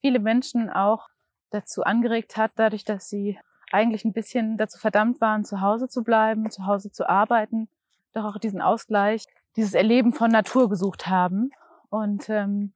viele 0.00 0.18
Menschen 0.18 0.70
auch 0.70 1.10
dazu 1.50 1.82
angeregt 1.82 2.38
hat, 2.38 2.52
dadurch, 2.56 2.84
dass 2.86 3.10
sie 3.10 3.38
eigentlich 3.70 4.06
ein 4.06 4.14
bisschen 4.14 4.56
dazu 4.56 4.78
verdammt 4.78 5.20
waren, 5.20 5.44
zu 5.44 5.60
Hause 5.60 5.88
zu 5.88 6.04
bleiben, 6.04 6.50
zu 6.50 6.64
Hause 6.64 6.90
zu 6.90 7.06
arbeiten, 7.06 7.68
doch 8.14 8.24
auch 8.24 8.38
diesen 8.38 8.62
Ausgleich, 8.62 9.26
dieses 9.56 9.74
Erleben 9.74 10.14
von 10.14 10.30
Natur 10.30 10.70
gesucht 10.70 11.06
haben. 11.06 11.50
Und 11.90 12.30
ähm, 12.30 12.72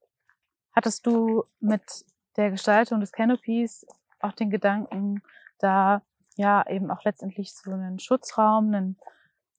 hattest 0.75 1.07
du 1.07 1.45
mit 1.61 2.05
der 2.37 2.51
Gestaltung 2.51 3.01
des 3.01 3.13
Canopies 3.13 3.87
auch 4.21 4.33
den 4.33 4.51
Gedanken, 4.51 5.23
da 5.59 6.03
ja 6.37 6.67
eben 6.69 6.91
auch 6.91 7.03
letztendlich 7.05 7.55
so 7.55 7.71
einen 7.71 7.99
Schutzraum, 7.99 8.75
einen, 8.75 8.99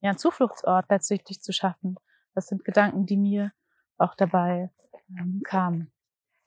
ja, 0.01 0.11
einen 0.11 0.19
Zufluchtsort 0.19 0.89
letztendlich 0.89 1.41
zu 1.41 1.51
schaffen. 1.51 1.97
Das 2.35 2.47
sind 2.47 2.63
Gedanken, 2.63 3.05
die 3.05 3.17
mir 3.17 3.51
auch 3.97 4.15
dabei 4.15 4.69
ähm, 5.09 5.41
kamen. 5.43 5.91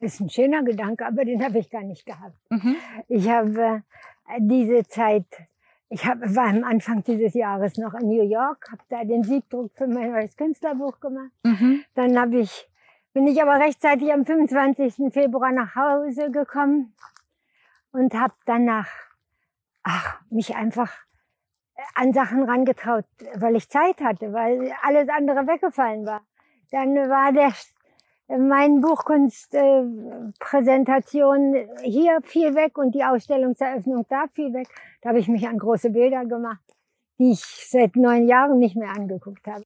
Das 0.00 0.14
ist 0.14 0.20
ein 0.20 0.30
schöner 0.30 0.62
Gedanke, 0.62 1.06
aber 1.06 1.24
den 1.24 1.44
habe 1.44 1.58
ich 1.58 1.68
gar 1.68 1.82
nicht 1.82 2.06
gehabt. 2.06 2.36
Mhm. 2.48 2.76
Ich 3.08 3.28
habe 3.28 3.82
äh, 4.28 4.38
diese 4.40 4.84
Zeit, 4.84 5.26
ich 5.88 6.06
hab, 6.06 6.20
war 6.20 6.46
am 6.46 6.64
Anfang 6.64 7.02
dieses 7.02 7.34
Jahres 7.34 7.76
noch 7.76 7.94
in 7.94 8.08
New 8.08 8.22
York, 8.22 8.70
habe 8.70 8.82
da 8.88 9.04
den 9.04 9.24
Siegdruck 9.24 9.72
für 9.76 9.86
mein 9.86 10.12
neues 10.12 10.36
Künstlerbuch 10.36 11.00
gemacht. 11.00 11.32
Mhm. 11.42 11.84
Dann 11.94 12.18
habe 12.18 12.38
ich, 12.38 12.70
bin 13.12 13.26
ich 13.26 13.42
aber 13.42 13.58
rechtzeitig 13.58 14.12
am 14.12 14.24
25. 14.24 15.12
Februar 15.12 15.50
nach 15.52 15.74
Hause 15.74 16.30
gekommen 16.30 16.94
und 17.92 18.14
habe 18.14 18.34
dann 18.46 18.64
nach 18.64 18.88
ach, 19.82 20.20
mich 20.30 20.54
einfach 20.54 20.92
äh, 21.74 21.82
an 21.94 22.12
Sachen 22.12 22.44
rangetraut, 22.44 23.06
weil 23.34 23.56
ich 23.56 23.68
Zeit 23.68 24.00
hatte, 24.00 24.32
weil 24.32 24.72
alles 24.82 25.08
andere 25.08 25.44
weggefallen 25.46 26.06
war. 26.06 26.22
Dann 26.70 26.94
war 26.94 27.32
der, 27.32 27.52
Mein 28.38 28.80
Buchkunstpräsentation 28.80 31.54
äh, 31.54 31.66
hier 31.82 32.20
viel 32.22 32.54
weg 32.54 32.78
und 32.78 32.94
die 32.94 33.04
Ausstellungseröffnung 33.04 34.06
da 34.08 34.26
viel 34.32 34.54
weg. 34.54 34.68
Da 35.02 35.08
habe 35.08 35.18
ich 35.18 35.26
mich 35.26 35.48
an 35.48 35.58
große 35.58 35.90
Bilder 35.90 36.24
gemacht, 36.24 36.62
die 37.18 37.32
ich 37.32 37.66
seit 37.68 37.96
neun 37.96 38.28
Jahren 38.28 38.60
nicht 38.60 38.76
mehr 38.76 38.90
angeguckt 38.90 39.44
habe. 39.48 39.64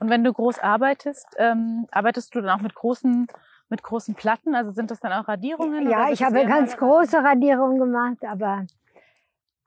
Und 0.00 0.10
wenn 0.10 0.24
du 0.24 0.32
groß 0.32 0.58
arbeitest, 0.58 1.26
ähm, 1.38 1.86
arbeitest 1.90 2.34
du 2.34 2.40
dann 2.40 2.50
auch 2.50 2.62
mit 2.62 2.74
großen 2.74 3.26
mit 3.68 3.82
großen 3.82 4.14
Platten? 4.14 4.54
Also 4.54 4.72
sind 4.72 4.90
das 4.90 5.00
dann 5.00 5.12
auch 5.12 5.28
Radierungen? 5.28 5.90
Ja, 5.90 6.10
ich 6.10 6.22
habe 6.22 6.44
ganz 6.46 6.76
große 6.76 7.18
Radierungen 7.18 7.78
gemacht, 7.78 8.24
aber 8.24 8.66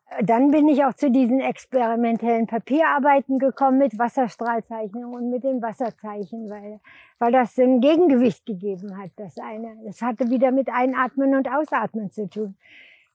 äh, 0.09 0.23
dann 0.23 0.51
bin 0.51 0.67
ich 0.67 0.83
auch 0.85 0.93
zu 0.93 1.11
diesen 1.11 1.39
experimentellen 1.39 2.47
Papierarbeiten 2.47 3.39
gekommen 3.39 3.77
mit 3.77 3.97
Wasserstrahlzeichnungen 3.97 5.13
und 5.13 5.29
mit 5.29 5.43
den 5.43 5.61
Wasserzeichen, 5.61 6.49
weil, 6.49 6.79
weil 7.19 7.31
das 7.31 7.57
ein 7.57 7.81
Gegengewicht 7.81 8.45
gegeben 8.45 8.97
hat, 8.97 9.11
das 9.17 9.37
eine. 9.37 9.77
Das 9.85 10.01
hatte 10.01 10.29
wieder 10.29 10.51
mit 10.51 10.69
Einatmen 10.69 11.35
und 11.35 11.49
Ausatmen 11.49 12.11
zu 12.11 12.29
tun. 12.29 12.55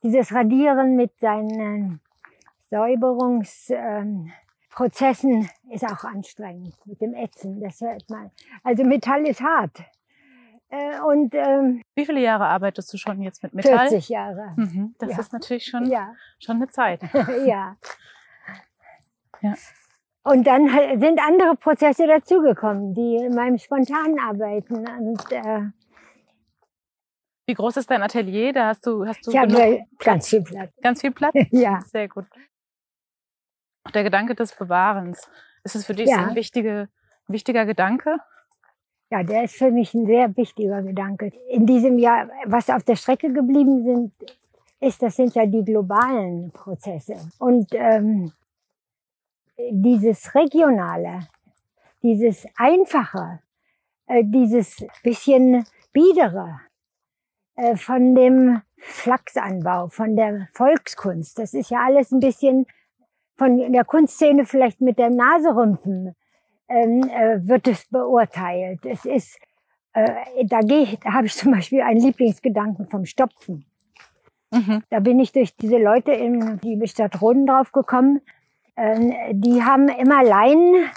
Dieses 0.03 0.33
Radieren 0.33 0.95
mit 0.95 1.17
seinen 1.19 2.01
Säuberungsprozessen 2.69 3.77
ähm, 3.77 4.31
ist 4.79 5.85
auch 5.85 6.03
anstrengend, 6.03 6.75
mit 6.85 6.99
dem 7.01 7.13
Ätzen, 7.13 7.61
das 7.61 7.79
hört 7.81 8.09
man. 8.09 8.31
Also 8.63 8.83
Metall 8.83 9.25
ist 9.27 9.41
hart. 9.41 9.83
Äh, 10.69 10.99
und 11.01 11.35
ähm, 11.35 11.83
wie 11.93 12.05
viele 12.05 12.19
Jahre 12.21 12.45
arbeitest 12.45 12.91
du 12.91 12.97
schon 12.97 13.21
jetzt 13.21 13.43
mit 13.43 13.53
Metall? 13.53 13.89
40 13.89 14.09
Jahre. 14.09 14.53
Mhm, 14.55 14.95
das 14.97 15.11
ja. 15.11 15.19
ist 15.19 15.31
natürlich 15.33 15.65
schon, 15.65 15.85
ja. 15.85 16.15
schon 16.39 16.55
eine 16.55 16.67
Zeit. 16.67 17.01
ja. 17.45 17.77
ja. 19.41 19.53
Und 20.23 20.47
dann 20.47 20.67
sind 20.99 21.19
andere 21.21 21.55
Prozesse 21.55 22.07
dazugekommen, 22.07 22.95
die 22.95 23.17
in 23.17 23.35
meinem 23.35 23.59
spontanen 23.59 24.19
Arbeiten. 24.19 24.87
Und, 24.87 25.31
äh, 25.31 25.69
wie 27.45 27.53
groß 27.53 27.77
ist 27.77 27.91
dein 27.91 28.01
Atelier? 28.01 28.53
Da 28.53 28.67
hast 28.67 28.85
du, 28.87 29.05
hast 29.05 29.27
du 29.27 29.31
ich 29.31 29.37
habe 29.37 29.85
ganz 29.99 30.29
viel 30.29 30.41
Platz. 30.41 30.71
Ganz 30.81 31.01
viel 31.01 31.11
Platz? 31.11 31.35
ja. 31.51 31.81
Sehr 31.81 32.07
gut. 32.07 32.25
Der 33.93 34.03
Gedanke 34.03 34.35
des 34.35 34.55
Bewahrens. 34.55 35.29
Ist 35.63 35.75
es 35.75 35.85
für 35.85 35.93
dich 35.93 36.09
ja. 36.09 36.27
ein 36.27 36.35
wichtige, 36.35 36.89
wichtiger 37.27 37.65
Gedanke? 37.65 38.17
Ja, 39.09 39.23
der 39.23 39.43
ist 39.43 39.55
für 39.55 39.71
mich 39.71 39.93
ein 39.93 40.05
sehr 40.05 40.35
wichtiger 40.35 40.81
Gedanke. 40.81 41.31
In 41.49 41.65
diesem 41.65 41.99
Jahr, 41.99 42.29
was 42.45 42.69
auf 42.69 42.83
der 42.83 42.95
Strecke 42.95 43.31
geblieben 43.31 43.83
sind, 43.83 44.11
ist, 44.79 45.01
das 45.01 45.15
sind 45.15 45.35
ja 45.35 45.45
die 45.45 45.63
globalen 45.63 46.51
Prozesse. 46.51 47.15
Und 47.39 47.69
ähm, 47.73 48.31
dieses 49.57 50.33
Regionale, 50.33 51.27
dieses 52.01 52.47
Einfache, 52.57 53.39
äh, 54.07 54.23
dieses 54.25 54.83
bisschen 55.03 55.65
Biedere 55.91 56.59
äh, 57.55 57.75
von 57.75 58.15
dem 58.15 58.61
Flachsanbau, 58.77 59.89
von 59.89 60.15
der 60.15 60.47
Volkskunst, 60.53 61.37
das 61.37 61.53
ist 61.53 61.69
ja 61.69 61.85
alles 61.85 62.11
ein 62.11 62.19
bisschen 62.19 62.65
von 63.37 63.71
der 63.71 63.83
Kunstszene 63.83 64.45
vielleicht 64.45 64.81
mit 64.81 64.97
der 64.97 65.09
Naserümpfen 65.09 66.15
ähm, 66.69 67.03
äh, 67.09 67.47
wird 67.47 67.67
es 67.67 67.85
beurteilt. 67.87 68.85
Es 68.85 69.05
ist, 69.05 69.37
äh, 69.93 70.45
da 70.45 70.59
gehe 70.61 70.97
da 71.03 71.13
habe 71.13 71.27
ich 71.27 71.35
zum 71.35 71.51
Beispiel 71.51 71.81
einen 71.81 72.01
Lieblingsgedanken 72.01 72.87
vom 72.87 73.05
Stopfen. 73.05 73.65
Mhm. 74.51 74.83
Da 74.89 74.99
bin 74.99 75.19
ich 75.19 75.31
durch 75.31 75.55
diese 75.55 75.77
Leute 75.77 76.11
in 76.11 76.59
die 76.59 76.87
Stadt 76.87 77.21
Roden 77.21 77.47
drauf 77.47 77.71
gekommen. 77.71 78.21
Äh, 78.75 79.33
die 79.33 79.63
haben 79.63 79.89
immer 79.89 80.23
Leinen 80.23 80.89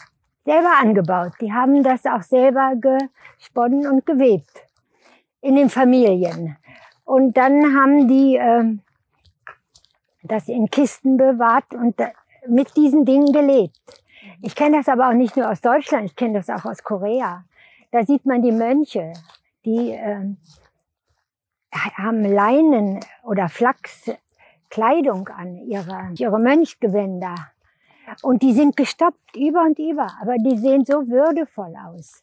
selber 0.45 0.73
angebaut. 0.81 1.33
Die 1.41 1.53
haben 1.53 1.83
das 1.83 2.05
auch 2.07 2.23
selber 2.23 2.75
gesponnen 2.77 3.87
und 3.87 4.07
gewebt 4.07 4.67
in 5.41 5.57
den 5.57 5.71
Familien. 5.71 6.57
Und 7.05 7.37
dann 7.37 7.75
haben 7.75 8.09
die 8.09 8.37
äh, 8.37 8.77
das 10.23 10.49
in 10.49 10.69
Kisten 10.71 11.17
bewahrt 11.17 11.73
und 11.73 12.01
mit 12.49 12.77
diesen 12.77 13.05
Dingen 13.05 13.33
gelebt. 13.33 13.79
Ich 14.43 14.55
kenne 14.55 14.79
das 14.79 14.89
aber 14.89 15.09
auch 15.09 15.15
nicht 15.15 15.37
nur 15.37 15.51
aus 15.51 15.61
Deutschland, 15.61 16.07
ich 16.07 16.17
kenne 16.17 16.35
das 16.35 16.51
auch 16.51 16.65
aus 16.65 16.83
Korea. 16.83 17.45
Da 17.91 18.05
sieht 18.05 18.27
man 18.27 18.43
die 18.43 18.53
Mönche, 18.53 19.13
die 19.65 19.93
äh, 19.93 20.35
haben 21.73 22.25
Leinen 22.25 23.01
oder 23.23 23.49
Flachskleidung 23.49 25.29
an, 25.29 25.57
ihre, 25.57 26.11
ihre 26.17 26.39
Mönchgewänder. 26.39 27.35
Und 28.23 28.43
die 28.43 28.53
sind 28.53 28.77
gestopft 28.77 29.37
über 29.37 29.63
und 29.63 29.79
über, 29.79 30.09
aber 30.21 30.37
die 30.39 30.57
sehen 30.57 30.85
so 30.85 31.09
würdevoll 31.09 31.75
aus. 31.87 32.23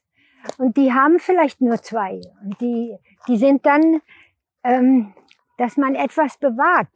Und 0.58 0.78
die 0.78 0.94
haben 0.94 1.20
vielleicht 1.20 1.62
nur 1.62 1.82
zwei. 1.82 2.22
Und 2.44 2.60
die, 2.62 2.98
die 3.28 3.38
sind 3.38 3.66
dann, 3.66 4.02
ähm, 4.64 5.14
dass 5.64 5.78
man 5.78 5.96
etwas 5.96 6.38
bewahrt. 6.38 6.90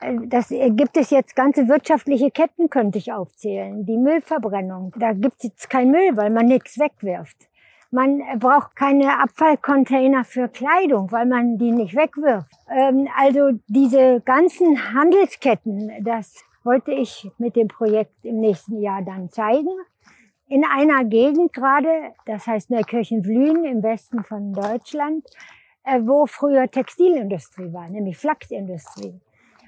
Äh, 0.00 0.16
das 0.26 0.50
äh, 0.50 0.70
gibt 0.70 0.96
es 0.96 1.10
jetzt 1.10 1.36
ganze 1.36 1.68
wirtschaftliche 1.68 2.30
Ketten, 2.30 2.70
könnte 2.70 2.96
ich 2.96 3.12
aufzählen. 3.12 3.84
Die 3.84 3.98
Müllverbrennung. 3.98 4.94
Da 4.98 5.12
gibt 5.12 5.36
es 5.36 5.44
jetzt 5.44 5.68
kein 5.68 5.90
Müll, 5.90 6.16
weil 6.16 6.30
man 6.30 6.46
nichts 6.46 6.78
wegwirft. 6.78 7.36
Man 7.90 8.20
äh, 8.20 8.38
braucht 8.38 8.74
keine 8.74 9.20
Abfallcontainer 9.20 10.24
für 10.24 10.48
Kleidung, 10.48 11.12
weil 11.12 11.26
man 11.26 11.58
die 11.58 11.72
nicht 11.72 11.94
wegwirft. 11.94 12.50
Ähm, 12.74 13.06
also 13.18 13.50
diese 13.66 14.22
ganzen 14.22 14.94
Handelsketten, 14.94 15.92
das 16.02 16.42
wollte 16.64 16.92
ich 16.92 17.30
mit 17.36 17.54
dem 17.54 17.68
Projekt 17.68 18.24
im 18.24 18.40
nächsten 18.40 18.80
Jahr 18.80 19.02
dann 19.02 19.28
zeigen. 19.30 19.76
In 20.48 20.64
einer 20.64 21.04
Gegend 21.04 21.52
gerade, 21.52 22.14
das 22.24 22.46
heißt 22.46 22.70
Neukirchen-Vlühen 22.70 23.64
im 23.64 23.82
Westen 23.82 24.24
von 24.24 24.54
Deutschland, 24.54 25.26
wo 26.02 26.26
früher 26.26 26.68
Textilindustrie 26.70 27.72
war, 27.72 27.88
nämlich 27.88 28.18
Flachsindustrie. 28.18 29.20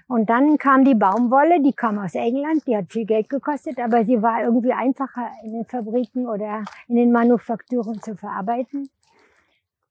Und 0.08 0.30
dann 0.30 0.56
kam 0.56 0.84
die 0.84 0.94
Baumwolle, 0.94 1.62
die 1.62 1.74
kam 1.74 1.98
aus 1.98 2.14
England, 2.14 2.66
die 2.66 2.76
hat 2.76 2.90
viel 2.90 3.04
Geld 3.04 3.28
gekostet, 3.28 3.78
aber 3.78 4.04
sie 4.04 4.22
war 4.22 4.42
irgendwie 4.42 4.72
einfacher 4.72 5.30
in 5.44 5.52
den 5.52 5.64
Fabriken 5.66 6.26
oder 6.26 6.64
in 6.88 6.96
den 6.96 7.12
Manufakturen 7.12 8.00
zu 8.00 8.16
verarbeiten. 8.16 8.88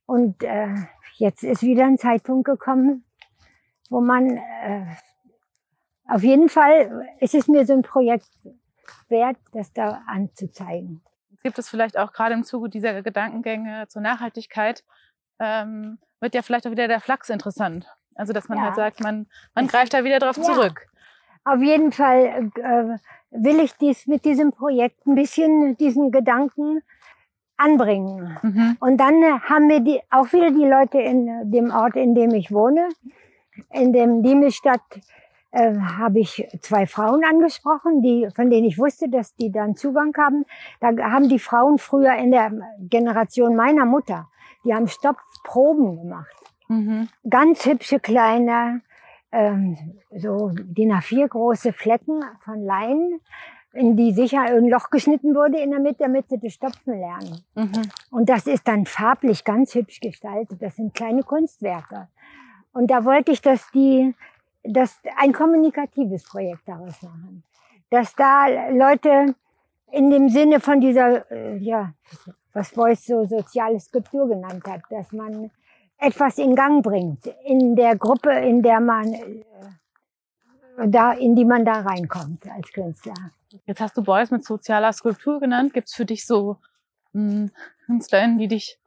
Und 0.08 0.44
äh, 0.44 0.74
jetzt 1.18 1.44
ist 1.44 1.62
wieder 1.62 1.86
ein 1.86 2.00
Zeitpunkt 2.00 2.46
gekommen, 2.46 3.06
wo 3.90 4.02
man 4.02 4.38
äh, 4.38 4.86
auf 6.08 6.24
jeden 6.24 6.50
Fall 6.50 7.08
ist 7.20 7.36
es 7.36 7.48
mir 7.48 7.66
so 7.66 7.74
ein 7.74 7.84
Projekt 7.84 8.30
wert, 9.10 9.38
das 9.52 9.72
da 9.74 10.02
anzuzeigen. 10.08 11.04
Gibt 11.44 11.60
es 11.60 11.70
vielleicht 11.70 11.98
auch 11.98 12.12
gerade 12.12 12.34
im 12.34 12.44
Zuge 12.44 12.70
dieser 12.70 13.04
Gedankengänge 13.04 13.88
zur 13.88 14.02
Nachhaltigkeit, 14.02 14.84
ähm, 15.40 15.98
wird 16.20 16.36
ja 16.36 16.42
vielleicht 16.42 16.68
auch 16.68 16.72
wieder 16.72 16.88
der 16.88 17.02
Flachs 17.02 17.30
interessant. 17.30 17.86
Also 18.16 18.34
dass 18.34 18.50
man 18.50 18.60
halt 18.60 18.78
ja. 18.78 18.84
halt 18.84 18.96
sagt, 18.96 19.04
man, 19.04 19.28
man 19.54 19.68
greift 19.68 19.94
da 19.94 20.04
wieder 20.04 20.20
drauf 20.20 20.38
ja. 20.38 20.44
zurück. 20.44 20.88
Auf 21.46 21.62
jeden 21.62 21.92
Fall 21.92 22.52
äh, 22.56 22.98
will 23.32 23.60
ich 23.60 23.74
dies 23.78 24.08
mit 24.08 24.26
diesem 24.26 24.52
Projekt 24.52 25.06
ein 25.06 25.16
bisschen 25.16 25.78
diesen 25.78 26.12
Gedanken 26.12 26.82
anbringen. 27.58 28.38
Mhm. 28.42 28.78
Und 28.80 28.98
dann 28.98 29.16
haben 29.44 29.70
wir 29.70 29.80
die, 29.80 30.00
auch 30.10 30.32
wieder 30.34 30.52
die 30.52 30.66
Leute 30.66 31.00
in 31.00 31.52
dem 31.52 31.72
Ort, 31.72 31.96
in 31.96 32.16
dem 32.16 32.32
ich 32.32 32.52
wohne, 32.52 32.90
in 33.72 33.94
dem 33.94 34.24
Diemelstadt, 34.24 34.82
äh, 35.52 35.74
habe 35.76 36.20
ich 36.20 36.48
zwei 36.62 36.86
Frauen 36.86 37.24
angesprochen, 37.24 38.02
die, 38.02 38.28
von 38.36 38.50
denen 38.50 38.68
ich 38.68 38.78
wusste, 38.78 39.10
dass 39.10 39.34
die 39.36 39.52
dann 39.52 39.76
Zugang 39.76 40.14
haben. 40.18 40.46
Da 40.80 40.90
haben 40.98 41.30
die 41.30 41.40
Frauen 41.40 41.78
früher 41.78 42.14
in 42.16 42.32
der 42.32 42.52
Generation 42.80 43.56
meiner 43.56 43.86
Mutter, 43.86 44.28
die 44.68 44.74
haben 44.74 44.88
Stoppproben 44.88 45.98
gemacht. 45.98 46.36
Mhm. 46.68 47.08
Ganz 47.30 47.66
hübsche 47.66 48.00
kleine, 48.00 48.82
ähm, 49.32 49.78
so 50.12 50.52
DIN 50.54 50.92
A4 50.92 51.28
große 51.28 51.72
Flecken 51.72 52.22
von 52.44 52.64
Leinen, 52.64 53.22
in 53.74 53.96
die 53.96 54.12
sicher 54.12 54.42
ein 54.42 54.68
Loch 54.68 54.90
geschnitten 54.90 55.36
wurde 55.36 55.60
in 55.60 55.72
der 55.72 55.80
Mitte, 55.80 56.04
damit 56.04 56.30
sie 56.30 56.40
das 56.40 56.54
Stopfen 56.54 57.00
lernen. 57.00 57.44
Mhm. 57.56 57.82
Und 58.12 58.30
das 58.30 58.48
ist 58.48 58.68
dann 58.68 58.86
farblich 58.86 59.44
ganz 59.44 59.76
hübsch 59.76 60.00
gestaltet. 60.00 60.62
Das 60.62 60.76
sind 60.76 60.94
kleine 60.94 61.24
Kunstwerke. 61.24 62.08
Und 62.74 62.92
da 62.92 63.06
wollte 63.06 63.32
ich, 63.32 63.42
dass 63.42 63.70
die, 63.72 64.16
dass 64.64 65.00
ein 65.18 65.32
kommunikatives 65.32 66.24
Projekt 66.24 66.68
daraus 66.68 67.02
machen. 67.02 67.44
Dass 67.90 68.16
da 68.16 68.48
Leute 68.70 69.36
in 69.92 70.10
dem 70.10 70.30
Sinne 70.30 70.60
von 70.60 70.82
dieser, 70.82 71.30
äh, 71.32 71.58
ja, 71.58 71.94
was 72.58 72.72
Beuys 72.72 73.06
so 73.06 73.24
soziale 73.26 73.80
Skulptur 73.80 74.28
genannt 74.28 74.64
hat, 74.68 74.82
dass 74.90 75.12
man 75.12 75.52
etwas 76.00 76.38
in 76.38 76.56
Gang 76.56 76.84
bringt 76.84 77.26
in 77.46 77.76
der 77.76 77.96
Gruppe, 77.96 78.32
in 78.32 78.62
der 78.62 78.80
man 78.80 79.14
äh, 79.14 80.88
da, 80.88 81.14
in 81.14 81.36
die 81.36 81.46
man 81.46 81.66
da 81.66 81.82
reinkommt 81.82 82.50
als 82.52 82.72
Künstler. 82.72 83.14
Jetzt 83.66 83.80
hast 83.80 83.96
du 83.96 84.04
Beuys 84.04 84.32
mit 84.32 84.44
sozialer 84.44 84.92
Skulptur 84.94 85.40
genannt. 85.40 85.74
Gibt 85.74 85.88
es 85.88 85.94
für 85.94 86.06
dich 86.06 86.26
so 86.26 86.58
hm, 87.14 87.52
KünstlerInnen, 87.86 88.38
die 88.38 88.48
dich 88.48 88.80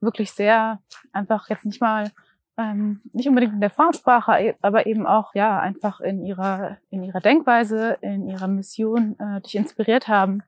wirklich 0.00 0.32
sehr 0.32 0.80
einfach 1.12 1.48
jetzt 1.48 1.64
nicht 1.64 1.80
mal 1.80 2.10
ähm, 2.56 3.00
nicht 3.12 3.28
unbedingt 3.28 3.54
in 3.54 3.60
der 3.60 3.70
Formsprache, 3.70 4.56
aber 4.62 4.86
eben 4.86 5.06
auch 5.06 5.34
ja 5.34 5.60
einfach 5.60 6.00
in 6.00 6.24
ihrer 6.24 6.78
in 6.90 7.02
ihrer 7.04 7.20
Denkweise, 7.20 7.98
in 8.00 8.26
ihrer 8.26 8.48
Mission 8.48 9.18
äh, 9.20 9.40
dich 9.42 9.54
inspiriert 9.54 10.08
haben? 10.08 10.42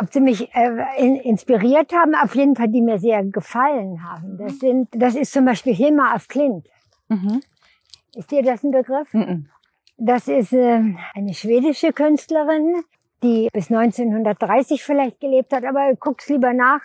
Ob 0.00 0.12
sie 0.12 0.20
mich 0.20 0.54
äh, 0.54 0.70
in, 0.98 1.16
inspiriert 1.16 1.92
haben, 1.92 2.14
auf 2.14 2.34
jeden 2.34 2.56
Fall, 2.56 2.68
die 2.68 2.80
mir 2.80 2.98
sehr 2.98 3.24
gefallen 3.24 4.02
haben. 4.02 4.38
Das 4.38 4.58
sind, 4.58 4.88
das 4.92 5.14
ist 5.14 5.32
zum 5.32 5.44
Beispiel 5.44 5.74
Hilma 5.74 6.12
af 6.12 6.28
Klint. 6.28 6.68
Mhm. 7.08 7.40
Ist 8.14 8.30
dir 8.30 8.42
das 8.42 8.62
ein 8.62 8.70
Begriff? 8.70 9.12
Mhm. 9.12 9.48
Das 9.96 10.28
ist 10.28 10.52
äh, 10.52 10.80
eine 11.14 11.34
schwedische 11.34 11.92
Künstlerin, 11.92 12.82
die 13.22 13.48
bis 13.52 13.70
1930 13.70 14.82
vielleicht 14.84 15.20
gelebt 15.20 15.52
hat, 15.52 15.64
aber 15.64 15.92
guck's 15.98 16.28
lieber 16.28 16.52
nach. 16.52 16.80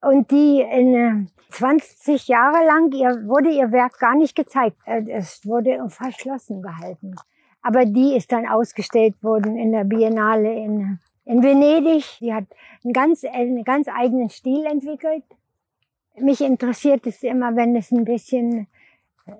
Und 0.00 0.30
die 0.30 0.60
in 0.60 1.28
20 1.50 2.28
äh, 2.28 2.32
Jahre 2.32 2.64
lang 2.64 2.92
ihr, 2.92 3.26
wurde 3.26 3.50
ihr 3.50 3.72
Werk 3.72 3.98
gar 3.98 4.14
nicht 4.14 4.36
gezeigt. 4.36 4.76
Äh, 4.84 5.02
es 5.10 5.44
wurde 5.44 5.84
verschlossen 5.88 6.62
gehalten. 6.62 7.16
Aber 7.62 7.84
die 7.84 8.14
ist 8.14 8.30
dann 8.30 8.46
ausgestellt 8.46 9.20
worden 9.22 9.56
in 9.56 9.72
der 9.72 9.84
Biennale 9.84 10.54
in, 10.54 11.00
in 11.28 11.42
Venedig. 11.42 12.18
Die 12.20 12.34
hat 12.34 12.46
einen 12.82 12.92
ganz, 12.92 13.24
einen 13.24 13.62
ganz 13.62 13.86
eigenen 13.88 14.30
Stil 14.30 14.64
entwickelt. 14.64 15.24
Mich 16.16 16.40
interessiert 16.40 17.06
es 17.06 17.22
immer, 17.22 17.54
wenn 17.54 17.76
es 17.76 17.92
ein 17.92 18.04
bisschen 18.04 18.66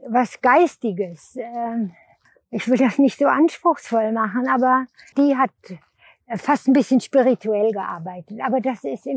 was 0.06 0.40
Geistiges. 0.40 1.36
Ähm, 1.36 1.92
ich 2.50 2.68
will 2.68 2.78
das 2.78 2.98
nicht 2.98 3.18
so 3.18 3.26
anspruchsvoll 3.26 4.12
machen, 4.12 4.48
aber 4.48 4.86
die 5.16 5.36
hat 5.36 5.50
fast 6.36 6.68
ein 6.68 6.74
bisschen 6.74 7.00
spirituell 7.00 7.72
gearbeitet. 7.72 8.40
Aber 8.42 8.60
das 8.60 8.84
ist, 8.84 9.08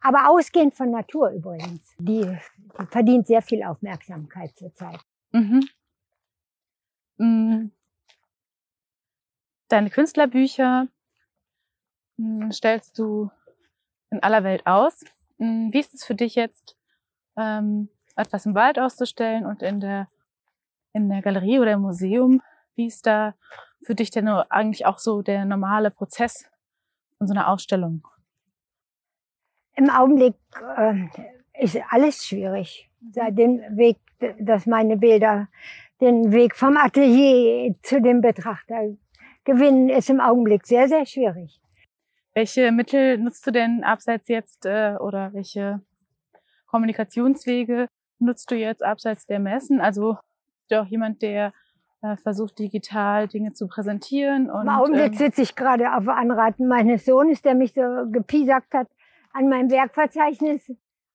aber 0.00 0.28
ausgehend 0.28 0.74
von 0.74 0.90
Natur 0.90 1.30
übrigens. 1.30 1.94
Die, 1.98 2.22
die 2.22 2.86
verdient 2.90 3.28
sehr 3.28 3.42
viel 3.42 3.62
Aufmerksamkeit 3.62 4.50
zurzeit. 4.56 5.00
Mhm. 5.32 5.68
Mm. 7.18 7.70
Deine 9.68 9.90
Künstlerbücher 9.90 10.88
stellst 12.50 12.98
du 12.98 13.30
in 14.10 14.22
aller 14.22 14.44
Welt 14.44 14.66
aus. 14.66 15.04
Mm, 15.38 15.72
wie 15.72 15.80
ist 15.80 15.94
es 15.94 16.04
für 16.04 16.14
dich 16.14 16.34
jetzt, 16.34 16.76
ähm, 17.36 17.88
etwas 18.16 18.46
im 18.46 18.54
Wald 18.54 18.78
auszustellen 18.78 19.44
und 19.44 19.62
in 19.62 19.80
der, 19.80 20.08
in 20.92 21.08
der 21.08 21.22
Galerie 21.22 21.60
oder 21.60 21.72
im 21.72 21.82
Museum? 21.82 22.42
Wie 22.74 22.86
ist 22.86 23.06
da 23.06 23.34
für 23.82 23.94
dich 23.94 24.10
denn 24.10 24.28
eigentlich 24.28 24.86
auch 24.86 24.98
so 24.98 25.22
der 25.22 25.44
normale 25.44 25.90
Prozess 25.90 26.48
von 27.18 27.26
so 27.26 27.34
einer 27.34 27.48
Ausstellung? 27.48 28.06
Im 29.74 29.90
Augenblick 29.90 30.34
äh, 30.76 31.04
ist 31.58 31.78
alles 31.90 32.26
schwierig. 32.26 32.90
Den 33.00 33.60
Weg, 33.76 33.98
dass 34.40 34.66
meine 34.66 34.96
Bilder 34.96 35.48
den 36.00 36.32
Weg 36.32 36.56
vom 36.56 36.76
Atelier 36.76 37.74
zu 37.82 38.00
dem 38.00 38.20
Betrachter 38.20 38.96
gewinnen, 39.44 39.88
ist 39.90 40.10
im 40.10 40.20
Augenblick 40.20 40.66
sehr, 40.66 40.88
sehr 40.88 41.04
schwierig. 41.06 41.60
Welche 42.36 42.70
Mittel 42.70 43.16
nutzt 43.16 43.46
du 43.46 43.50
denn 43.50 43.82
abseits 43.82 44.28
jetzt 44.28 44.66
äh, 44.66 44.96
oder 45.00 45.32
welche 45.32 45.80
Kommunikationswege 46.66 47.88
nutzt 48.18 48.50
du 48.50 48.54
jetzt 48.56 48.84
abseits 48.84 49.24
der 49.24 49.38
Messen? 49.38 49.80
Also 49.80 50.18
bist 50.68 50.78
auch 50.78 50.84
jemand, 50.84 51.22
der 51.22 51.54
äh, 52.02 52.14
versucht 52.18 52.58
digital 52.58 53.26
Dinge 53.26 53.54
zu 53.54 53.68
präsentieren. 53.68 54.50
Und, 54.50 54.64
Im 54.64 54.68
Augenblick 54.68 55.12
ähm, 55.12 55.14
sitze 55.14 55.40
ich 55.40 55.56
gerade 55.56 55.96
auf 55.96 56.06
Anraten 56.08 56.68
meines 56.68 57.06
Sohnes, 57.06 57.40
der 57.40 57.54
mich 57.54 57.72
so 57.72 57.80
gepiesackt 58.12 58.74
hat 58.74 58.88
an 59.32 59.48
meinem 59.48 59.70
Werkverzeichnis. 59.70 60.70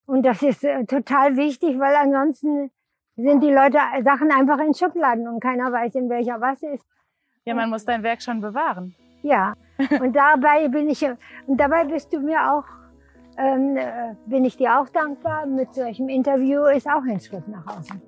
Und 0.08 0.26
das 0.26 0.42
ist 0.42 0.64
äh, 0.64 0.86
total 0.86 1.38
wichtig, 1.38 1.78
weil 1.78 1.94
ansonsten 1.98 2.72
sind 3.16 3.44
die 3.44 3.54
Leute 3.54 3.78
Sachen 4.04 4.32
einfach 4.32 4.58
in 4.58 4.74
Schubladen 4.74 5.28
und 5.28 5.40
keiner 5.40 5.72
weiß, 5.72 5.94
in 5.94 6.10
welcher 6.10 6.42
was 6.42 6.64
ist. 6.64 6.84
Ja, 7.46 7.54
man 7.54 7.70
muss 7.70 7.86
dein 7.86 8.02
Werk 8.02 8.24
schon 8.24 8.42
bewahren. 8.42 8.96
Ja, 9.22 9.54
und 10.02 10.16
dabei 10.16 10.68
bin 10.68 10.90
ich, 10.90 11.04
und 11.48 11.58
dabei 11.58 11.86
bist 11.86 12.14
du 12.14 12.20
mir 12.20 12.52
auch, 12.52 12.66
ähm, 13.38 13.78
äh, 13.78 14.16
bin 14.26 14.46
ich 14.46 14.58
dir 14.58 14.80
auch 14.80 14.90
dankbar. 14.90 15.46
Mit 15.46 15.74
solchem 15.74 16.10
Interview 16.10 16.66
ist 16.66 16.88
auch 16.88 17.04
ein 17.04 17.20
Schritt 17.20 17.48
nach 17.48 17.66
außen. 17.66 18.02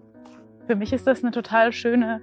Für 0.68 0.76
mich 0.76 0.94
ist 0.94 1.08
das 1.08 1.24
eine 1.24 1.32
total 1.32 1.72
schöne 1.72 2.22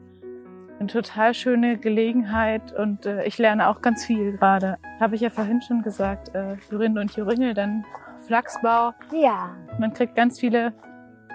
eine 0.81 0.89
total 0.89 1.35
schöne 1.35 1.77
Gelegenheit 1.77 2.73
und 2.73 3.05
äh, 3.05 3.25
ich 3.25 3.37
lerne 3.37 3.69
auch 3.69 3.83
ganz 3.83 4.05
viel 4.05 4.33
gerade. 4.33 4.79
Habe 4.99 5.15
ich 5.15 5.21
ja 5.21 5.29
vorhin 5.29 5.61
schon 5.61 5.83
gesagt, 5.83 6.35
äh, 6.35 6.57
Jorinde 6.71 7.03
und 7.03 7.15
Joringel, 7.15 7.53
dann 7.53 7.85
Flachsbau. 8.27 8.93
Ja. 9.13 9.51
Man 9.79 9.93
kriegt 9.93 10.15
ganz 10.15 10.41
viele 10.41 10.73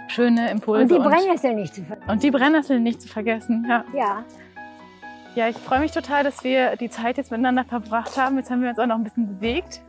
schöne 0.07 0.49
Impulse. 0.49 0.95
Und 0.95 1.03
die 1.03 1.09
Brennnesseln 1.09 1.55
nicht 1.57 1.75
zu 1.75 1.83
vergessen. 1.83 2.09
Und 2.09 2.23
die 2.23 2.31
Brennnesseln 2.31 2.83
nicht 2.83 3.01
zu 3.01 3.07
vergessen, 3.07 3.65
ja. 3.69 3.83
Ja. 3.93 4.23
Ja, 5.35 5.49
ich 5.49 5.57
freue 5.57 5.81
mich 5.81 5.91
total, 5.91 6.23
dass 6.23 6.45
wir 6.45 6.77
die 6.77 6.89
Zeit 6.89 7.17
jetzt 7.17 7.29
miteinander 7.29 7.65
verbracht 7.65 8.17
haben. 8.17 8.37
Jetzt 8.37 8.49
haben 8.49 8.61
wir 8.61 8.69
uns 8.69 8.79
auch 8.79 8.85
noch 8.85 8.95
ein 8.95 9.03
bisschen 9.03 9.27
bewegt. 9.27 9.81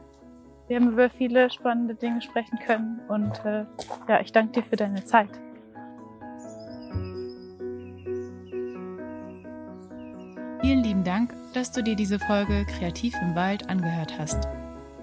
Wir 0.66 0.76
haben 0.76 0.88
über 0.88 1.09
viele 1.09 1.49
spannende 1.51 1.94
Dinge 1.94 2.20
sprechen 2.20 2.59
können 2.66 3.01
und 3.07 3.44
äh, 3.44 3.64
ja, 4.09 4.20
ich 4.20 4.32
danke 4.32 4.61
dir 4.61 4.66
für 4.66 4.74
deine 4.74 5.05
Zeit. 5.05 5.28
Vielen 10.61 10.82
lieben 10.82 11.05
Dank, 11.05 11.32
dass 11.55 11.70
du 11.70 11.80
dir 11.80 11.94
diese 11.94 12.18
Folge 12.18 12.66
Kreativ 12.66 13.14
im 13.22 13.36
Wald 13.36 13.70
angehört 13.70 14.18
hast. 14.18 14.49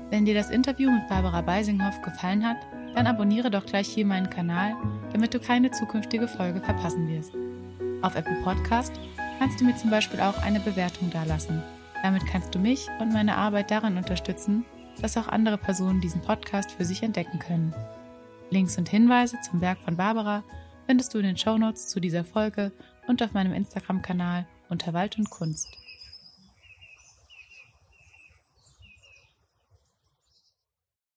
Wenn 0.10 0.26
dir 0.26 0.34
das 0.34 0.50
Interview 0.50 0.92
mit 0.92 1.08
Barbara 1.08 1.40
Beisinghoff 1.40 2.02
gefallen 2.02 2.46
hat, 2.46 2.58
dann 2.96 3.08
abonniere 3.08 3.50
doch 3.50 3.66
gleich 3.66 3.88
hier 3.88 4.06
meinen 4.06 4.30
Kanal, 4.30 4.76
damit 5.14 5.34
du 5.34 5.40
keine 5.40 5.72
zukünftige 5.72 6.28
Folge 6.28 6.60
verpassen 6.60 7.08
wirst. 7.08 7.34
Auf 8.02 8.16
Apple 8.16 8.36
Podcast 8.44 9.00
kannst 9.40 9.60
du 9.60 9.66
mir 9.66 9.76
zum 9.76 9.90
Beispiel 9.90 10.20
auch 10.20 10.42
eine 10.42 10.60
Bewertung 10.60 11.10
dalassen. 11.10 11.62
Damit 12.02 12.26
kannst 12.26 12.54
du 12.54 12.60
mich 12.60 12.88
und 13.00 13.14
meine 13.14 13.38
Arbeit 13.38 13.72
daran 13.72 13.98
unterstützen, 13.98 14.66
dass 15.02 15.18
auch 15.18 15.28
andere 15.28 15.58
Personen 15.58 16.02
diesen 16.02 16.22
Podcast 16.22 16.72
für 16.72 16.86
sich 16.86 17.04
entdecken 17.04 17.40
können. 17.40 17.74
Links 18.50 18.78
und 18.78 18.90
Hinweise 18.90 19.38
zum 19.42 19.62
Werk 19.62 19.80
von 19.80 19.98
Barbara 19.98 20.44
findest 20.86 21.14
du 21.14 21.20
in 21.20 21.26
den 21.26 21.38
Shownotes 21.38 21.88
zu 21.88 22.00
dieser 22.00 22.24
Folge 22.24 22.72
und 23.08 23.24
auf 23.24 23.34
meinem 23.34 23.54
Instagram-Kanal 23.54 24.46
unter 24.70 24.94
Wald 24.94 25.18
und 25.18 25.30
Kunst. 25.30 25.83